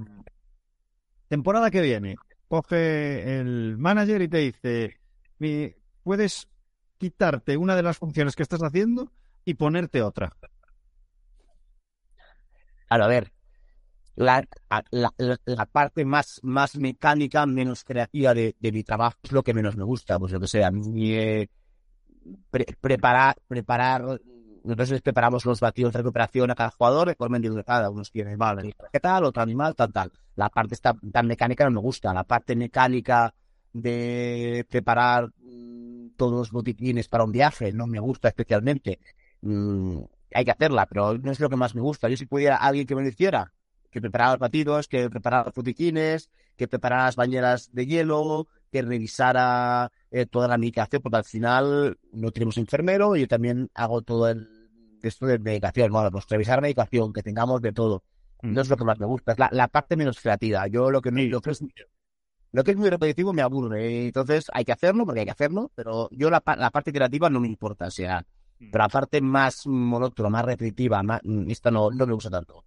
temporada 1.28 1.72
que 1.72 1.82
viene, 1.82 2.16
coge 2.48 3.40
el 3.40 3.78
manager 3.78 4.22
y 4.22 4.28
te 4.28 4.38
dice: 4.38 5.00
Puedes 6.04 6.48
quitarte 6.98 7.58
una 7.58 7.76
de 7.76 7.84
las 7.84 7.98
funciones 7.98 8.36
que 8.36 8.44
estás 8.44 8.62
haciendo 8.62 9.12
y 9.46 9.56
ponerte 9.56 10.02
otra. 10.02 10.34
a 12.90 13.08
ver, 13.08 13.32
la, 14.16 14.46
la, 14.92 15.66
parte 15.66 16.06
más, 16.06 16.40
más 16.44 16.76
mecánica, 16.76 17.46
menos 17.46 17.84
creativa 17.84 18.34
de, 18.34 18.56
mi 18.62 18.84
trabajo 18.84 19.18
es 19.24 19.32
lo 19.32 19.44
que 19.44 19.54
menos 19.54 19.76
me 19.76 19.84
gusta. 19.84 20.20
Pues 20.20 20.32
lo 20.32 20.40
que 20.40 20.48
sea, 20.48 20.72
eh, 20.96 21.48
preparar, 22.80 23.36
preparar, 23.48 24.20
nosotros 24.64 25.02
preparamos 25.02 25.46
los 25.46 25.60
batidos 25.60 25.94
de 25.94 26.00
recuperación 26.00 26.52
a 26.52 26.56
cada 26.56 26.70
jugador 26.72 27.10
de 27.10 27.16
forma 27.16 27.38
individualizada. 27.38 27.90
Unos 27.90 28.12
tienen, 28.12 28.38
vale, 28.38 28.76
¿qué 28.92 29.00
tal? 29.00 29.26
Otro 29.26 29.42
animal, 29.42 29.76
tal, 29.76 29.92
tal. 29.92 30.12
La 30.36 30.50
parte 30.50 30.76
esta, 30.76 30.96
tan 31.12 31.28
mecánica 31.28 31.66
no 31.66 31.72
me 31.72 31.82
gusta. 31.82 32.14
La 32.14 32.24
parte 32.24 32.56
mecánica 32.56 33.34
de 33.74 34.66
preparar 34.70 35.30
mm, 35.42 36.10
todos 36.16 36.34
los 36.34 36.52
botiquines 36.52 37.08
para 37.08 37.24
un 37.24 37.32
viaje 37.32 37.74
no 37.74 37.88
me 37.88 38.00
gusta 38.00 38.28
especialmente. 38.28 39.00
Mm, 39.42 40.00
hay 40.36 40.46
que 40.46 40.52
hacerla, 40.52 40.86
pero 40.86 41.18
no 41.18 41.32
es 41.32 41.40
lo 41.40 41.50
que 41.50 41.56
más 41.56 41.74
me 41.74 41.82
gusta. 41.82 42.10
Yo 42.10 42.18
si 42.18 42.26
pudiera 42.28 42.58
alguien 42.58 42.86
que 42.86 42.96
me 42.96 43.02
lo 43.02 43.10
hiciera, 43.10 43.52
que 43.94 44.02
preparar 44.02 44.32
los 44.32 44.40
batidos, 44.40 44.88
que 44.88 45.10
preparar 45.10 45.46
los 45.46 45.56
botiquines, 45.56 46.30
que 46.58 46.68
preparar 46.68 47.06
las 47.06 47.16
bañeras 47.16 47.72
de 47.74 47.86
hielo, 47.86 48.48
que 48.72 48.82
revisara 48.82 49.92
eh, 50.12 50.26
toda 50.26 50.48
la 50.48 50.58
medicación, 50.58 51.02
porque 51.02 51.18
al 51.18 51.24
final 51.24 51.98
no 52.12 52.32
tenemos 52.32 52.58
enfermero 52.58 53.16
y 53.16 53.22
yo 53.22 53.28
también 53.28 53.70
hago 53.74 54.02
todo 54.02 54.28
el 54.30 54.50
esto 55.04 55.26
de 55.26 55.38
medicación, 55.38 55.92
bueno, 55.92 56.10
pues 56.12 56.26
revisar 56.30 56.62
medicación, 56.62 57.12
que 57.14 57.22
tengamos 57.22 57.62
de 57.62 57.74
todo. 57.74 58.04
No 58.42 58.62
es 58.62 58.70
lo 58.70 58.76
que 58.76 58.84
más 58.84 59.00
me 59.00 59.06
gusta, 59.06 59.34
es 59.34 59.38
la, 59.40 59.68
parte 59.70 59.96
menos 59.96 60.20
creativa. 60.20 60.68
Yo 60.68 60.92
lo 60.92 61.02
que, 61.02 61.12
lo 61.12 61.40
que 61.42 61.52
es 61.52 61.64
lo 62.52 62.64
que 62.64 62.72
es 62.72 62.78
muy 62.78 62.90
repetitivo 62.90 63.32
me 63.32 63.42
aburre. 63.42 64.08
Entonces 64.08 64.48
hay 64.54 64.66
que 64.66 64.74
hacerlo 64.74 65.06
porque 65.06 65.22
hay 65.22 65.26
que 65.26 65.32
hacerlo, 65.32 65.72
pero 65.76 66.10
yo 66.12 66.30
la, 66.30 66.44
la 66.58 66.70
parte 66.70 66.92
creativa 66.92 67.30
no 67.30 67.40
me 67.40 67.48
importa. 67.48 67.88
O 67.88 67.92
sea, 67.92 68.26
mm. 68.60 68.72
pero 68.72 68.84
la 68.84 68.90
parte 68.90 69.22
más 69.22 69.66
monótona, 69.66 70.30
más 70.30 70.46
repetitiva, 70.46 71.02
más, 71.04 71.22
esta 71.48 71.72
no, 71.72 71.90
no 71.90 72.06
me 72.06 72.14
gusta 72.14 72.30
tanto. 72.30 72.66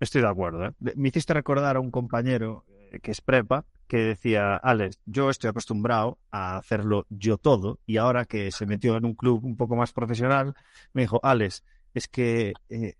Estoy 0.00 0.22
de 0.22 0.28
acuerdo. 0.28 0.66
¿eh? 0.66 0.74
Me 0.96 1.08
hiciste 1.08 1.34
recordar 1.34 1.76
a 1.76 1.80
un 1.80 1.90
compañero 1.90 2.64
eh, 2.90 3.00
que 3.00 3.10
es 3.10 3.20
prepa 3.20 3.66
que 3.86 3.98
decía, 3.98 4.56
Alex, 4.56 4.98
yo 5.04 5.30
estoy 5.30 5.50
acostumbrado 5.50 6.18
a 6.30 6.56
hacerlo 6.56 7.06
yo 7.10 7.38
todo 7.38 7.80
y 7.86 7.98
ahora 7.98 8.24
que 8.24 8.50
se 8.50 8.64
metió 8.64 8.96
en 8.96 9.04
un 9.04 9.14
club 9.14 9.44
un 9.44 9.56
poco 9.56 9.76
más 9.76 9.92
profesional, 9.92 10.54
me 10.92 11.02
dijo, 11.02 11.20
Alex, 11.22 11.64
es 11.92 12.08
que 12.08 12.54
eh, 12.68 12.94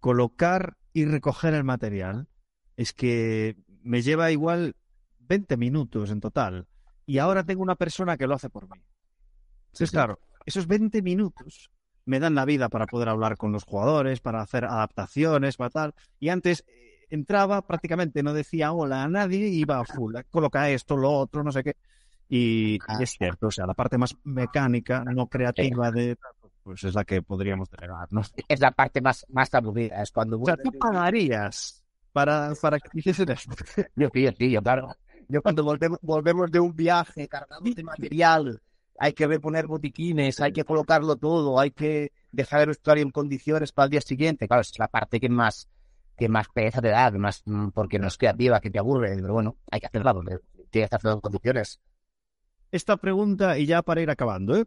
colocar 0.00 0.76
y 0.92 1.06
recoger 1.06 1.54
el 1.54 1.64
material 1.64 2.28
es 2.76 2.92
que 2.92 3.56
me 3.82 4.02
lleva 4.02 4.30
igual 4.30 4.76
20 5.20 5.56
minutos 5.56 6.10
en 6.10 6.20
total 6.20 6.66
y 7.06 7.18
ahora 7.18 7.44
tengo 7.44 7.62
una 7.62 7.74
persona 7.74 8.16
que 8.16 8.26
lo 8.26 8.34
hace 8.34 8.50
por 8.50 8.68
mí. 8.68 8.80
Entonces, 9.66 9.90
claro, 9.90 10.20
esos 10.44 10.66
20 10.66 11.02
minutos 11.02 11.70
me 12.06 12.20
dan 12.20 12.34
la 12.34 12.44
vida 12.44 12.68
para 12.68 12.86
poder 12.86 13.08
hablar 13.08 13.36
con 13.36 13.52
los 13.52 13.64
jugadores, 13.64 14.20
para 14.20 14.42
hacer 14.42 14.64
adaptaciones, 14.64 15.56
para 15.56 15.70
tal. 15.70 15.94
Y 16.20 16.28
antes 16.28 16.64
eh, 16.66 17.06
entraba 17.10 17.62
prácticamente, 17.62 18.22
no 18.22 18.32
decía 18.32 18.72
hola 18.72 19.02
a 19.02 19.08
nadie, 19.08 19.48
iba 19.48 19.78
a 19.78 19.84
full, 19.84 20.14
coloca 20.30 20.68
esto, 20.70 20.96
lo 20.96 21.10
otro, 21.12 21.42
no 21.42 21.52
sé 21.52 21.62
qué. 21.62 21.76
Y, 22.28 22.78
ah. 22.88 22.98
es 23.00 23.10
cierto, 23.10 23.48
o 23.48 23.50
sea, 23.50 23.66
la 23.66 23.74
parte 23.74 23.98
más 23.98 24.16
mecánica, 24.24 25.04
no 25.04 25.26
creativa 25.26 25.90
de 25.90 26.16
pues 26.62 26.82
es 26.82 26.94
la 26.94 27.04
que 27.04 27.20
podríamos 27.20 27.68
delegar, 27.70 28.08
¿no? 28.10 28.22
Es 28.48 28.58
la 28.60 28.70
parte 28.70 29.02
más, 29.02 29.26
más 29.28 29.52
aburrida, 29.52 30.02
es 30.02 30.10
cuando... 30.10 30.40
O 30.40 30.46
sea, 30.46 30.56
tú 30.56 30.72
pagarías 30.72 31.84
para, 32.10 32.54
para 32.60 32.80
que 32.80 32.88
hiciesen 32.94 33.30
esto. 33.30 33.54
Yo 33.94 34.08
sí, 34.12 34.26
sí, 34.38 34.50
yo 34.50 34.62
claro. 34.62 34.96
Yo 35.28 35.42
cuando 35.42 35.62
volvemos, 35.62 35.98
volvemos 36.00 36.50
de 36.50 36.60
un 36.60 36.74
viaje 36.74 37.28
cargado 37.28 37.62
de 37.62 37.82
material 37.82 38.62
hay 38.98 39.12
que 39.12 39.26
reponer 39.26 39.66
botiquines, 39.66 40.40
hay 40.40 40.52
que 40.52 40.64
colocarlo 40.64 41.16
todo, 41.16 41.58
hay 41.58 41.70
que 41.70 42.12
dejar 42.32 42.62
el 42.62 42.68
vestuario 42.68 43.02
en 43.02 43.10
condiciones 43.10 43.72
para 43.72 43.84
el 43.86 43.90
día 43.90 44.00
siguiente. 44.00 44.46
Claro, 44.46 44.62
es 44.62 44.78
la 44.78 44.88
parte 44.88 45.20
que 45.20 45.28
más 45.28 45.68
que 46.16 46.28
más 46.28 46.46
pereza 46.48 46.80
te 46.80 46.88
da, 46.88 47.10
más 47.12 47.42
mm, 47.44 47.70
porque 47.70 47.98
no 47.98 48.06
es 48.06 48.16
creativa, 48.16 48.60
que 48.60 48.70
te 48.70 48.78
aburre, 48.78 49.16
pero 49.16 49.32
bueno, 49.32 49.56
hay 49.70 49.80
que 49.80 49.86
hacerla 49.86 50.14
porque 50.14 50.38
tienes 50.70 50.90
que 50.90 50.96
hacerlo 50.96 51.14
en 51.14 51.20
condiciones. 51.20 51.80
Esta 52.70 52.96
pregunta, 52.96 53.58
y 53.58 53.66
ya 53.66 53.82
para 53.82 54.00
ir 54.00 54.10
acabando, 54.10 54.56
¿eh? 54.56 54.64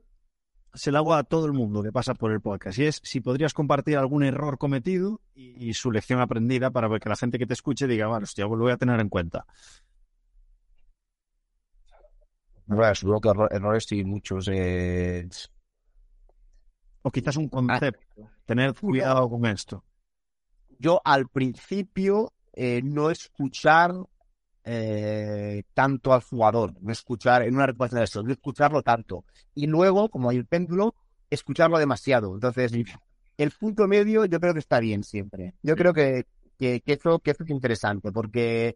se 0.73 0.91
la 0.91 0.99
hago 0.99 1.13
a 1.13 1.23
todo 1.23 1.45
el 1.45 1.53
mundo 1.53 1.81
que 1.81 1.91
pasa 1.91 2.13
por 2.13 2.31
el 2.31 2.41
podcast, 2.41 2.77
y 2.79 2.85
es 2.85 3.01
si 3.03 3.21
podrías 3.21 3.53
compartir 3.53 3.97
algún 3.97 4.23
error 4.23 4.57
cometido 4.57 5.21
y, 5.33 5.73
su 5.73 5.91
lección 5.91 6.19
aprendida 6.19 6.71
para 6.71 6.87
que 6.99 7.09
la 7.09 7.15
gente 7.15 7.39
que 7.39 7.45
te 7.45 7.53
escuche 7.53 7.87
diga, 7.87 8.07
bueno, 8.07 8.23
hostia, 8.23 8.45
lo 8.45 8.57
voy 8.57 8.71
a 8.71 8.77
tener 8.77 8.99
en 8.99 9.09
cuenta. 9.09 9.45
Seguro 12.95 13.21
que 13.21 13.55
errores 13.55 13.91
y 13.91 14.03
muchos. 14.03 14.49
Eh... 14.51 15.27
O 17.01 17.11
quizás 17.11 17.37
un 17.37 17.49
concepto. 17.49 18.29
Tener 18.45 18.73
cuidado 18.73 19.29
con 19.29 19.45
esto. 19.45 19.83
Yo 20.79 21.01
al 21.03 21.27
principio 21.27 22.33
eh, 22.53 22.81
no 22.83 23.09
escuchar 23.09 23.93
eh, 24.63 25.63
tanto 25.73 26.13
al 26.13 26.21
jugador, 26.21 26.73
no 26.81 26.91
escuchar 26.91 27.43
en 27.43 27.55
una 27.55 27.67
recuperación 27.67 27.99
de 27.99 28.03
eso, 28.03 28.23
no 28.23 28.31
escucharlo 28.31 28.81
tanto. 28.83 29.23
Y 29.55 29.67
luego, 29.67 30.09
como 30.09 30.29
hay 30.29 30.37
el 30.37 30.45
péndulo, 30.45 30.93
escucharlo 31.29 31.77
demasiado. 31.79 32.33
Entonces, 32.33 32.73
el 33.37 33.51
punto 33.51 33.87
medio 33.87 34.25
yo 34.25 34.39
creo 34.39 34.53
que 34.53 34.59
está 34.59 34.79
bien 34.79 35.03
siempre. 35.03 35.53
Yo 35.63 35.75
creo 35.75 35.93
que, 35.93 36.25
que, 36.57 36.81
eso, 36.85 37.19
que 37.19 37.31
eso 37.31 37.43
es 37.43 37.49
interesante, 37.49 38.11
porque 38.11 38.75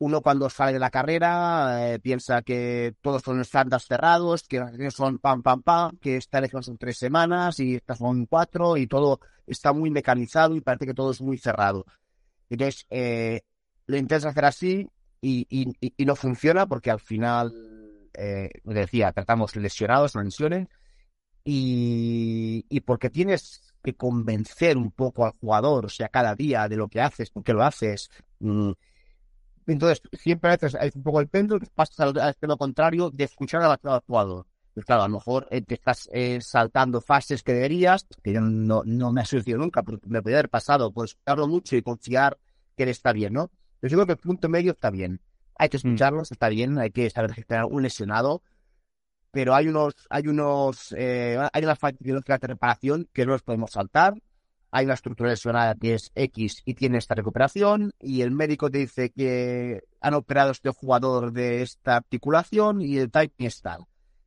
uno 0.00 0.22
cuando 0.22 0.48
sale 0.48 0.72
de 0.72 0.78
la 0.78 0.90
carrera 0.90 1.92
eh, 1.92 1.98
piensa 1.98 2.40
que 2.40 2.94
todos 3.02 3.22
son 3.22 3.40
estándares 3.40 3.86
cerrados, 3.86 4.44
que 4.44 4.90
son 4.90 5.18
pam, 5.18 5.42
pam, 5.42 5.62
pam, 5.62 5.98
que 5.98 6.16
esta 6.16 6.40
vez 6.40 6.50
son 6.62 6.78
tres 6.78 6.96
semanas 6.96 7.60
y 7.60 7.76
estas 7.76 7.98
son 7.98 8.24
cuatro 8.24 8.78
y 8.78 8.86
todo 8.86 9.20
está 9.46 9.74
muy 9.74 9.90
mecanizado 9.90 10.56
y 10.56 10.62
parece 10.62 10.86
que 10.86 10.94
todo 10.94 11.10
es 11.10 11.20
muy 11.20 11.36
cerrado. 11.36 11.84
Entonces, 12.48 12.86
eh, 12.88 13.42
lo 13.86 13.98
intentas 13.98 14.24
hacer 14.24 14.44
así 14.46 14.88
y, 15.20 15.46
y, 15.50 16.04
no 16.06 16.16
funciona 16.16 16.66
porque 16.66 16.90
al 16.90 17.00
final, 17.00 17.52
eh, 18.14 18.48
decía, 18.64 19.12
tratamos 19.12 19.54
lesionados, 19.54 20.14
lesiones, 20.14 20.66
y, 21.44 22.64
y 22.70 22.80
porque 22.80 23.10
tienes 23.10 23.74
que 23.82 23.94
convencer 23.94 24.78
un 24.78 24.92
poco 24.92 25.26
al 25.26 25.32
jugador, 25.32 25.86
o 25.86 25.88
sea, 25.90 26.08
cada 26.08 26.34
día 26.34 26.68
de 26.68 26.76
lo 26.76 26.88
que 26.88 27.02
haces, 27.02 27.28
por 27.30 27.44
qué 27.44 27.52
lo 27.52 27.62
haces. 27.62 28.08
Mm, 28.38 28.72
entonces, 29.72 30.02
siempre 30.12 30.50
a 30.50 30.56
veces 30.56 30.74
hay 30.74 30.90
un 30.94 31.02
poco 31.02 31.20
el 31.20 31.28
péndulo, 31.28 31.64
pasas 31.74 32.00
al, 32.00 32.16
extremo 32.16 32.56
contrario 32.56 33.10
de 33.10 33.24
escuchar 33.24 33.62
al, 33.62 34.00
jugador. 34.06 34.46
Pues 34.74 34.86
claro, 34.86 35.02
a 35.02 35.08
lo 35.08 35.14
mejor 35.14 35.48
eh, 35.50 35.62
te 35.62 35.74
estás 35.74 36.08
eh, 36.12 36.40
saltando 36.40 37.00
fases 37.00 37.42
que 37.42 37.52
deberías, 37.52 38.06
que 38.22 38.32
yo 38.32 38.40
no, 38.40 38.82
no 38.84 39.12
me 39.12 39.20
ha 39.20 39.24
sucedido 39.24 39.58
nunca, 39.58 39.82
pero 39.82 39.98
me 40.06 40.22
podría 40.22 40.38
haber 40.38 40.50
pasado, 40.50 40.92
pues 40.92 41.10
escucharlo 41.10 41.48
mucho 41.48 41.76
y 41.76 41.82
confiar 41.82 42.38
que 42.76 42.84
él 42.84 42.88
está 42.88 43.12
bien, 43.12 43.32
¿no? 43.32 43.50
Yo 43.82 43.88
creo 43.88 44.06
que 44.06 44.12
el 44.12 44.18
punto 44.18 44.48
medio 44.48 44.72
está 44.72 44.90
bien. 44.90 45.20
Hay 45.58 45.68
que 45.68 45.76
mm. 45.76 45.84
escucharlos, 45.84 46.32
está 46.32 46.48
bien, 46.48 46.78
hay 46.78 46.90
que 46.90 47.10
saber 47.10 47.32
gestionar 47.32 47.66
un 47.66 47.82
lesionado, 47.82 48.42
pero 49.30 49.54
hay 49.54 49.68
unos, 49.68 49.94
hay 50.08 50.26
unos, 50.26 50.94
eh, 50.96 51.38
hay 51.52 51.64
una 51.64 51.76
fase 51.76 51.96
de 52.00 52.20
reparación 52.40 53.08
que 53.12 53.26
no 53.26 53.32
los 53.32 53.42
podemos 53.42 53.70
saltar, 53.70 54.14
hay 54.70 54.84
una 54.84 54.94
estructura 54.94 55.30
lesionada 55.30 55.74
que 55.74 55.94
es 55.94 56.12
X 56.14 56.62
y 56.64 56.74
tiene 56.74 56.98
esta 56.98 57.14
recuperación 57.14 57.92
y 57.98 58.22
el 58.22 58.30
médico 58.30 58.70
te 58.70 58.78
dice 58.78 59.10
que 59.10 59.82
han 60.00 60.14
operado 60.14 60.52
este 60.52 60.70
jugador 60.70 61.32
de 61.32 61.62
esta 61.62 61.96
articulación 61.96 62.80
y 62.80 62.98
el 62.98 63.10
timing 63.10 63.32
está. 63.38 63.78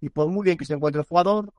Y 0.02 0.10
por 0.10 0.28
muy 0.30 0.44
bien 0.44 0.58
que 0.58 0.66
se 0.66 0.74
encuentre 0.74 1.02
el 1.02 1.08
jugador, 1.08 1.54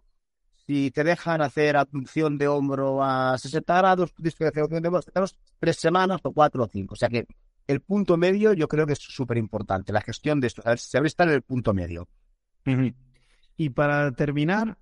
si 0.66 0.91
te 0.91 1.05
dejan 1.05 1.41
hacer 1.41 1.76
abducción 1.76 2.39
de 2.39 2.49
hombro 2.49 3.03
a 3.03 3.39
60 3.39 3.76
grados, 3.76 4.14
tienes 4.14 4.35
que 4.35 4.47
hacer 4.47 4.68
de 4.68 4.76
hombro 4.76 5.01
tres 5.59 5.76
semanas 5.76 6.20
o 6.22 6.32
cuatro 6.32 6.64
o 6.64 6.68
cinco. 6.68 6.95
O 6.95 6.97
sea 6.97 7.09
que 7.09 7.26
el 7.66 7.80
punto 7.80 8.16
medio 8.16 8.53
yo 8.53 8.68
creo 8.68 8.87
que 8.87 8.93
es 8.93 8.99
súper 8.99 9.39
importante, 9.39 9.93
la 9.93 10.03
gestión 10.03 10.41
de 10.41 10.49
esto, 10.49 10.62
saber 10.76 11.07
estar 11.07 11.28
en 11.28 11.35
el 11.35 11.43
punto 11.43 11.72
medio. 11.72 12.09
Y 13.57 13.70
para 13.70 14.12
terminar, 14.12 14.76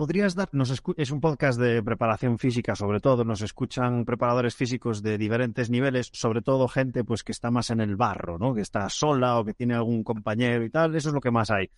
¿podrías 0.00 0.34
dar, 0.34 0.48
es 0.96 1.10
un 1.10 1.20
podcast 1.20 1.60
de 1.60 1.82
preparación 1.82 2.38
física 2.38 2.74
sobre 2.74 3.00
todo, 3.00 3.22
nos 3.22 3.42
escuchan 3.42 4.06
preparadores 4.06 4.56
físicos 4.56 5.02
de 5.02 5.18
diferentes 5.18 5.68
niveles, 5.68 6.08
sobre 6.14 6.40
todo 6.40 6.68
gente 6.68 7.04
pues 7.04 7.22
que 7.22 7.32
está 7.32 7.50
más 7.50 7.68
en 7.68 7.82
el 7.82 7.96
barro, 7.96 8.38
¿no? 8.38 8.54
Que 8.54 8.62
está 8.62 8.88
sola 8.88 9.38
o 9.38 9.44
que 9.44 9.52
tiene 9.52 9.74
algún 9.74 10.02
compañero 10.02 10.64
y 10.64 10.70
tal, 10.70 10.96
eso 10.96 11.10
es 11.10 11.14
lo 11.14 11.20
que 11.20 11.30
más 11.30 11.50
hay. 11.50 11.68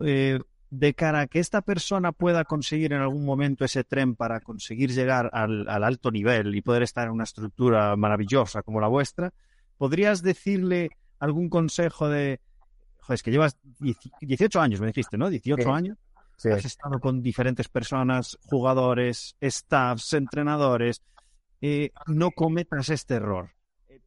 Eh, 0.00 0.38
de 0.68 0.92
cara 0.92 1.20
a 1.20 1.26
que 1.26 1.38
esta 1.38 1.62
persona 1.62 2.12
pueda 2.12 2.44
conseguir 2.44 2.92
en 2.92 3.00
algún 3.00 3.24
momento 3.24 3.64
ese 3.64 3.82
tren 3.82 4.14
para 4.14 4.40
conseguir 4.40 4.90
llegar 4.92 5.30
al, 5.32 5.66
alto 5.68 6.10
nivel 6.10 6.54
y 6.54 6.60
poder 6.60 6.82
estar 6.82 7.06
en 7.06 7.14
una 7.14 7.24
estructura 7.24 7.96
maravillosa 7.96 8.62
como 8.62 8.78
la 8.78 8.88
vuestra, 8.88 9.32
¿podrías 9.78 10.20
decirle 10.20 10.90
algún 11.18 11.48
consejo 11.48 12.10
de, 12.10 12.40
joder, 13.00 13.14
es 13.14 13.22
que 13.22 13.30
llevas 13.30 13.56
18 14.20 14.60
años, 14.60 14.82
me 14.82 14.88
dijiste, 14.88 15.16
¿no? 15.16 15.30
18 15.30 15.72
años. 15.72 15.96
Has 16.44 16.64
estado 16.64 17.00
con 17.00 17.20
diferentes 17.20 17.68
personas, 17.68 18.38
jugadores, 18.42 19.36
staffs, 19.42 20.12
entrenadores. 20.12 21.02
Eh, 21.60 21.90
no 22.06 22.30
cometas 22.30 22.90
este 22.90 23.14
error. 23.14 23.50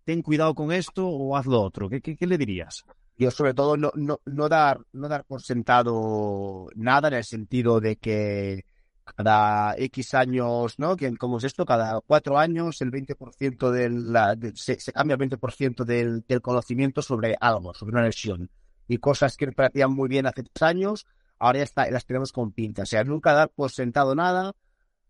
Ten 0.05 0.21
cuidado 0.21 0.55
con 0.55 0.71
esto 0.71 1.07
o 1.07 1.35
haz 1.35 1.45
lo 1.45 1.61
otro. 1.61 1.89
¿Qué, 1.89 2.17
le 2.19 2.37
dirías? 2.37 2.85
Yo 3.17 3.29
sobre 3.31 3.53
todo 3.53 3.75
no, 3.75 3.91
no, 3.95 4.19
no, 4.25 4.47
dar, 4.47 4.79
no 4.93 5.09
dar 5.09 5.25
por 5.25 5.41
sentado 5.41 6.67
nada 6.75 7.09
en 7.09 7.15
el 7.15 7.23
sentido 7.25 7.81
de 7.81 7.97
que 7.97 8.65
cada 9.03 9.75
X 9.77 10.13
años, 10.13 10.79
¿no? 10.79 10.95
Que, 10.95 11.15
¿Cómo 11.17 11.37
es 11.37 11.43
esto? 11.43 11.65
Cada 11.65 11.99
cuatro 12.01 12.37
años 12.37 12.81
el 12.81 12.91
20% 12.91 13.71
del, 13.71 14.13
la, 14.13 14.37
se, 14.55 14.77
cambia 14.93 15.17
el 15.19 15.29
20% 15.29 15.83
del, 15.83 16.23
del 16.25 16.41
conocimiento 16.41 17.01
sobre 17.01 17.35
algo, 17.39 17.73
sobre 17.73 17.91
una 17.91 18.05
lesión. 18.05 18.49
Y 18.87 18.97
cosas 18.97 19.35
que 19.35 19.51
parecían 19.51 19.91
muy 19.91 20.07
bien 20.07 20.25
hace 20.27 20.43
tres 20.43 20.61
años, 20.63 21.05
ahora 21.41 21.59
ya 21.59 21.63
está, 21.63 21.89
las 21.89 22.05
tenemos 22.05 22.31
con 22.31 22.51
pinta. 22.51 22.83
O 22.83 22.85
sea, 22.85 23.03
nunca 23.03 23.33
dar 23.33 23.49
por 23.49 23.71
sentado 23.71 24.15
nada, 24.15 24.53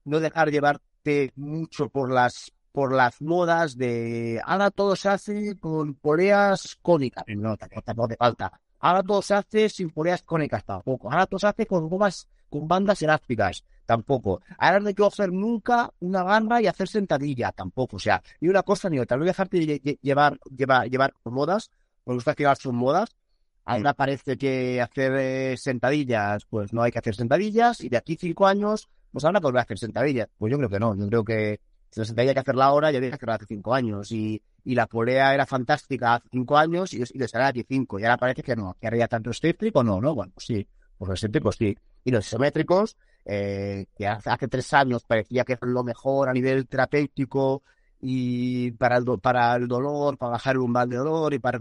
no 0.05 0.19
dejar 0.19 0.49
llevarte 0.49 1.33
mucho 1.35 1.89
por 1.89 2.11
las 2.11 2.53
por 2.71 2.93
las 2.93 3.21
modas 3.21 3.77
de 3.77 4.39
ahora 4.45 4.71
todo 4.71 4.95
se 4.95 5.09
hace 5.09 5.59
con 5.59 5.93
poleas 5.95 6.77
cónicas. 6.81 7.25
No, 7.27 7.57
tampoco 7.57 8.07
te 8.07 8.15
falta. 8.15 8.61
Ahora 8.79 9.03
todo 9.03 9.21
se 9.21 9.33
hace 9.33 9.67
sin 9.67 9.89
poleas 9.89 10.23
cónicas 10.23 10.63
tampoco. 10.63 11.11
Ahora 11.11 11.25
todo 11.25 11.39
se 11.39 11.47
hace 11.47 11.65
con 11.65 11.89
gomas, 11.89 12.29
con 12.49 12.69
bandas 12.69 13.01
elásticas 13.01 13.65
tampoco. 13.85 14.41
Ahora 14.57 14.79
no 14.79 14.87
hay 14.87 14.93
que 14.93 15.05
hacer 15.05 15.33
nunca 15.33 15.91
una 15.99 16.23
gamba 16.23 16.61
y 16.61 16.67
hacer 16.67 16.87
sentadilla 16.87 17.51
tampoco. 17.51 17.97
O 17.97 17.99
sea, 17.99 18.23
ni 18.39 18.47
una 18.47 18.63
cosa 18.63 18.89
ni 18.89 18.99
otra. 18.99 19.17
No 19.17 19.25
dejarte 19.25 19.59
llevar, 20.01 20.39
llevar, 20.55 20.89
llevar 20.89 21.13
modas, 21.25 21.69
me 22.05 22.13
gusta 22.13 22.33
llevar 22.33 22.55
sus 22.55 22.71
modas, 22.71 23.17
Ahora 23.65 23.93
parece 23.93 24.37
que 24.37 24.81
hacer 24.81 25.13
eh, 25.17 25.57
sentadillas, 25.57 26.45
pues 26.45 26.73
no 26.73 26.81
hay 26.81 26.91
que 26.91 26.99
hacer 26.99 27.15
sentadillas, 27.15 27.81
y 27.81 27.89
de 27.89 27.97
aquí 27.97 28.17
cinco 28.19 28.47
años, 28.47 28.89
pues 29.11 29.23
ahora 29.23 29.39
volver 29.39 29.59
a 29.59 29.63
hacer 29.63 29.77
sentadillas. 29.77 30.27
Pues 30.37 30.51
yo 30.51 30.57
creo 30.57 30.69
que 30.69 30.79
no, 30.79 30.95
yo 30.95 31.07
creo 31.07 31.23
que 31.23 31.59
si 31.91 31.99
la 31.99 32.05
sentadilla 32.05 32.31
hay 32.31 32.35
que 32.35 32.39
hacerla 32.39 32.65
ahora, 32.65 32.91
ya 32.91 32.97
había 32.97 33.09
que 33.09 33.15
hacerla 33.15 33.35
hace 33.35 33.45
cinco 33.45 33.73
años, 33.73 34.11
y, 34.11 34.41
y 34.63 34.75
la 34.75 34.87
polea 34.87 35.33
era 35.33 35.45
fantástica 35.45 36.15
hace 36.15 36.29
cinco 36.31 36.57
años, 36.57 36.93
y, 36.93 37.03
y 37.03 37.17
le 37.17 37.27
sale 37.27 37.45
aquí 37.45 37.65
cinco, 37.67 37.99
y 37.99 38.03
ahora 38.03 38.17
parece 38.17 38.43
que 38.43 38.55
no, 38.55 38.75
que 38.79 38.87
ahora 38.87 38.97
ya 38.97 39.07
tanto 39.07 39.29
excéntrico, 39.29 39.83
no, 39.83 40.01
no, 40.01 40.15
bueno, 40.15 40.31
pues 40.33 40.45
sí, 40.45 40.67
pues 40.97 41.09
los 41.09 41.17
excéntricos 41.17 41.55
sí, 41.57 41.77
y 42.03 42.11
los 42.11 42.25
isométricos, 42.25 42.97
eh, 43.25 43.85
que 43.95 44.07
hace, 44.07 44.29
hace, 44.29 44.47
tres 44.47 44.73
años 44.73 45.03
parecía 45.03 45.43
que 45.43 45.53
es 45.53 45.59
lo 45.61 45.83
mejor 45.83 46.29
a 46.29 46.33
nivel 46.33 46.67
terapéutico, 46.67 47.63
y 47.99 48.71
para 48.71 48.97
el, 48.97 49.05
para 49.21 49.55
el 49.55 49.67
dolor, 49.67 50.17
para 50.17 50.31
bajar 50.31 50.55
el 50.55 50.61
umbral 50.61 50.89
de 50.89 50.97
dolor, 50.97 51.33
y 51.33 51.39
para 51.39 51.59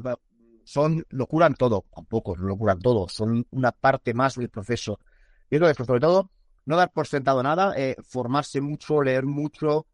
son, 0.71 1.05
lo 1.09 1.27
curan 1.27 1.55
todo, 1.55 1.85
tampoco 1.93 2.37
lo 2.37 2.57
curan 2.57 2.79
todo, 2.79 3.09
son 3.09 3.45
una 3.51 3.73
parte 3.73 4.15
más 4.15 4.37
del 4.37 4.51
proceso. 4.51 5.01
Y 5.51 5.57
creo 5.57 5.75
que 5.75 5.85
sobre 5.85 5.99
todo, 5.99 6.31
no 6.65 6.77
dar 6.77 6.93
por 6.93 7.09
sentado 7.09 7.43
nada, 7.43 7.75
eh, 7.77 7.97
formarse 8.05 8.61
mucho, 8.61 9.03
leer 9.03 9.27
mucho, 9.27 9.89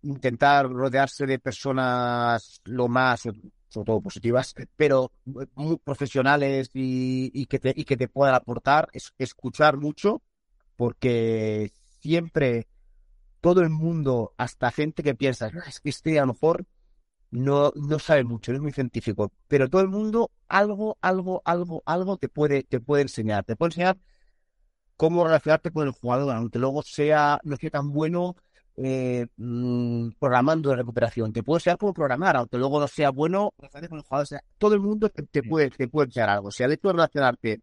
intentar 0.00 0.70
rodearse 0.70 1.26
de 1.26 1.38
personas 1.38 2.62
lo 2.64 2.88
más, 2.88 3.20
sobre 3.20 3.84
todo 3.84 4.00
positivas, 4.00 4.54
pero 4.76 5.12
muy 5.56 5.76
profesionales 5.76 6.70
y, 6.72 7.44
que, 7.44 7.58
te, 7.58 7.74
y 7.76 7.84
que 7.84 7.98
te 7.98 8.08
puedan 8.08 8.34
aportar, 8.34 8.88
es, 8.94 9.12
escuchar 9.18 9.76
mucho, 9.76 10.22
porque 10.76 11.70
siempre 12.00 12.66
todo 13.42 13.60
el 13.60 13.68
mundo, 13.68 14.32
hasta 14.38 14.70
gente 14.70 15.02
que 15.02 15.14
piensa, 15.14 15.50
es 15.68 15.80
que 15.80 15.90
este 15.90 16.18
a 16.18 16.22
lo 16.22 16.32
mejor 16.32 16.64
no, 17.34 17.72
no 17.74 17.98
sabe 17.98 18.22
mucho, 18.22 18.52
no 18.52 18.58
es 18.58 18.62
muy 18.62 18.72
científico, 18.72 19.32
pero 19.48 19.68
todo 19.68 19.82
el 19.82 19.88
mundo 19.88 20.30
algo, 20.46 20.96
algo, 21.00 21.42
algo, 21.44 21.82
algo 21.84 22.16
te 22.16 22.28
puede, 22.28 22.62
te 22.62 22.78
puede 22.78 23.02
enseñar. 23.02 23.44
Te 23.44 23.56
puede 23.56 23.70
enseñar 23.70 23.98
cómo 24.96 25.24
relacionarte 25.24 25.72
con 25.72 25.86
el 25.86 25.92
jugador, 25.92 26.34
aunque 26.34 26.60
luego 26.60 26.82
sea, 26.82 27.40
no 27.42 27.56
sea 27.56 27.70
tan 27.70 27.92
bueno 27.92 28.36
eh, 28.76 29.26
mm, 29.36 30.10
programando 30.20 30.70
de 30.70 30.76
recuperación. 30.76 31.32
Te 31.32 31.42
puede 31.42 31.58
enseñar 31.58 31.78
cómo 31.78 31.92
programar, 31.92 32.36
aunque 32.36 32.56
luego 32.56 32.78
no 32.78 32.86
sea 32.86 33.10
bueno 33.10 33.52
con 33.58 33.98
el 33.98 34.02
jugador. 34.02 34.28
todo 34.58 34.74
el 34.74 34.80
mundo 34.80 35.08
te, 35.10 35.42
puede, 35.42 35.70
te 35.70 35.88
puede 35.88 36.06
enseñar 36.06 36.30
algo. 36.30 36.48
O 36.48 36.52
sea, 36.52 36.66
el 36.66 36.72
hecho 36.74 36.88
de 36.88 36.94
relacionarte 36.94 37.60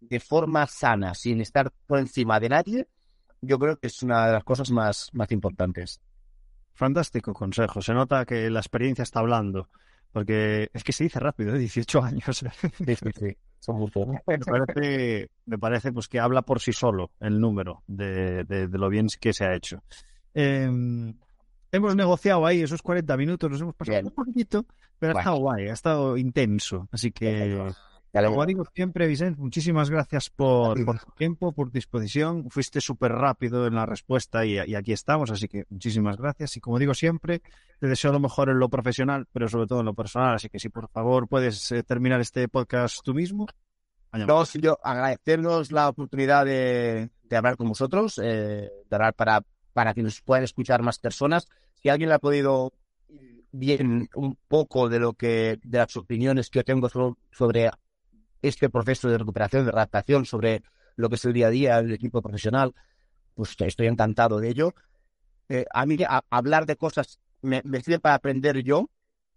de 0.00 0.20
forma 0.20 0.66
sana, 0.66 1.14
sin 1.14 1.40
estar 1.40 1.72
por 1.86 1.98
encima 1.98 2.38
de 2.40 2.50
nadie, 2.50 2.88
yo 3.40 3.58
creo 3.58 3.78
que 3.78 3.86
es 3.86 4.02
una 4.02 4.26
de 4.26 4.32
las 4.34 4.44
cosas 4.44 4.70
más, 4.70 5.08
más 5.14 5.32
importantes. 5.32 5.98
Fantástico 6.74 7.32
consejo. 7.32 7.80
Se 7.80 7.94
nota 7.94 8.24
que 8.24 8.50
la 8.50 8.60
experiencia 8.60 9.02
está 9.02 9.20
hablando. 9.20 9.68
Porque 10.12 10.70
es 10.72 10.84
que 10.84 10.92
se 10.92 11.04
dice 11.04 11.18
rápido, 11.18 11.56
¿eh? 11.56 11.58
18 11.58 12.02
años. 12.02 12.44
Sí, 12.86 12.94
sí, 12.94 13.10
sí. 13.18 13.36
Son 13.58 13.80
me 13.80 14.38
parece, 14.38 15.30
me 15.46 15.58
parece 15.58 15.90
pues, 15.90 16.06
que 16.06 16.20
habla 16.20 16.42
por 16.42 16.60
sí 16.60 16.72
solo 16.72 17.10
el 17.18 17.40
número 17.40 17.82
de, 17.86 18.44
de, 18.44 18.68
lo 18.68 18.90
bien 18.90 19.06
que 19.18 19.32
se 19.32 19.46
ha 19.46 19.54
hecho. 19.54 19.82
Em, 20.34 21.14
hemos 21.72 21.96
negociado 21.96 22.44
ahí 22.44 22.60
esos 22.60 22.82
40 22.82 23.16
minutos, 23.16 23.50
nos 23.50 23.60
hemos 23.62 23.74
pasado 23.74 24.02
un 24.02 24.10
poquito, 24.10 24.66
pero 24.98 25.16
ha 25.16 25.20
estado 25.20 25.36
guay, 25.38 25.68
ha 25.68 25.72
estado 25.72 26.16
intenso. 26.18 26.86
Así 26.92 27.10
que 27.10 27.72
como 28.22 28.46
digo 28.46 28.64
siempre, 28.74 29.06
Vicente, 29.06 29.40
muchísimas 29.40 29.90
gracias 29.90 30.30
por, 30.30 30.76
tu 30.76 31.10
tiempo, 31.16 31.52
por 31.52 31.72
disposición. 31.72 32.48
Fuiste 32.50 32.80
súper 32.80 33.12
rápido 33.12 33.66
en 33.66 33.74
la 33.74 33.86
respuesta 33.86 34.46
y, 34.46 34.58
aquí 34.58 34.92
estamos, 34.92 35.30
así 35.30 35.48
que 35.48 35.64
muchísimas 35.70 36.16
gracias. 36.16 36.56
Y 36.56 36.60
como 36.60 36.78
digo 36.78 36.94
siempre, 36.94 37.42
te 37.80 37.86
deseo 37.88 38.12
lo 38.12 38.20
mejor 38.20 38.50
en 38.50 38.58
lo 38.58 38.68
profesional, 38.68 39.26
pero 39.32 39.48
sobre 39.48 39.66
todo 39.66 39.80
en 39.80 39.86
lo 39.86 39.94
personal. 39.94 40.34
Así 40.34 40.48
que 40.48 40.58
si 40.58 40.68
por 40.68 40.88
favor 40.88 41.28
puedes 41.28 41.72
eh, 41.72 41.82
terminar 41.82 42.20
este 42.20 42.48
podcast 42.48 43.00
tú 43.02 43.14
mismo. 43.14 43.46
No, 44.12 44.44
yo 44.44 44.78
agradecernos 44.84 45.72
la 45.72 45.88
oportunidad 45.88 46.44
de, 46.44 47.10
hablar 47.32 47.56
con 47.56 47.68
vosotros, 47.68 48.20
eh, 48.22 48.70
de 48.88 48.96
hablar 48.96 49.14
para, 49.14 49.42
para 49.72 49.92
que 49.92 50.04
nos 50.04 50.20
puedan 50.20 50.44
escuchar 50.44 50.82
más 50.82 51.00
personas. 51.00 51.48
Si 51.74 51.88
alguien 51.88 52.10
le 52.10 52.14
ha 52.14 52.20
podido 52.20 52.72
bien 53.54 54.08
un 54.14 54.36
poco 54.48 54.88
de 54.88 54.98
lo 54.98 55.12
que, 55.12 55.58
de 55.62 55.78
las 55.78 55.96
opiniones 55.96 56.50
que 56.50 56.58
yo 56.58 56.64
tengo 56.64 56.88
sobre, 56.88 57.70
este 58.48 58.68
proceso 58.68 59.08
de 59.08 59.18
recuperación, 59.18 59.64
de 59.64 59.70
adaptación, 59.70 60.26
sobre 60.26 60.62
lo 60.96 61.08
que 61.08 61.16
es 61.16 61.24
el 61.24 61.32
día 61.32 61.48
a 61.48 61.50
día 61.50 61.82
del 61.82 61.92
equipo 61.92 62.22
profesional, 62.22 62.74
pues 63.34 63.56
estoy 63.58 63.86
encantado 63.86 64.38
de 64.38 64.48
ello. 64.48 64.74
Eh, 65.48 65.64
a 65.72 65.86
mí 65.86 65.98
hablar 66.30 66.66
de 66.66 66.76
cosas 66.76 67.18
me, 67.42 67.62
sirve 67.82 67.98
para 67.98 68.16
aprender 68.16 68.62
yo, 68.62 68.90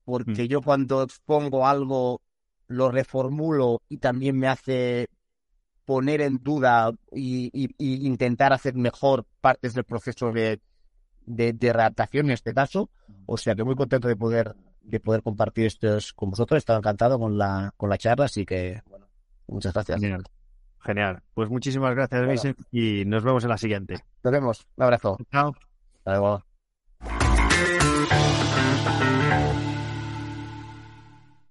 porque 0.05 0.43
mm. 0.43 0.47
yo 0.47 0.62
cuando 0.62 1.03
expongo 1.03 1.68
algo 1.68 2.22
lo 2.68 2.91
reformulo 2.91 3.82
y 3.88 3.97
también 3.97 4.38
me 4.38 4.47
hace 4.47 5.08
poner 5.86 6.20
en 6.20 6.39
duda 6.43 6.91
y, 7.14 7.49
intentar 7.80 8.51
hacer 8.51 8.76
mejor 8.76 9.26
partes 9.39 9.74
del 9.74 9.86
proceso 9.86 10.34
de, 10.34 10.60
de, 11.26 11.53
de, 11.53 11.74
readaptación 11.74 12.26
en 12.26 12.34
este 12.34 12.53
caso. 12.53 12.89
O 13.26 13.38
sea 13.38 13.55
que 13.55 13.64
muy 13.64 13.76
contento 13.76 14.10
de 14.10 14.18
poder 14.18 14.53
de 14.88 14.99
poder 14.99 15.21
compartir 15.21 15.65
estos 15.65 16.13
con 16.13 16.29
vosotros. 16.31 16.57
He 16.57 16.59
estado 16.59 16.79
encantado 16.79 17.19
con 17.19 17.38
la, 17.38 17.73
con 17.77 17.89
la 17.89 17.97
charla, 17.97 18.25
así 18.25 18.45
que 18.45 18.81
bueno, 18.89 19.07
muchas 19.47 19.73
gracias. 19.73 19.99
Genial. 19.99 20.23
Genial. 20.79 21.21
Pues 21.33 21.49
muchísimas 21.49 21.93
gracias, 21.95 22.25
bueno. 22.25 22.55
Y 22.71 23.03
nos 23.05 23.23
vemos 23.23 23.43
en 23.43 23.49
la 23.49 23.57
siguiente. 23.57 23.95
Nos 24.23 24.31
vemos. 24.31 24.65
Un 24.75 24.83
abrazo. 24.83 25.17
Chao. 25.31 25.53
Hasta 25.97 26.11
luego. 26.11 26.43